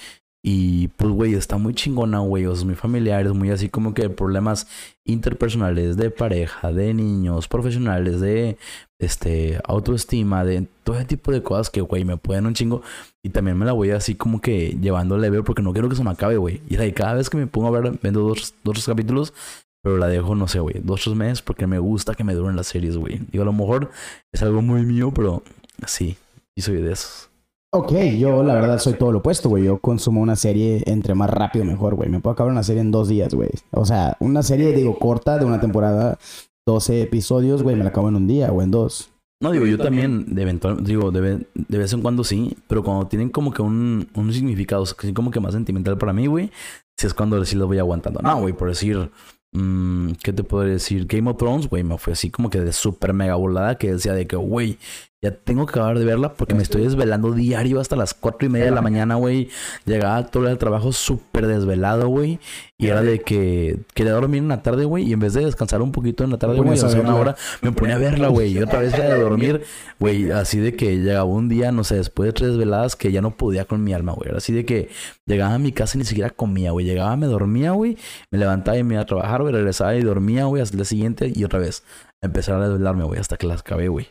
Y 0.42 0.88
pues, 0.88 1.10
güey, 1.10 1.34
está 1.34 1.58
muy 1.58 1.74
chingona, 1.74 2.20
güey. 2.20 2.46
O 2.46 2.56
sea, 2.56 2.64
muy 2.64 2.74
familiares, 2.74 3.32
muy 3.32 3.50
así 3.50 3.68
como 3.68 3.92
que 3.92 4.08
problemas 4.08 4.66
interpersonales 5.04 5.96
de 5.96 6.10
pareja, 6.10 6.72
de 6.72 6.94
niños, 6.94 7.48
profesionales, 7.48 8.20
de 8.20 8.56
este 8.98 9.60
autoestima, 9.64 10.44
de 10.44 10.66
todo 10.84 10.96
ese 10.96 11.04
tipo 11.06 11.32
de 11.32 11.42
cosas 11.42 11.70
que, 11.70 11.80
güey, 11.82 12.04
me 12.04 12.16
pueden 12.16 12.46
un 12.46 12.54
chingo. 12.54 12.82
Y 13.22 13.30
también 13.30 13.58
me 13.58 13.66
la 13.66 13.72
voy 13.72 13.90
así 13.90 14.14
como 14.14 14.40
que 14.40 14.78
llevando 14.80 15.18
leve 15.18 15.42
porque 15.42 15.62
no 15.62 15.72
quiero 15.72 15.88
que 15.88 15.96
se 15.96 16.04
me 16.04 16.10
acabe, 16.10 16.36
güey. 16.38 16.62
Y 16.68 16.76
ahí 16.76 16.92
cada 16.92 17.14
vez 17.14 17.28
que 17.28 17.36
me 17.36 17.46
pongo 17.46 17.68
a 17.68 17.80
ver, 17.80 17.98
vendo 18.02 18.20
dos, 18.20 18.54
dos 18.64 18.86
capítulos, 18.86 19.34
pero 19.82 19.98
la 19.98 20.08
dejo, 20.08 20.34
no 20.34 20.48
sé, 20.48 20.60
güey, 20.60 20.76
dos, 20.82 21.02
tres 21.02 21.16
meses 21.16 21.42
porque 21.42 21.66
me 21.66 21.78
gusta 21.78 22.14
que 22.14 22.24
me 22.24 22.34
duren 22.34 22.56
las 22.56 22.68
series, 22.68 22.96
güey. 22.96 23.20
Digo, 23.30 23.42
a 23.42 23.46
lo 23.46 23.52
mejor 23.52 23.90
es 24.32 24.42
algo 24.42 24.62
muy 24.62 24.82
mío, 24.82 25.12
pero 25.14 25.42
sí, 25.86 26.16
y 26.54 26.62
soy 26.62 26.76
de 26.76 26.92
esos. 26.92 27.29
Ok, 27.72 27.92
yo 28.18 28.42
la 28.42 28.54
verdad 28.54 28.80
soy 28.80 28.94
todo 28.94 29.12
lo 29.12 29.18
opuesto, 29.18 29.48
güey. 29.48 29.64
Yo 29.64 29.78
consumo 29.78 30.20
una 30.20 30.34
serie 30.34 30.82
entre 30.86 31.14
más 31.14 31.30
rápido 31.30 31.64
mejor, 31.64 31.94
güey. 31.94 32.08
Me 32.08 32.18
puedo 32.18 32.32
acabar 32.32 32.50
una 32.50 32.64
serie 32.64 32.80
en 32.80 32.90
dos 32.90 33.08
días, 33.08 33.32
güey. 33.32 33.50
O 33.70 33.86
sea, 33.86 34.16
una 34.18 34.42
serie, 34.42 34.72
digo, 34.72 34.98
corta 34.98 35.38
de 35.38 35.44
una 35.44 35.60
temporada, 35.60 36.18
12 36.66 37.02
episodios, 37.02 37.62
güey, 37.62 37.76
me 37.76 37.84
la 37.84 37.90
acabo 37.90 38.08
en 38.08 38.16
un 38.16 38.26
día 38.26 38.50
o 38.50 38.60
en 38.62 38.72
dos. 38.72 39.10
No, 39.42 39.52
digo, 39.52 39.66
yo, 39.66 39.78
también, 39.78 40.34
de 40.34 40.42
eventual, 40.42 40.84
digo, 40.84 41.10
de, 41.12 41.46
de, 41.54 41.78
vez 41.78 41.92
en 41.94 42.02
cuando 42.02 42.24
sí, 42.24 42.58
pero 42.66 42.82
cuando 42.82 43.06
tienen 43.06 43.30
como 43.30 43.54
que 43.54 43.62
un, 43.62 44.08
un 44.14 44.32
significado, 44.34 44.84
como 45.14 45.30
que 45.30 45.40
más 45.40 45.54
sentimental 45.54 45.96
para 45.96 46.12
mí, 46.12 46.26
güey, 46.26 46.50
si 46.98 47.06
es 47.06 47.14
cuando 47.14 47.42
sí 47.46 47.56
lo 47.56 47.66
voy 47.66 47.78
aguantando. 47.78 48.20
No, 48.20 48.38
güey, 48.40 48.52
por 48.52 48.68
decir, 48.68 49.10
mm, 49.52 50.10
¿qué 50.22 50.34
te 50.34 50.44
puedo 50.44 50.64
decir? 50.64 51.06
Game 51.06 51.30
of 51.30 51.38
Thrones, 51.38 51.70
güey, 51.70 51.84
me 51.84 51.96
fue 51.96 52.12
así 52.12 52.28
como 52.30 52.50
que 52.50 52.60
de 52.60 52.72
súper 52.74 53.14
mega 53.14 53.36
volada 53.36 53.78
que 53.78 53.92
decía 53.92 54.12
de 54.12 54.26
que, 54.26 54.36
güey, 54.36 54.76
ya 55.22 55.32
tengo 55.32 55.66
que 55.66 55.72
acabar 55.72 55.98
de 55.98 56.04
verla 56.06 56.32
porque 56.32 56.54
me 56.54 56.62
estoy 56.62 56.82
desvelando 56.82 57.32
diario 57.32 57.78
hasta 57.78 57.94
las 57.94 58.14
cuatro 58.14 58.46
y 58.46 58.50
media 58.50 58.66
de 58.66 58.70
la 58.70 58.80
mañana, 58.80 59.16
güey. 59.16 59.50
Llegaba 59.84 60.26
todo 60.26 60.48
el 60.48 60.56
trabajo 60.56 60.92
súper 60.92 61.46
desvelado, 61.46 62.08
güey. 62.08 62.38
Y 62.78 62.86
era 62.86 63.02
de 63.02 63.20
que 63.20 63.80
quería 63.92 64.12
dormir 64.12 64.38
en 64.38 64.48
la 64.48 64.62
tarde, 64.62 64.86
güey. 64.86 65.04
Y 65.04 65.12
en 65.12 65.20
vez 65.20 65.34
de 65.34 65.44
descansar 65.44 65.82
un 65.82 65.92
poquito 65.92 66.24
en 66.24 66.30
la 66.30 66.38
tarde, 66.38 66.58
güey, 66.58 66.78
hace 66.78 66.98
una 66.98 67.16
hora, 67.16 67.36
me 67.60 67.70
ponía 67.70 67.96
a 67.96 67.98
verla, 67.98 68.28
güey. 68.28 68.56
Y 68.56 68.62
otra 68.62 68.80
vez 68.80 68.94
era 68.94 69.12
de 69.14 69.20
dormir, 69.20 69.62
güey. 69.98 70.30
Así 70.30 70.58
de 70.58 70.74
que 70.74 70.96
llegaba 70.96 71.24
un 71.24 71.50
día, 71.50 71.70
no 71.70 71.84
sé, 71.84 71.96
después 71.96 72.28
de 72.28 72.32
tres 72.32 72.56
veladas 72.56 72.96
que 72.96 73.12
ya 73.12 73.20
no 73.20 73.36
podía 73.36 73.66
con 73.66 73.84
mi 73.84 73.92
alma, 73.92 74.12
güey. 74.12 74.30
Así 74.34 74.54
de 74.54 74.64
que 74.64 74.88
llegaba 75.26 75.52
a 75.52 75.58
mi 75.58 75.72
casa 75.72 75.98
y 75.98 76.00
ni 76.00 76.06
siquiera 76.06 76.30
comía, 76.30 76.70
güey. 76.70 76.86
Llegaba, 76.86 77.14
me 77.16 77.26
dormía, 77.26 77.72
güey. 77.72 77.98
Me 78.30 78.38
levantaba 78.38 78.78
y 78.78 78.84
me 78.84 78.94
iba 78.94 79.02
a 79.02 79.06
trabajar, 79.06 79.42
güey. 79.42 79.52
Regresaba 79.52 79.94
y 79.96 80.02
dormía, 80.02 80.46
güey, 80.46 80.62
hasta 80.62 80.76
el 80.76 80.78
día 80.78 80.86
siguiente. 80.86 81.30
Y 81.34 81.44
otra 81.44 81.58
vez 81.58 81.82
empezar 82.22 82.54
a 82.54 82.68
desvelarme, 82.70 83.04
güey, 83.04 83.20
hasta 83.20 83.36
que 83.36 83.46
las 83.46 83.60
acabé, 83.60 83.88
güey. 83.88 84.08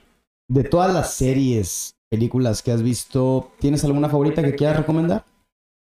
De 0.49 0.63
todas 0.63 0.93
las 0.93 1.13
series, 1.13 1.93
películas 2.09 2.61
que 2.63 2.71
has 2.71 2.81
visto, 2.81 3.51
¿tienes 3.59 3.83
alguna 3.85 4.09
favorita 4.09 4.41
que 4.41 4.55
quieras 4.55 4.77
recomendar? 4.77 5.23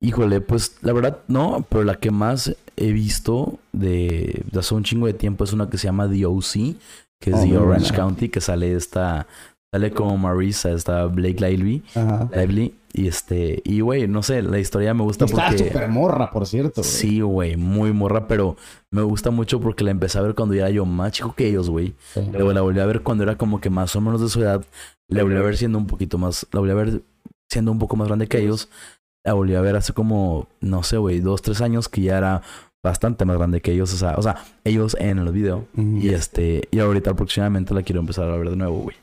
Híjole, 0.00 0.40
pues 0.40 0.76
la 0.82 0.92
verdad 0.92 1.20
no, 1.26 1.66
pero 1.68 1.82
la 1.82 1.96
que 1.98 2.10
más 2.10 2.54
he 2.76 2.92
visto 2.92 3.58
de, 3.72 4.44
de 4.52 4.58
hace 4.60 4.74
un 4.74 4.84
chingo 4.84 5.06
de 5.06 5.14
tiempo 5.14 5.42
es 5.42 5.52
una 5.52 5.68
que 5.68 5.78
se 5.78 5.86
llama 5.88 6.08
The 6.08 6.26
O.C., 6.26 6.76
que 7.20 7.30
es 7.30 7.36
Oh, 7.36 7.42
The 7.42 7.58
Orange. 7.58 7.94
County, 7.94 8.28
que 8.28 8.40
sale 8.40 8.74
esta, 8.74 9.26
sale 9.72 9.90
como 9.92 10.16
Marisa, 10.16 10.72
esta 10.72 11.04
Blake 11.06 11.40
Lively, 11.40 11.82
Ajá. 11.94 12.28
Lively, 12.34 12.74
y 12.92 13.06
este, 13.06 13.60
y 13.64 13.80
güey, 13.80 14.08
no 14.08 14.22
sé, 14.22 14.42
la 14.42 14.58
historia 14.58 14.94
me 14.94 15.02
gusta 15.02 15.26
Está 15.26 15.48
porque... 15.48 15.68
súper 15.68 15.88
morra, 15.88 16.30
por 16.30 16.46
cierto. 16.46 16.80
güey. 16.80 16.90
Sí, 16.90 17.20
güey, 17.20 17.56
muy 17.56 17.92
morra, 17.92 18.26
pero 18.26 18.56
me 18.90 19.02
gusta 19.02 19.30
mucho 19.30 19.60
porque 19.60 19.84
la 19.84 19.90
empecé 19.90 20.18
a 20.18 20.22
ver 20.22 20.34
cuando 20.34 20.54
era 20.54 20.70
yo 20.70 20.86
más 20.86 21.12
chico 21.12 21.34
que 21.34 21.48
ellos, 21.48 21.68
güey. 21.68 21.94
Sí. 22.14 22.20
Luego 22.32 22.52
la 22.52 22.62
volví 22.62 22.80
a 22.80 22.86
ver 22.86 23.02
cuando 23.02 23.24
era 23.24 23.36
como 23.36 23.60
que 23.60 23.68
más 23.70 23.94
o 23.94 24.00
menos 24.00 24.20
de 24.22 24.28
su 24.28 24.40
edad. 24.40 24.64
La 25.08 25.22
volví 25.22 25.36
a 25.36 25.42
ver 25.42 25.56
siendo 25.56 25.78
un 25.78 25.86
poquito 25.86 26.16
más. 26.18 26.46
La 26.52 26.60
volví 26.60 26.72
a 26.72 26.74
ver 26.74 27.02
siendo 27.50 27.70
un 27.72 27.78
poco 27.78 27.96
más 27.96 28.08
grande 28.08 28.26
que 28.26 28.38
ellos. 28.38 28.68
La 29.24 29.34
volví 29.34 29.54
a 29.54 29.60
ver 29.60 29.76
hace 29.76 29.92
como, 29.92 30.48
no 30.60 30.82
sé, 30.82 30.96
güey, 30.96 31.20
dos, 31.20 31.42
tres 31.42 31.60
años 31.60 31.88
que 31.88 32.00
ya 32.02 32.16
era 32.18 32.42
bastante 32.82 33.24
más 33.26 33.36
grande 33.36 33.60
que 33.60 33.72
ellos. 33.72 33.92
O 33.92 33.96
sea, 33.98 34.14
o 34.16 34.22
sea 34.22 34.36
ellos 34.64 34.96
en 34.98 35.18
el 35.18 35.30
video. 35.32 35.66
Y 35.76 36.08
este, 36.08 36.68
y 36.70 36.78
ahorita 36.78 37.14
próximamente 37.14 37.74
la 37.74 37.82
quiero 37.82 38.00
empezar 38.00 38.30
a 38.30 38.36
ver 38.36 38.48
de 38.50 38.56
nuevo, 38.56 38.78
güey. 38.80 38.96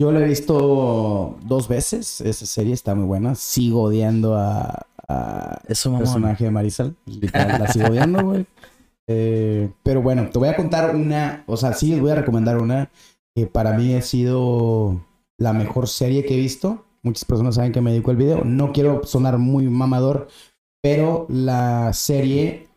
Yo 0.00 0.12
la 0.12 0.20
he 0.20 0.28
visto 0.28 1.36
dos 1.44 1.66
veces. 1.66 2.20
Esa 2.20 2.46
serie 2.46 2.72
está 2.72 2.94
muy 2.94 3.04
buena. 3.04 3.34
Sigo 3.34 3.82
odiando 3.82 4.36
a, 4.36 4.86
a 5.08 5.60
Eso, 5.66 5.90
mamón. 5.90 6.04
personaje 6.04 6.44
de 6.44 6.50
Marisol. 6.50 6.96
Literal, 7.06 7.60
la 7.60 7.72
sigo 7.72 7.88
odiando, 7.88 8.24
güey. 8.24 8.46
Eh, 9.08 9.70
pero 9.82 10.02
bueno, 10.02 10.28
te 10.30 10.38
voy 10.38 10.48
a 10.48 10.56
contar 10.56 10.94
una. 10.94 11.42
O 11.46 11.56
sea, 11.56 11.72
sí 11.72 11.90
les 11.90 12.00
voy 12.00 12.10
a 12.10 12.16
recomendar 12.16 12.58
una 12.58 12.90
que 13.34 13.46
para 13.46 13.72
mí 13.72 13.94
ha 13.94 14.02
sido 14.02 15.00
la 15.38 15.52
mejor 15.52 15.88
serie 15.88 16.24
que 16.24 16.34
he 16.34 16.38
visto. 16.38 16.84
Muchas 17.02 17.24
personas 17.24 17.56
saben 17.56 17.72
que 17.72 17.80
me 17.80 17.90
dedico 17.90 18.10
al 18.10 18.16
video. 18.16 18.44
No 18.44 18.72
quiero 18.72 19.02
sonar 19.04 19.38
muy 19.38 19.64
mamador, 19.68 20.28
pero 20.82 21.26
la 21.28 21.92
serie, 21.92 22.68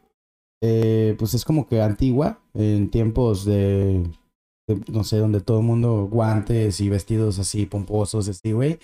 eh, 0.63 1.15
pues 1.19 1.34
es 1.34 1.43
como 1.43 1.67
que 1.67 1.82
antigua, 1.82 2.39
en 2.53 2.89
tiempos 2.89 3.45
de, 3.45 4.09
no 4.68 5.03
sé, 5.03 5.18
donde 5.18 5.41
todo 5.41 5.59
el 5.59 5.66
mundo 5.66 6.07
guantes 6.09 6.80
y 6.80 6.89
vestidos 6.89 7.39
así 7.39 7.66
pomposos, 7.66 8.28
así, 8.28 8.51
güey. 8.51 8.80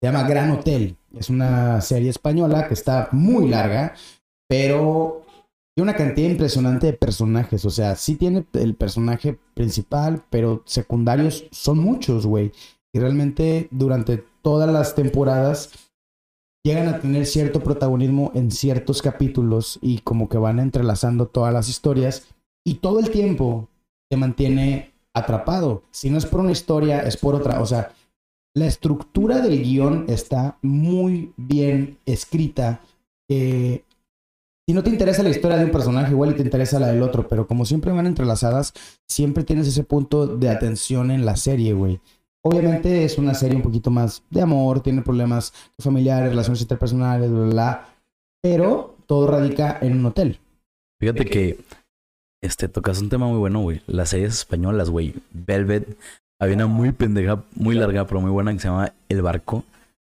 Se 0.00 0.08
llama 0.08 0.26
Gran 0.26 0.50
Hotel. 0.50 0.96
Es 1.14 1.28
una 1.30 1.80
serie 1.80 2.10
española 2.10 2.68
que 2.68 2.74
está 2.74 3.08
muy 3.12 3.48
larga, 3.48 3.94
pero 4.48 5.26
tiene 5.74 5.90
una 5.90 5.98
cantidad 5.98 6.30
impresionante 6.30 6.86
de 6.86 6.92
personajes. 6.94 7.64
O 7.64 7.70
sea, 7.70 7.94
sí 7.96 8.16
tiene 8.16 8.44
el 8.54 8.74
personaje 8.74 9.38
principal, 9.54 10.24
pero 10.30 10.62
secundarios 10.66 11.44
son 11.50 11.78
muchos, 11.78 12.26
güey. 12.26 12.52
Y 12.92 12.98
realmente 12.98 13.68
durante 13.70 14.24
todas 14.42 14.70
las 14.70 14.94
temporadas 14.94 15.70
llegan 16.64 16.88
a 16.88 17.00
tener 17.00 17.26
cierto 17.26 17.62
protagonismo 17.62 18.32
en 18.34 18.50
ciertos 18.50 19.02
capítulos 19.02 19.78
y 19.80 19.98
como 19.98 20.28
que 20.28 20.38
van 20.38 20.58
entrelazando 20.58 21.26
todas 21.26 21.52
las 21.52 21.68
historias 21.68 22.26
y 22.64 22.74
todo 22.74 23.00
el 23.00 23.10
tiempo 23.10 23.68
te 24.10 24.16
mantiene 24.16 24.89
atrapado. 25.14 25.82
Si 25.90 26.10
no 26.10 26.18
es 26.18 26.26
por 26.26 26.40
una 26.40 26.52
historia, 26.52 27.00
es 27.00 27.16
por 27.16 27.34
otra. 27.34 27.60
O 27.60 27.66
sea, 27.66 27.92
la 28.54 28.66
estructura 28.66 29.40
del 29.40 29.62
guion 29.62 30.06
está 30.08 30.58
muy 30.62 31.32
bien 31.36 31.98
escrita. 32.06 32.80
Eh, 33.28 33.84
si 34.66 34.74
no 34.74 34.82
te 34.82 34.90
interesa 34.90 35.22
la 35.22 35.30
historia 35.30 35.56
de 35.56 35.64
un 35.64 35.72
personaje, 35.72 36.12
igual 36.12 36.30
y 36.30 36.34
te 36.34 36.42
interesa 36.42 36.78
la 36.78 36.88
del 36.88 37.02
otro, 37.02 37.26
pero 37.26 37.46
como 37.46 37.64
siempre 37.64 37.92
van 37.92 38.06
entrelazadas, 38.06 38.72
siempre 39.08 39.44
tienes 39.44 39.66
ese 39.66 39.84
punto 39.84 40.26
de 40.26 40.48
atención 40.48 41.10
en 41.10 41.24
la 41.24 41.36
serie, 41.36 41.72
güey. 41.72 42.00
Obviamente 42.42 43.04
es 43.04 43.18
una 43.18 43.34
serie 43.34 43.56
un 43.56 43.62
poquito 43.62 43.90
más 43.90 44.22
de 44.30 44.40
amor, 44.40 44.80
tiene 44.80 45.02
problemas 45.02 45.52
familiares, 45.78 46.30
relaciones 46.30 46.62
interpersonales, 46.62 47.30
bla, 47.30 47.40
bla, 47.40 47.50
bla, 47.50 47.88
pero 48.42 48.96
todo 49.06 49.26
radica 49.26 49.78
en 49.82 49.98
un 49.98 50.06
hotel. 50.06 50.38
Fíjate 51.00 51.24
que 51.24 51.58
este 52.42 52.68
tocas 52.68 53.00
un 53.00 53.08
tema 53.08 53.26
muy 53.26 53.38
bueno, 53.38 53.60
güey. 53.60 53.82
Las 53.86 54.10
series 54.10 54.34
españolas, 54.34 54.90
güey. 54.90 55.14
Velvet. 55.32 55.96
Había 56.40 56.56
una 56.56 56.66
muy 56.66 56.92
pendeja, 56.92 57.42
muy 57.54 57.74
larga, 57.74 58.06
pero 58.06 58.20
muy 58.20 58.30
buena 58.30 58.52
que 58.52 58.60
se 58.60 58.68
llama 58.68 58.92
El 59.08 59.22
Barco. 59.22 59.64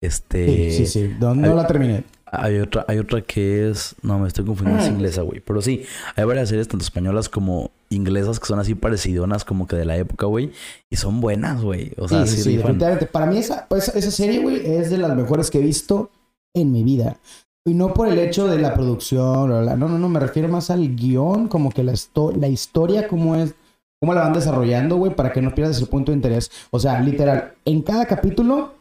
Este. 0.02 0.72
Sí, 0.72 0.86
sí, 0.86 0.88
sí. 0.88 1.16
No, 1.20 1.36
no 1.36 1.48
hay- 1.50 1.56
la 1.56 1.68
terminé. 1.68 2.04
Hay 2.36 2.58
otra, 2.60 2.84
hay 2.88 2.98
otra 2.98 3.22
que 3.22 3.70
es. 3.70 3.96
No, 4.02 4.18
me 4.18 4.28
estoy 4.28 4.44
confundiendo, 4.44 4.84
es 4.84 4.90
inglesa, 4.90 5.22
güey. 5.22 5.40
Pero 5.40 5.62
sí, 5.62 5.84
hay 6.16 6.24
varias 6.24 6.50
series, 6.50 6.68
tanto 6.68 6.84
españolas 6.84 7.30
como 7.30 7.70
inglesas, 7.90 8.40
que 8.40 8.48
son 8.48 8.60
así 8.60 8.74
parecidonas, 8.74 9.46
como 9.46 9.68
que 9.68 9.76
de 9.76 9.86
la 9.86 9.98
época, 9.98 10.26
güey. 10.26 10.52
Y 10.90 10.96
son 10.96 11.22
buenas, 11.22 11.62
güey. 11.62 11.92
O 11.98 12.08
sea, 12.08 12.26
sí, 12.26 12.38
sí, 12.38 12.42
sí, 12.42 12.58
definitivamente. 12.58 13.06
Para 13.06 13.28
mí 13.28 13.38
esa, 13.38 13.68
pues, 13.68 13.90
esa 13.90 14.10
serie, 14.10 14.40
güey, 14.42 14.66
es 14.66 14.90
de 14.90 14.98
las 14.98 15.16
mejores 15.16 15.52
que 15.52 15.60
he 15.60 15.62
visto 15.62 16.10
en 16.56 16.72
mi 16.72 16.84
vida. 16.84 17.18
Y 17.66 17.74
no 17.74 17.94
por 17.94 18.08
el 18.10 18.20
hecho 18.20 18.48
de 18.48 18.60
la 18.60 18.74
producción, 18.74 19.48
bla, 19.48 19.62
bla, 19.62 19.76
no, 19.78 19.88
no, 19.88 19.98
no, 19.98 20.10
me 20.10 20.20
refiero 20.20 20.50
más 20.50 20.70
al 20.70 20.96
guion, 20.96 21.48
como 21.48 21.72
que 21.72 21.84
la, 21.84 21.94
histo- 21.94 22.36
la 22.36 22.50
historia, 22.50 23.08
cómo 23.08 23.36
es, 23.36 23.56
cómo 24.02 24.14
la 24.14 24.22
van 24.22 24.34
desarrollando, 24.34 24.98
güey, 24.98 25.16
para 25.16 25.32
que 25.32 25.42
no 25.42 25.56
pierdas 25.56 25.80
el 25.80 25.88
punto 25.88 26.12
de 26.12 26.18
interés. 26.18 26.52
O 26.72 26.80
sea, 26.80 27.00
literal, 27.00 27.54
en 27.64 27.82
cada 27.82 28.06
capítulo, 28.06 28.74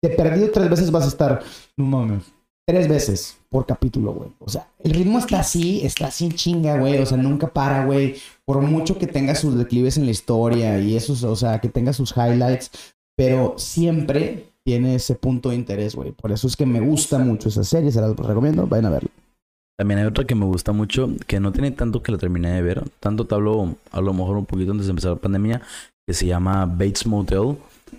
de 0.00 0.10
perdido 0.10 0.50
tres 0.52 0.70
veces 0.70 0.90
vas 0.92 1.04
a 1.04 1.08
estar, 1.08 1.42
no 1.76 1.84
mames, 1.84 2.22
tres 2.66 2.86
veces 2.88 3.36
por 3.50 3.66
capítulo, 3.66 4.12
güey. 4.12 4.30
O 4.38 4.48
sea, 4.48 4.68
el 4.78 4.92
ritmo 4.92 5.18
está 5.18 5.40
así, 5.40 5.84
está 5.84 6.06
así 6.06 6.26
en 6.26 6.32
chinga, 6.32 6.78
güey. 6.78 6.98
O 6.98 7.06
sea, 7.06 7.18
nunca 7.18 7.48
para, 7.48 7.84
güey. 7.84 8.14
Por 8.44 8.60
mucho 8.62 8.96
que 8.96 9.06
tenga 9.08 9.34
sus 9.34 9.56
declives 9.56 9.96
en 9.96 10.04
la 10.04 10.12
historia 10.12 10.78
y 10.78 10.96
esos, 10.96 11.24
o 11.24 11.36
sea, 11.36 11.60
que 11.60 11.68
tenga 11.68 11.92
sus 11.92 12.14
highlights, 12.16 12.70
pero 13.16 13.54
siempre 13.58 14.51
tiene 14.64 14.94
ese 14.94 15.14
punto 15.14 15.50
de 15.50 15.56
interés, 15.56 15.94
güey. 15.94 16.12
Por 16.12 16.32
eso 16.32 16.46
es 16.46 16.56
que 16.56 16.66
me 16.66 16.80
gusta 16.80 17.18
mucho 17.18 17.48
esa 17.48 17.64
serie, 17.64 17.90
se 17.90 18.00
las 18.00 18.16
recomiendo, 18.16 18.66
vayan 18.66 18.86
a 18.86 18.90
verla. 18.90 19.10
También 19.78 20.00
hay 20.00 20.06
otra 20.06 20.24
que 20.24 20.34
me 20.34 20.44
gusta 20.44 20.72
mucho, 20.72 21.10
que 21.26 21.40
no 21.40 21.50
tiene 21.52 21.70
tanto 21.70 22.02
que 22.02 22.12
la 22.12 22.18
terminé 22.18 22.52
de 22.52 22.62
ver. 22.62 22.84
Tanto 23.00 23.26
te 23.26 23.34
hablo, 23.34 23.74
a 23.90 24.00
lo 24.00 24.12
mejor 24.12 24.36
un 24.36 24.46
poquito 24.46 24.72
antes 24.72 24.86
de 24.86 24.90
empezar 24.90 25.12
la 25.12 25.18
pandemia, 25.18 25.62
que 26.06 26.14
se 26.14 26.26
llama 26.26 26.66
Bates 26.66 27.06
Motel, 27.06 27.56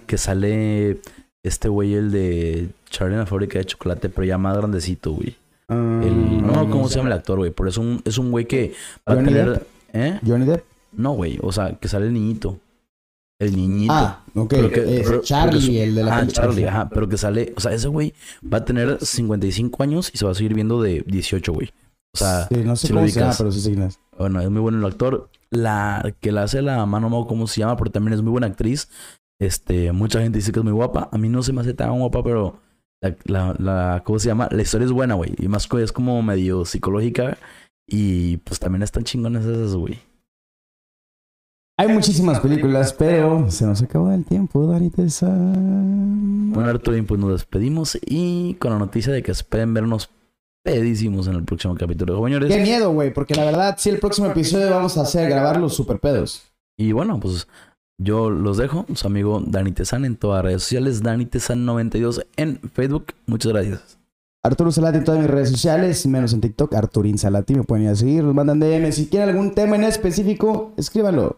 que 0.07 0.18
sale 0.18 0.99
este 1.43 1.68
güey, 1.68 1.93
el 1.93 2.11
de 2.11 2.70
Charlie 2.89 3.16
en 3.16 3.20
la 3.20 3.26
fábrica 3.26 3.59
de 3.59 3.66
chocolate, 3.66 4.09
pero 4.09 4.26
ya 4.26 4.38
más 4.38 4.55
grandecito, 4.55 5.11
güey. 5.11 5.36
El, 5.70 6.45
no, 6.45 6.70
¿cómo 6.70 6.88
se 6.88 6.97
llama 6.97 7.09
el 7.09 7.14
actor, 7.14 7.39
güey? 7.39 7.51
Pero 7.51 7.68
es 7.68 7.78
un, 7.78 8.01
es 8.05 8.18
un 8.18 8.32
güey 8.32 8.45
que 8.45 8.74
va 9.07 9.14
a 9.14 9.16
Johnny 9.16 9.28
tener... 9.28 9.66
¿Eh? 9.93 10.20
Johnny 10.26 10.45
Depp. 10.45 10.64
No, 10.91 11.14
güey. 11.14 11.39
O 11.41 11.51
sea, 11.51 11.76
que 11.76 11.88
sale 11.88 12.07
el 12.07 12.14
niñito. 12.14 12.59
El 13.40 13.56
niñito. 13.56 13.94
Ah, 13.94 14.24
ok. 14.36 14.50
Que- 14.50 15.00
es 15.02 15.08
pero- 15.08 15.22
Charlie, 15.22 15.60
pero 15.60 15.72
que- 15.74 15.84
el 15.84 15.96
de 15.96 16.04
la 16.04 16.18
Ah. 16.18 16.28
Charlie, 16.28 16.66
ajá. 16.68 16.90
Pero 16.90 17.10
que 17.10 17.18
sale... 17.18 17.54
O 17.58 17.60
sea, 17.60 17.74
ese 17.74 17.88
güey 17.88 18.14
va 18.52 18.60
a 18.60 18.66
tener 18.66 18.98
55 19.04 19.84
años 19.84 20.12
y 20.14 20.18
se 20.18 20.26
va 20.26 20.32
a 20.32 20.36
seguir 20.36 20.54
viendo 20.54 20.82
de 20.82 21.04
18, 21.08 21.52
güey. 21.54 21.70
O 22.16 22.18
sea... 22.18 22.48
Sí, 22.48 22.56
no 22.64 22.76
sé 22.76 22.88
si 22.88 22.94
lo 22.94 23.00
cómo 23.00 23.10
se 23.10 23.20
llama, 23.20 23.34
pero 23.38 23.52
sí 23.52 23.72
es. 23.74 24.00
Bueno, 24.18 24.40
es 24.42 24.50
muy 24.50 24.62
bueno 24.62 24.78
el 24.78 24.86
actor. 24.86 25.30
La 25.50 26.14
que 26.22 26.32
la 26.32 26.44
hace 26.44 26.62
la 26.62 26.86
mano 26.86 27.10
Mao, 27.10 27.28
¿cómo 27.28 27.48
se 27.48 27.60
llama? 27.60 27.76
Pero 27.78 27.92
también 27.92 28.14
es 28.14 28.22
muy 28.22 28.32
buena 28.32 28.48
actriz. 28.48 28.90
Este, 29.42 29.92
mucha 29.92 30.22
gente 30.22 30.38
dice 30.38 30.52
que 30.52 30.60
es 30.60 30.64
muy 30.64 30.74
guapa. 30.74 31.10
A 31.12 31.18
mí 31.18 31.28
no 31.30 31.44
se 31.44 31.54
me 31.54 31.62
hace 31.62 31.74
tan 31.74 31.98
guapa, 32.00 32.24
pero 32.24 32.60
la, 33.02 33.16
la, 33.26 33.56
la 33.60 34.02
¿cómo 34.06 34.20
se 34.20 34.28
llama? 34.28 34.48
La 34.52 34.62
historia 34.62 34.86
es 34.86 34.92
buena, 34.92 35.16
güey. 35.16 35.34
Y 35.38 35.48
más 35.48 35.68
que 35.68 35.82
es 35.84 35.92
como 35.92 36.22
medio 36.22 36.66
psicológica. 36.66 37.38
Y 37.88 38.38
pues 38.38 38.60
también 38.60 38.84
están 38.84 39.04
chingones 39.04 39.44
esas, 39.46 39.76
güey. 39.76 40.00
Hay 41.76 41.88
muchísimas 41.88 42.39
películas, 42.39 42.93
pero 42.93 43.49
se 43.49 43.65
nos 43.65 43.82
acabó 43.82 44.11
el 44.11 44.24
tiempo, 44.24 44.67
Dani 44.67 44.91
Tessa. 44.91 45.28
Bueno, 45.28 46.69
Arturo, 46.69 47.03
pues 47.07 47.19
nos 47.19 47.32
despedimos 47.32 47.97
y 48.05 48.53
con 48.55 48.71
la 48.71 48.78
noticia 48.78 49.11
de 49.11 49.24
que 49.24 49.32
esperen 49.32 49.74
vernos 49.74 50.09
pedísimos 50.63 51.28
en 51.28 51.34
el 51.34 51.43
próximo 51.43 51.76
capítulo 51.76 52.13
de 52.13 52.17
Qué 52.17 52.38
Jóvenes. 52.38 52.61
miedo, 52.61 52.91
güey, 52.91 53.11
porque 53.11 53.34
la 53.34 53.45
verdad, 53.45 53.76
sí, 53.80 53.89
el 53.89 53.97
próximo 53.97 54.28
episodio 54.28 54.69
vamos 54.69 54.97
a 54.97 55.01
hacer 55.01 55.28
grabar 55.30 55.59
los 55.59 55.74
super 55.74 55.99
pedos. 55.99 56.43
Y 56.78 56.91
bueno, 56.91 57.19
pues 57.19 57.47
yo 57.99 58.30
los 58.30 58.57
dejo. 58.57 58.86
Su 58.93 59.07
amigo 59.07 59.41
Dani 59.45 59.71
Tezan 59.71 60.05
en 60.05 60.15
todas 60.15 60.38
las 60.38 60.45
redes 60.45 60.63
sociales. 60.63 61.01
Dani 61.01 61.26
Tezan92 61.26 62.26
en 62.38 62.59
Facebook. 62.71 63.07
Muchas 63.26 63.51
gracias. 63.51 63.97
Arturo 64.43 64.71
Salati 64.71 64.99
en 64.99 65.05
todas 65.05 65.21
mis 65.21 65.30
redes 65.30 65.49
sociales, 65.49 66.05
menos 66.05 66.34
en 66.34 66.41
TikTok, 66.41 66.76
Arturín 66.76 67.17
Salati, 67.17 67.55
me 67.55 67.63
pueden 67.63 67.86
ir 67.86 67.91
a 67.91 67.95
seguir, 67.95 68.26
nos 68.26 68.36
mandan 68.36 68.59
DM. 68.59 68.91
Si 68.91 69.07
quieren 69.07 69.30
algún 69.30 69.55
tema 69.55 69.78
en 69.78 69.86
específico, 69.86 70.74
escríbanlo. 70.76 71.38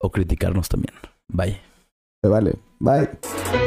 O 0.00 0.10
criticarnos 0.10 0.68
también. 0.68 0.94
Bye. 1.28 1.60
Me 2.22 2.30
vale. 2.30 2.54
Bye. 2.78 3.59